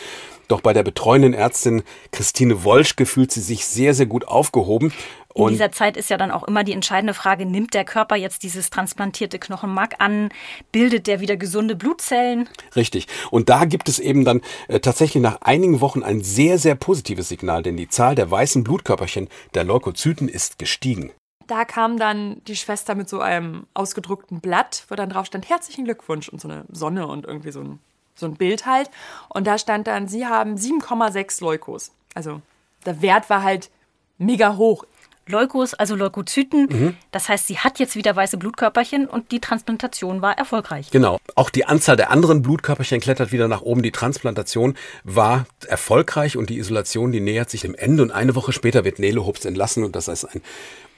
Doch 0.49 0.61
bei 0.62 0.72
der 0.72 0.83
betreuenden 0.83 1.33
Ärztin 1.33 1.83
Christine 2.11 2.64
Wolschke 2.64 3.07
fühlt 3.07 3.31
sie 3.31 3.41
sich 3.41 3.66
sehr, 3.66 3.95
sehr 3.95 4.07
gut 4.07 4.26
aufgehoben. 4.26 4.93
In 5.35 5.45
Und 5.45 5.53
dieser 5.53 5.70
Zeit 5.70 5.97
ist 5.97 6.11
ja 6.11 6.16
dann 6.16 6.31
auch 6.31 6.43
immer 6.45 6.64
die 6.64 6.72
entscheidende 6.72 7.14
Frage, 7.14 7.47
nimmt 7.47 7.74
der 7.74 7.85
Körper 7.85 8.16
jetzt 8.16 8.43
dieses 8.43 8.70
transplantierte 8.70 9.39
Knochenmark 9.39 9.97
an? 9.99 10.31
Bildet 10.72 11.07
der 11.07 11.20
wieder 11.20 11.37
gesunde 11.37 11.76
Blutzellen? 11.76 12.49
Richtig. 12.74 13.07
Und 13.31 13.49
da 13.49 13.64
gibt 13.64 13.89
es 13.89 14.01
eben 14.01 14.24
dann 14.24 14.41
äh, 14.68 14.81
tatsächlich 14.81 15.22
nach 15.22 15.41
einigen 15.43 15.81
Wochen 15.81 16.03
ein 16.03 16.22
sehr, 16.22 16.59
sehr 16.59 16.74
positives 16.74 17.28
Signal, 17.28 17.62
denn 17.62 17.76
die 17.76 17.89
Zahl 17.89 18.14
der 18.16 18.31
weißen 18.31 18.64
Blutkörperchen 18.64 19.28
der 19.55 19.64
Leukozyten 19.64 20.28
ist 20.28 20.59
gestiegen. 20.59 21.12
Da 21.47 21.64
kam 21.64 21.99
dann 21.99 22.43
die 22.47 22.57
Schwester 22.57 22.95
mit 22.95 23.09
so 23.09 23.20
einem 23.20 23.66
ausgedruckten 23.74 24.41
Blatt, 24.41 24.85
wo 24.89 24.95
dann 24.95 25.11
drauf 25.11 25.26
stand, 25.26 25.49
herzlichen 25.49 25.85
Glückwunsch 25.85 26.28
und 26.28 26.41
so 26.41 26.49
eine 26.49 26.64
Sonne 26.70 27.07
und 27.07 27.26
irgendwie 27.26 27.51
so 27.51 27.61
ein, 27.61 27.78
so 28.14 28.26
ein 28.26 28.35
Bild 28.35 28.66
halt. 28.66 28.91
Und 29.28 29.47
da 29.47 29.59
stand 29.59 29.87
dann, 29.87 30.07
sie 30.07 30.26
haben 30.26 30.55
7,6 30.55 31.43
Leukos. 31.43 31.93
Also 32.14 32.41
der 32.87 33.03
Wert 33.03 33.31
war 33.31 33.43
halt 33.43 33.70
mega 34.18 34.57
hoch. 34.57 34.85
Leukos, 35.31 35.74
also 35.74 35.95
Leukozyten. 35.95 36.68
Mhm. 36.70 36.97
Das 37.11 37.28
heißt, 37.28 37.47
sie 37.47 37.59
hat 37.59 37.78
jetzt 37.78 37.97
wieder 37.97 38.14
weiße 38.14 38.37
Blutkörperchen 38.37 39.07
und 39.07 39.33
die 39.33 39.41
Transplantation 39.41 40.22
war 40.22 40.37
erfolgreich. 40.37 40.91
Genau. 40.91 41.18
Auch 41.35 41.51
die 41.51 41.64
Anzahl 41.64 41.97
der 41.97 42.11
anderen 42.11 42.43
Blutkörperchen 42.43 43.01
klettert 43.01 43.33
wieder 43.33 43.49
nach 43.49 43.62
oben. 43.62 43.83
Die 43.83 43.93
Transplantation 43.93 44.76
war 45.05 45.47
erfolgreich 45.66 46.37
und 46.37 46.51
die 46.51 46.59
Isolation, 46.59 47.12
die 47.12 47.20
nähert 47.20 47.51
sich 47.51 47.62
dem 47.62 47.74
Ende. 47.74 48.03
Und 48.03 48.11
eine 48.11 48.35
Woche 48.35 48.53
später 48.53 48.85
wird 48.85 48.99
Nele 48.99 49.24
Hobbs 49.24 49.45
entlassen 49.45 49.85
und 49.85 49.97
das 49.97 50.09
ist 50.09 50.24
ein 50.24 50.43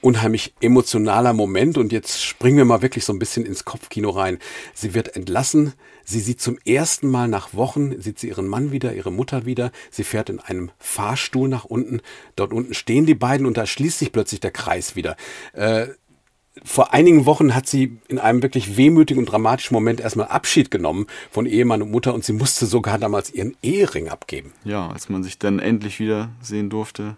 unheimlich 0.03 0.53
emotionaler 0.61 1.33
Moment. 1.33 1.77
Und 1.77 1.91
jetzt 1.91 2.23
springen 2.23 2.57
wir 2.57 2.65
mal 2.65 2.81
wirklich 2.81 3.05
so 3.05 3.13
ein 3.13 3.19
bisschen 3.19 3.45
ins 3.45 3.65
Kopfkino 3.65 4.09
rein. 4.09 4.39
Sie 4.73 4.93
wird 4.93 5.15
entlassen. 5.15 5.73
Sie 6.05 6.19
sieht 6.19 6.41
zum 6.41 6.57
ersten 6.65 7.09
Mal 7.09 7.27
nach 7.29 7.53
Wochen, 7.53 7.99
sieht 8.01 8.19
sie 8.19 8.27
ihren 8.27 8.47
Mann 8.47 8.71
wieder, 8.71 8.93
ihre 8.93 9.11
Mutter 9.11 9.45
wieder. 9.45 9.71
Sie 9.89 10.03
fährt 10.03 10.29
in 10.29 10.39
einem 10.39 10.69
Fahrstuhl 10.77 11.47
nach 11.47 11.65
unten. 11.65 12.01
Dort 12.35 12.51
unten 12.51 12.73
stehen 12.73 13.05
die 13.05 13.15
beiden 13.15 13.45
und 13.45 13.57
da 13.57 13.65
schließt 13.65 13.99
sich 13.99 14.11
plötzlich 14.11 14.41
der 14.41 14.51
Kreis 14.51 14.95
wieder. 14.95 15.15
Äh, 15.53 15.87
vor 16.63 16.93
einigen 16.93 17.25
Wochen 17.25 17.55
hat 17.55 17.67
sie 17.67 17.97
in 18.09 18.19
einem 18.19 18.43
wirklich 18.43 18.77
wehmütigen 18.77 19.19
und 19.19 19.31
dramatischen 19.31 19.73
Moment 19.73 20.01
erstmal 20.01 20.27
Abschied 20.27 20.69
genommen 20.69 21.07
von 21.31 21.45
Ehemann 21.45 21.81
und 21.81 21.89
Mutter 21.89 22.13
und 22.13 22.23
sie 22.23 22.33
musste 22.33 22.67
sogar 22.67 22.99
damals 22.99 23.33
ihren 23.33 23.57
Ehering 23.63 24.09
abgeben. 24.09 24.53
Ja, 24.63 24.89
als 24.89 25.09
man 25.09 25.23
sich 25.23 25.39
dann 25.39 25.59
endlich 25.59 25.99
wieder 25.99 26.29
sehen 26.41 26.69
durfte. 26.69 27.15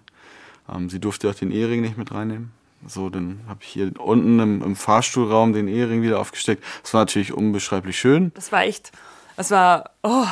Ähm, 0.73 0.89
sie 0.89 0.99
durfte 0.99 1.29
auch 1.29 1.35
den 1.35 1.51
Ehering 1.51 1.81
nicht 1.81 1.97
mit 1.97 2.13
reinnehmen. 2.13 2.51
So, 2.87 3.09
dann 3.09 3.41
habe 3.47 3.59
ich 3.63 3.69
hier 3.69 3.91
unten 3.99 4.39
im, 4.39 4.61
im 4.61 4.75
Fahrstuhlraum 4.75 5.53
den 5.53 5.67
Ehering 5.67 6.01
wieder 6.01 6.19
aufgesteckt. 6.19 6.63
Das 6.83 6.93
war 6.93 7.01
natürlich 7.01 7.33
unbeschreiblich 7.33 7.99
schön. 7.99 8.31
Das 8.35 8.51
war 8.51 8.63
echt, 8.63 8.91
das 9.37 9.51
war 9.51 9.91
oh, 10.03 10.27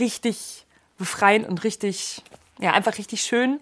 richtig 0.00 0.66
befreiend 0.98 1.48
und 1.48 1.64
richtig, 1.64 2.22
ja, 2.58 2.72
einfach 2.72 2.98
richtig 2.98 3.22
schön, 3.22 3.60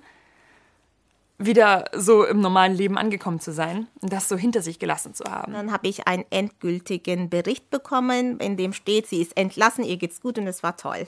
wieder 1.39 1.85
so 1.95 2.25
im 2.25 2.41
normalen 2.41 2.75
Leben 2.75 2.97
angekommen 2.97 3.41
zu 3.41 3.53
sein 3.53 3.87
und 4.01 4.13
das 4.13 4.29
so 4.29 4.37
hinter 4.37 4.63
sich 4.63 4.79
gelassen 4.79 5.15
zu 5.15 5.25
haben. 5.25 5.53
Dann 5.53 5.71
habe 5.71 5.87
ich 5.87 6.07
einen 6.07 6.25
endgültigen 6.31 7.29
Bericht 7.29 7.69
bekommen, 7.71 8.41
in 8.41 8.57
dem 8.57 8.73
steht, 8.73 9.07
sie 9.07 9.21
ist 9.21 9.37
entlassen, 9.37 9.85
ihr 9.85 9.99
geht's 9.99 10.21
gut 10.23 10.39
und 10.39 10.47
es 10.47 10.63
war 10.63 10.77
toll. 10.79 11.07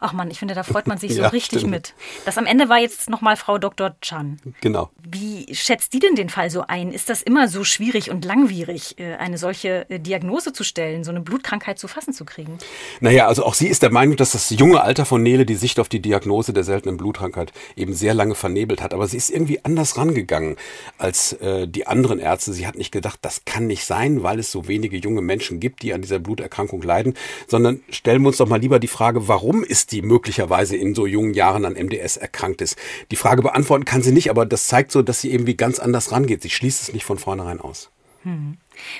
Ach 0.00 0.12
man, 0.12 0.30
ich 0.30 0.38
finde, 0.38 0.54
da 0.54 0.64
freut 0.64 0.86
man 0.86 0.98
sich 0.98 1.14
so 1.14 1.22
Ja, 1.22 1.28
richtig 1.28 1.60
stimmt. 1.60 1.72
mit. 1.72 1.94
Das 2.24 2.36
am 2.36 2.46
Ende 2.46 2.68
war 2.68 2.78
jetzt 2.78 3.08
nochmal 3.08 3.36
Frau 3.36 3.58
Dr. 3.58 3.94
Chan. 4.00 4.38
Genau. 4.60 4.90
Wie 5.08 5.54
schätzt 5.54 5.92
die 5.92 5.98
denn 6.00 6.14
den 6.16 6.28
Fall 6.28 6.50
so 6.50 6.64
ein? 6.66 6.92
Ist 6.92 7.08
das 7.08 7.22
immer 7.22 7.48
so 7.48 7.64
schwierig 7.64 8.10
und 8.10 8.24
langwierig, 8.24 8.98
äh, 8.98 9.14
eine 9.14 9.38
solche 9.38 9.88
äh, 9.88 10.00
Diagnose 10.00 10.52
zu 10.52 10.64
stellen, 10.64 11.04
so 11.04 11.10
eine 11.10 11.20
Blutkrankheit 11.20 11.78
zu 11.78 11.86
fassen 11.88 12.12
zu 12.12 12.24
kriegen? 12.24 12.58
Naja, 13.00 13.28
also 13.28 13.44
auch 13.44 13.54
sie 13.54 13.68
ist 13.68 13.82
der 13.82 13.92
Meinung, 13.92 14.16
dass 14.16 14.32
das 14.32 14.50
junge 14.50 14.82
Alter 14.82 15.04
von 15.04 15.22
Nele 15.22 15.46
die 15.46 15.54
Sicht 15.54 15.78
auf 15.78 15.88
die 15.88 16.00
Diagnose 16.00 16.52
der 16.52 16.64
seltenen 16.64 16.96
Blutkrankheit 16.96 17.52
eben 17.76 17.94
sehr 17.94 18.14
lange 18.14 18.34
vernebelt 18.34 18.82
hat. 18.82 18.92
Aber 18.94 19.06
sie 19.06 19.16
ist 19.16 19.30
irgendwie 19.30 19.64
anders 19.64 19.96
rangegangen 19.96 20.56
als 20.98 21.34
äh, 21.34 21.68
die 21.68 21.86
anderen 21.86 22.18
Ärzte. 22.18 22.52
Sie 22.52 22.66
hat 22.66 22.74
nicht 22.76 22.90
gedacht, 22.92 23.20
das 23.22 23.44
kann 23.44 23.66
nicht 23.68 23.84
sein, 23.84 24.22
weil 24.22 24.38
es 24.40 24.50
so 24.50 24.66
wenige 24.68 24.96
junge 24.96 25.22
Menschen 25.22 25.60
gibt, 25.60 25.82
die 25.82 25.94
an 25.94 26.02
dieser 26.02 26.18
Bluterkrankung 26.18 26.82
leiden, 26.82 27.14
sondern 27.46 27.80
stellen 27.90 28.22
wir 28.22 28.28
uns 28.28 28.38
doch 28.38 28.48
mal 28.48 28.60
lieber 28.60 28.78
die 28.80 28.88
Frage, 28.88 29.28
warum 29.28 29.62
ist 29.62 29.83
die 29.86 30.02
möglicherweise 30.02 30.76
in 30.76 30.94
so 30.94 31.06
jungen 31.06 31.34
Jahren 31.34 31.64
an 31.64 31.74
MDS 31.74 32.16
erkrankt 32.16 32.60
ist. 32.60 32.76
Die 33.10 33.16
Frage 33.16 33.42
beantworten 33.42 33.84
kann 33.84 34.02
sie 34.02 34.12
nicht, 34.12 34.30
aber 34.30 34.46
das 34.46 34.66
zeigt 34.66 34.92
so, 34.92 35.02
dass 35.02 35.20
sie 35.20 35.32
irgendwie 35.32 35.56
ganz 35.56 35.78
anders 35.78 36.12
rangeht. 36.12 36.42
Sie 36.42 36.50
schließt 36.50 36.82
es 36.82 36.92
nicht 36.92 37.04
von 37.04 37.18
vornherein 37.18 37.60
aus. 37.60 37.90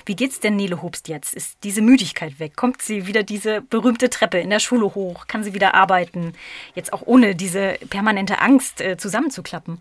Wie 0.06 0.16
geht's 0.16 0.40
denn 0.40 0.56
Nele 0.56 0.82
Hobst 0.82 1.08
jetzt? 1.08 1.34
Ist 1.34 1.58
diese 1.64 1.82
Müdigkeit 1.82 2.38
weg? 2.38 2.56
Kommt 2.56 2.82
sie 2.82 3.06
wieder 3.06 3.22
diese 3.22 3.60
berühmte 3.60 4.10
Treppe 4.10 4.38
in 4.38 4.50
der 4.50 4.60
Schule 4.60 4.94
hoch? 4.94 5.26
Kann 5.26 5.44
sie 5.44 5.54
wieder 5.54 5.74
arbeiten? 5.74 6.32
Jetzt 6.74 6.92
auch 6.92 7.02
ohne 7.04 7.34
diese 7.34 7.74
permanente 7.90 8.40
Angst 8.40 8.80
äh, 8.80 8.96
zusammenzuklappen? 8.96 9.78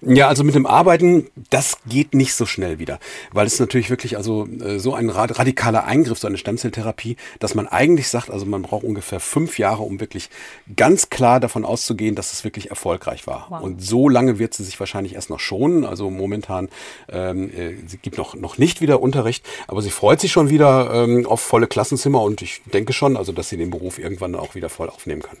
Ja, 0.00 0.28
also 0.28 0.44
mit 0.44 0.54
dem 0.54 0.66
Arbeiten, 0.66 1.28
das 1.50 1.78
geht 1.86 2.14
nicht 2.14 2.34
so 2.34 2.46
schnell 2.46 2.78
wieder, 2.78 2.98
weil 3.32 3.46
es 3.46 3.58
natürlich 3.58 3.90
wirklich 3.90 4.16
also 4.16 4.46
äh, 4.46 4.78
so 4.78 4.94
ein 4.94 5.10
rad- 5.10 5.38
radikaler 5.38 5.84
Eingriff, 5.84 6.18
so 6.18 6.26
eine 6.26 6.38
Stammzelltherapie, 6.38 7.16
dass 7.38 7.54
man 7.54 7.66
eigentlich 7.68 8.08
sagt, 8.08 8.30
also 8.30 8.46
man 8.46 8.62
braucht 8.62 8.84
ungefähr 8.84 9.20
fünf 9.20 9.58
Jahre, 9.58 9.82
um 9.82 10.00
wirklich 10.00 10.30
ganz 10.76 11.10
klar 11.10 11.40
davon 11.40 11.64
auszugehen, 11.64 12.14
dass 12.14 12.32
es 12.32 12.44
wirklich 12.44 12.70
erfolgreich 12.70 13.26
war. 13.26 13.46
Wow. 13.50 13.62
Und 13.62 13.82
so 13.82 14.08
lange 14.08 14.38
wird 14.38 14.54
sie 14.54 14.64
sich 14.64 14.78
wahrscheinlich 14.80 15.14
erst 15.14 15.30
noch 15.30 15.40
schonen. 15.40 15.84
Also 15.84 16.10
momentan, 16.10 16.68
ähm, 17.08 17.50
äh, 17.50 17.76
sie 17.86 17.98
gibt 17.98 18.18
noch, 18.18 18.34
noch 18.34 18.58
nicht 18.58 18.80
wieder 18.80 19.00
Unterricht, 19.24 19.46
aber 19.66 19.80
sie 19.80 19.90
freut 19.90 20.20
sich 20.20 20.32
schon 20.32 20.50
wieder 20.50 20.92
ähm, 20.92 21.26
auf 21.26 21.40
volle 21.40 21.66
Klassenzimmer 21.66 22.22
und 22.22 22.42
ich 22.42 22.60
denke 22.66 22.92
schon, 22.92 23.16
also 23.16 23.32
dass 23.32 23.48
sie 23.48 23.56
den 23.56 23.70
Beruf 23.70 23.98
irgendwann 23.98 24.34
auch 24.34 24.54
wieder 24.54 24.68
voll 24.68 24.90
aufnehmen 24.90 25.22
kann. 25.22 25.38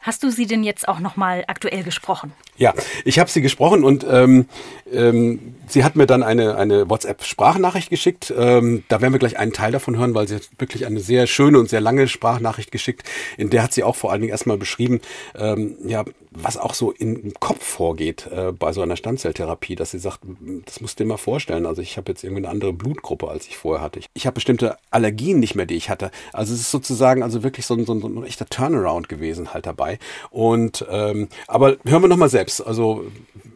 Hast 0.00 0.22
du 0.22 0.30
sie 0.30 0.46
denn 0.46 0.64
jetzt 0.64 0.86
auch 0.86 0.98
nochmal 0.98 1.44
aktuell 1.46 1.82
gesprochen? 1.82 2.32
Ja, 2.58 2.74
ich 3.06 3.18
habe 3.18 3.30
sie 3.30 3.40
gesprochen 3.40 3.84
und 3.84 4.04
ähm, 4.06 4.46
ähm, 4.92 5.54
sie 5.66 5.82
hat 5.82 5.96
mir 5.96 6.06
dann 6.06 6.22
eine, 6.22 6.56
eine 6.56 6.90
WhatsApp-Sprachnachricht 6.90 7.88
geschickt. 7.88 8.32
Ähm, 8.36 8.84
da 8.88 9.00
werden 9.00 9.14
wir 9.14 9.18
gleich 9.18 9.38
einen 9.38 9.54
Teil 9.54 9.72
davon 9.72 9.96
hören, 9.96 10.14
weil 10.14 10.28
sie 10.28 10.34
hat 10.34 10.50
wirklich 10.58 10.84
eine 10.84 11.00
sehr 11.00 11.26
schöne 11.26 11.58
und 11.58 11.70
sehr 11.70 11.80
lange 11.80 12.06
Sprachnachricht 12.06 12.70
geschickt. 12.70 13.08
In 13.38 13.48
der 13.48 13.62
hat 13.62 13.72
sie 13.72 13.82
auch 13.82 13.96
vor 13.96 14.12
allen 14.12 14.20
Dingen 14.20 14.30
erstmal 14.30 14.58
beschrieben, 14.58 15.00
ähm, 15.36 15.76
ja, 15.86 16.04
was 16.36 16.56
auch 16.56 16.74
so 16.74 16.90
im 16.92 17.32
Kopf 17.34 17.64
vorgeht 17.64 18.26
äh, 18.26 18.52
bei 18.52 18.72
so 18.72 18.82
einer 18.82 18.96
Stammzelltherapie, 18.96 19.76
dass 19.76 19.92
sie 19.92 19.98
sagt, 19.98 20.20
das 20.66 20.80
musst 20.80 20.98
du 20.98 21.04
dir 21.04 21.08
mal 21.08 21.16
vorstellen. 21.16 21.66
Also 21.66 21.80
ich 21.80 21.96
habe 21.96 22.10
jetzt 22.10 22.24
irgendwie 22.24 22.42
eine 22.42 22.50
andere 22.50 22.72
Blutgruppe, 22.72 23.28
als 23.28 23.46
ich 23.46 23.56
vorher 23.56 23.82
hatte. 23.82 24.00
Ich, 24.00 24.06
ich 24.14 24.26
habe 24.26 24.34
bestimmte 24.34 24.76
Allergien 24.90 25.38
nicht 25.38 25.54
mehr, 25.54 25.66
die 25.66 25.76
ich 25.76 25.90
hatte. 25.90 26.10
Also 26.32 26.52
es 26.52 26.60
ist 26.60 26.70
sozusagen 26.70 27.22
also 27.22 27.42
wirklich 27.42 27.66
so 27.66 27.74
ein, 27.74 27.86
so 27.86 27.94
ein, 27.94 28.00
so 28.00 28.08
ein 28.08 28.24
echter 28.24 28.46
Turnaround 28.46 29.08
gewesen 29.08 29.54
halt 29.54 29.66
dabei. 29.66 29.98
Und 30.30 30.84
ähm, 30.90 31.28
aber 31.46 31.76
hören 31.84 32.02
wir 32.02 32.08
noch 32.08 32.16
mal 32.16 32.28
selbst, 32.28 32.60
also 32.66 33.04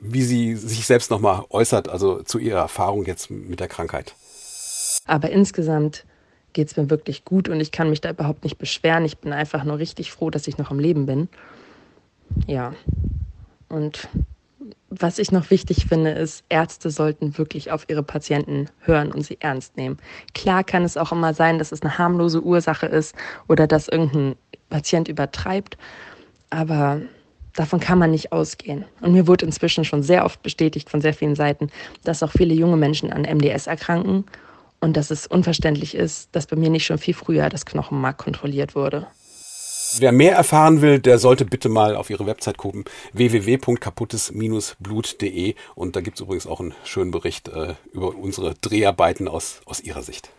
wie 0.01 0.23
sie 0.23 0.55
sich 0.55 0.87
selbst 0.87 1.11
noch 1.11 1.21
mal 1.21 1.45
äußert, 1.51 1.89
also 1.89 2.23
zu 2.23 2.39
ihrer 2.39 2.61
Erfahrung 2.61 3.05
jetzt 3.05 3.31
mit 3.31 3.61
der 3.61 3.69
Krankheit. 3.69 4.15
Aber 5.07 5.31
insgesamt 5.31 6.05
geht 6.53 6.69
es 6.69 6.77
mir 6.77 6.91
wirklich 6.91 7.25
gut 7.25 7.49
und 7.49 7.61
ich 7.61 7.73
kann 7.73 7.91
mich 7.91 8.01
da 8.01 8.11
überhaupt 8.11 8.45
nicht 8.45 8.59
beschweren. 8.59 9.05
Ich 9.05 9.19
bin 9.19 9.33
einfach 9.33 9.65
nur 9.65 9.79
richtig 9.79 10.11
froh, 10.13 10.31
dass 10.31 10.47
ich 10.47 10.59
noch 10.59 10.71
am 10.71 10.79
Leben 10.79 11.07
bin. 11.07 11.29
Ja. 12.47 12.75
Und 13.69 14.09
was 14.91 15.19
ich 15.19 15.33
noch 15.33 15.51
wichtig 15.51 15.87
finde, 15.87 16.11
ist, 16.11 16.45
Ärzte 16.49 16.91
sollten 16.91 17.37
wirklich 17.37 17.71
auf 17.71 17.85
ihre 17.89 18.03
Patienten 18.03 18.69
hören 18.81 19.13
und 19.13 19.23
sie 19.23 19.37
ernst 19.41 19.77
nehmen. 19.77 19.99
Klar 20.35 20.65
kann 20.65 20.83
es 20.83 20.97
auch 20.97 21.13
immer 21.13 21.35
sein, 21.35 21.59
dass 21.59 21.73
es 21.73 21.83
eine 21.83 21.99
harmlose 21.99 22.43
Ursache 22.43 22.87
ist 22.87 23.15
oder 23.49 23.67
dass 23.67 23.89
irgendein 23.89 24.37
Patient 24.71 25.09
übertreibt, 25.09 25.77
aber 26.51 27.03
davon 27.55 27.81
kann 27.81 27.99
man 27.99 28.11
nicht 28.11 28.33
ausgehen. 28.33 28.85
Und 29.01 29.13
mir 29.13 29.27
wurde 29.27 29.47
inzwischen 29.47 29.85
schon 29.85 30.03
sehr 30.03 30.25
oft 30.25 30.43
bestätigt 30.43 30.89
von 30.89 31.01
sehr 31.01 31.15
vielen 31.15 31.35
Seiten, 31.35 31.71
dass 32.05 32.23
auch 32.23 32.33
viele 32.33 32.55
junge 32.55 32.77
Menschen 32.77 33.13
an 33.13 33.23
MDS 33.23 33.67
erkranken 33.67 34.25
und 34.81 34.97
dass 34.97 35.11
es 35.11 35.27
unverständlich 35.27 35.95
ist, 35.95 36.31
dass 36.33 36.47
bei 36.47 36.57
mir 36.57 36.71
nicht 36.71 36.87
schon 36.87 36.99
viel 36.99 37.15
früher 37.15 37.49
das 37.49 37.67
Knochenmark 37.67 38.17
kontrolliert 38.17 38.75
wurde. 38.75 39.07
Wer 39.99 40.13
mehr 40.13 40.37
erfahren 40.37 40.83
will, 40.83 40.99
der 40.99 41.19
sollte 41.19 41.45
bitte 41.45 41.69
mal 41.69 41.95
auf 41.97 42.11
ihre 42.11 42.27
Website 42.27 42.59
gucken, 42.59 42.85
www.kaputtes-blut.de 43.13 45.55
und 45.75 45.97
da 45.97 46.01
gibt 46.01 46.19
es 46.19 46.23
übrigens 46.23 46.47
auch 46.47 46.61
einen 46.61 46.75
schönen 46.85 47.11
Bericht 47.11 47.49
äh, 47.49 47.75
über 47.93 48.15
unsere 48.15 48.55
Dreharbeiten 48.55 49.27
aus, 49.29 49.61
aus 49.65 49.81
ihrer 49.81 50.03
Sicht. 50.03 50.31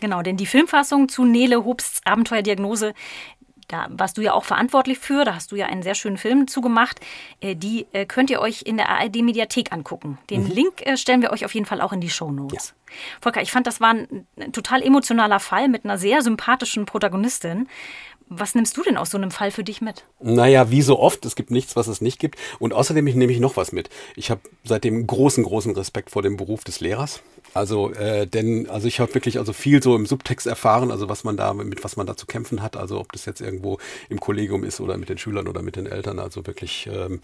Genau, 0.00 0.22
denn 0.22 0.36
die 0.36 0.46
Filmfassung 0.46 1.08
zu 1.08 1.24
Nele 1.24 1.64
Hobsts 1.64 2.00
Abenteuerdiagnose, 2.04 2.94
da 3.70 3.86
warst 3.90 4.18
du 4.18 4.22
ja 4.22 4.32
auch 4.32 4.44
verantwortlich 4.44 4.98
für, 4.98 5.24
da 5.24 5.36
hast 5.36 5.52
du 5.52 5.56
ja 5.56 5.66
einen 5.66 5.82
sehr 5.82 5.94
schönen 5.94 6.16
Film 6.16 6.48
zugemacht. 6.48 7.00
Äh, 7.40 7.54
die 7.54 7.86
äh, 7.92 8.04
könnt 8.04 8.30
ihr 8.30 8.40
euch 8.40 8.62
in 8.62 8.76
der 8.76 8.88
ARD-Mediathek 8.88 9.72
angucken. 9.72 10.18
Den 10.28 10.44
mhm. 10.44 10.50
Link 10.50 10.86
äh, 10.86 10.96
stellen 10.96 11.22
wir 11.22 11.30
euch 11.30 11.44
auf 11.44 11.54
jeden 11.54 11.66
Fall 11.66 11.80
auch 11.80 11.92
in 11.92 12.00
die 12.00 12.10
Show 12.10 12.32
Notes. 12.32 12.68
Ja. 12.68 12.94
Volker, 13.20 13.42
ich 13.42 13.52
fand, 13.52 13.68
das 13.68 13.80
war 13.80 13.94
ein 13.94 14.26
total 14.52 14.82
emotionaler 14.82 15.38
Fall 15.38 15.68
mit 15.68 15.84
einer 15.84 15.98
sehr 15.98 16.22
sympathischen 16.22 16.84
Protagonistin. 16.84 17.68
Was 18.32 18.54
nimmst 18.54 18.76
du 18.76 18.84
denn 18.84 18.96
aus 18.96 19.10
so 19.10 19.18
einem 19.18 19.32
Fall 19.32 19.50
für 19.50 19.64
dich 19.64 19.80
mit? 19.80 20.04
Naja, 20.20 20.70
wie 20.70 20.82
so 20.82 21.00
oft, 21.00 21.26
es 21.26 21.34
gibt 21.34 21.50
nichts, 21.50 21.74
was 21.74 21.88
es 21.88 22.00
nicht 22.00 22.20
gibt. 22.20 22.38
Und 22.60 22.72
außerdem 22.72 23.04
nehme 23.04 23.32
ich 23.32 23.40
noch 23.40 23.56
was 23.56 23.72
mit. 23.72 23.90
Ich 24.14 24.30
habe 24.30 24.40
seitdem 24.62 25.04
großen, 25.04 25.42
großen 25.42 25.74
Respekt 25.74 26.10
vor 26.10 26.22
dem 26.22 26.36
Beruf 26.36 26.62
des 26.62 26.78
Lehrers. 26.78 27.22
Also, 27.54 27.92
äh, 27.92 28.28
denn, 28.28 28.70
also 28.70 28.86
ich 28.86 29.00
habe 29.00 29.12
wirklich 29.14 29.38
also 29.38 29.52
viel 29.52 29.82
so 29.82 29.96
im 29.96 30.06
Subtext 30.06 30.46
erfahren, 30.46 30.92
also 30.92 31.08
was 31.08 31.24
man 31.24 31.36
da, 31.36 31.52
mit 31.52 31.82
was 31.82 31.96
man 31.96 32.06
da 32.06 32.16
zu 32.16 32.26
kämpfen 32.26 32.62
hat, 32.62 32.76
also 32.76 33.00
ob 33.00 33.10
das 33.10 33.24
jetzt 33.24 33.40
irgendwo 33.40 33.78
im 34.08 34.20
Kollegium 34.20 34.62
ist 34.62 34.80
oder 34.80 34.96
mit 34.96 35.08
den 35.08 35.18
Schülern 35.18 35.48
oder 35.48 35.62
mit 35.62 35.74
den 35.74 35.86
Eltern, 35.86 36.20
also 36.20 36.46
wirklich 36.46 36.88
ähm, 36.92 37.20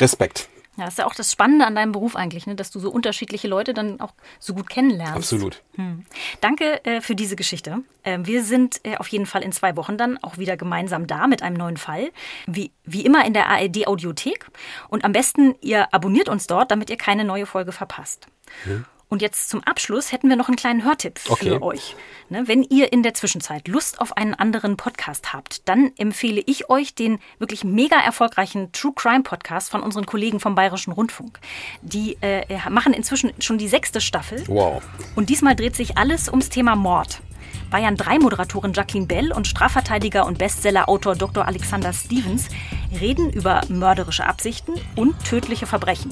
Respekt. 0.00 0.48
Ja, 0.78 0.84
das 0.84 0.94
ist 0.94 0.98
ja 0.98 1.06
auch 1.06 1.14
das 1.14 1.32
Spannende 1.32 1.66
an 1.66 1.74
deinem 1.74 1.90
Beruf 1.90 2.14
eigentlich, 2.14 2.46
ne? 2.46 2.54
dass 2.54 2.70
du 2.70 2.78
so 2.78 2.88
unterschiedliche 2.88 3.48
Leute 3.48 3.74
dann 3.74 4.00
auch 4.00 4.12
so 4.38 4.54
gut 4.54 4.70
kennenlernst. 4.70 5.16
Absolut. 5.16 5.60
Hm. 5.74 6.04
Danke 6.40 6.84
äh, 6.84 7.00
für 7.00 7.16
diese 7.16 7.34
Geschichte. 7.34 7.80
Äh, 8.04 8.20
wir 8.22 8.44
sind 8.44 8.80
äh, 8.84 8.96
auf 8.96 9.08
jeden 9.08 9.26
Fall 9.26 9.42
in 9.42 9.50
zwei 9.50 9.74
Wochen 9.74 9.98
dann 9.98 10.22
auch 10.22 10.38
wieder 10.38 10.56
gemeinsam 10.56 11.08
da 11.08 11.26
mit 11.26 11.42
einem 11.42 11.56
neuen 11.56 11.78
Fall. 11.78 12.12
Wie, 12.46 12.70
wie 12.84 13.04
immer 13.04 13.26
in 13.26 13.34
der 13.34 13.48
ARD 13.48 13.88
Audiothek. 13.88 14.46
Und 14.88 15.04
am 15.04 15.10
besten, 15.10 15.56
ihr 15.60 15.92
abonniert 15.92 16.28
uns 16.28 16.46
dort, 16.46 16.70
damit 16.70 16.90
ihr 16.90 16.96
keine 16.96 17.24
neue 17.24 17.46
Folge 17.46 17.72
verpasst. 17.72 18.28
Hm. 18.62 18.84
Und 19.08 19.22
jetzt 19.22 19.48
zum 19.48 19.62
Abschluss 19.64 20.12
hätten 20.12 20.28
wir 20.28 20.36
noch 20.36 20.48
einen 20.48 20.56
kleinen 20.56 20.84
Hörtipp 20.84 21.18
für 21.18 21.32
okay. 21.32 21.58
euch. 21.60 21.96
Ne, 22.28 22.46
wenn 22.46 22.62
ihr 22.62 22.92
in 22.92 23.02
der 23.02 23.14
Zwischenzeit 23.14 23.66
Lust 23.66 24.00
auf 24.00 24.16
einen 24.16 24.34
anderen 24.34 24.76
Podcast 24.76 25.32
habt, 25.32 25.66
dann 25.66 25.92
empfehle 25.96 26.42
ich 26.44 26.68
euch 26.68 26.94
den 26.94 27.18
wirklich 27.38 27.64
mega 27.64 27.96
erfolgreichen 27.96 28.70
True 28.72 28.92
Crime 28.94 29.22
Podcast 29.22 29.70
von 29.70 29.82
unseren 29.82 30.04
Kollegen 30.04 30.40
vom 30.40 30.54
Bayerischen 30.54 30.92
Rundfunk. 30.92 31.38
Die 31.80 32.18
äh, 32.20 32.44
machen 32.68 32.92
inzwischen 32.92 33.32
schon 33.40 33.56
die 33.56 33.68
sechste 33.68 34.02
Staffel. 34.02 34.46
Wow. 34.46 34.82
Und 35.16 35.30
diesmal 35.30 35.56
dreht 35.56 35.74
sich 35.74 35.96
alles 35.96 36.28
ums 36.28 36.50
Thema 36.50 36.76
Mord. 36.76 37.22
Bayern 37.70 37.96
3 37.96 38.18
Moderatorin 38.18 38.72
Jacqueline 38.72 39.06
Bell 39.06 39.32
und 39.32 39.46
Strafverteidiger 39.46 40.26
und 40.26 40.38
Bestsellerautor 40.38 41.16
Dr. 41.16 41.46
Alexander 41.46 41.92
Stevens 41.92 42.48
reden 43.00 43.30
über 43.30 43.62
mörderische 43.68 44.26
Absichten 44.26 44.74
und 44.96 45.22
tödliche 45.24 45.66
Verbrechen. 45.66 46.10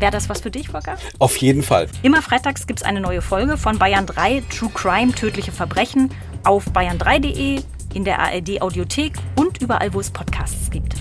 Wäre 0.00 0.12
das 0.12 0.30
was 0.30 0.40
für 0.40 0.50
dich, 0.50 0.70
Volker? 0.70 0.96
Auf 1.18 1.36
jeden 1.36 1.62
Fall. 1.62 1.86
Immer 2.02 2.22
freitags 2.22 2.66
gibt 2.66 2.80
es 2.80 2.86
eine 2.86 3.00
neue 3.00 3.20
Folge 3.20 3.58
von 3.58 3.78
Bayern 3.78 4.06
3 4.06 4.42
True 4.48 4.70
Crime 4.72 5.12
Tödliche 5.12 5.52
Verbrechen 5.52 6.10
auf 6.42 6.68
bayern3.de, 6.72 7.60
in 7.92 8.04
der 8.04 8.18
ARD 8.18 8.62
Audiothek 8.62 9.12
und 9.36 9.60
überall, 9.60 9.92
wo 9.92 10.00
es 10.00 10.10
Podcasts 10.10 10.70
gibt. 10.70 10.94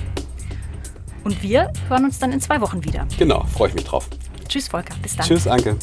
Und 1.24 1.42
wir 1.42 1.72
hören 1.88 2.04
uns 2.04 2.20
dann 2.20 2.34
in 2.34 2.42
zwei 2.42 2.60
Wochen 2.60 2.84
wieder. 2.84 3.08
Genau, 3.18 3.46
freue 3.46 3.70
ich 3.70 3.76
mich 3.76 3.86
drauf. 3.86 4.10
Tschüss, 4.50 4.68
Volker. 4.68 4.96
Bis 5.02 5.16
dann. 5.16 5.26
Tschüss, 5.26 5.48
Anke. 5.48 5.78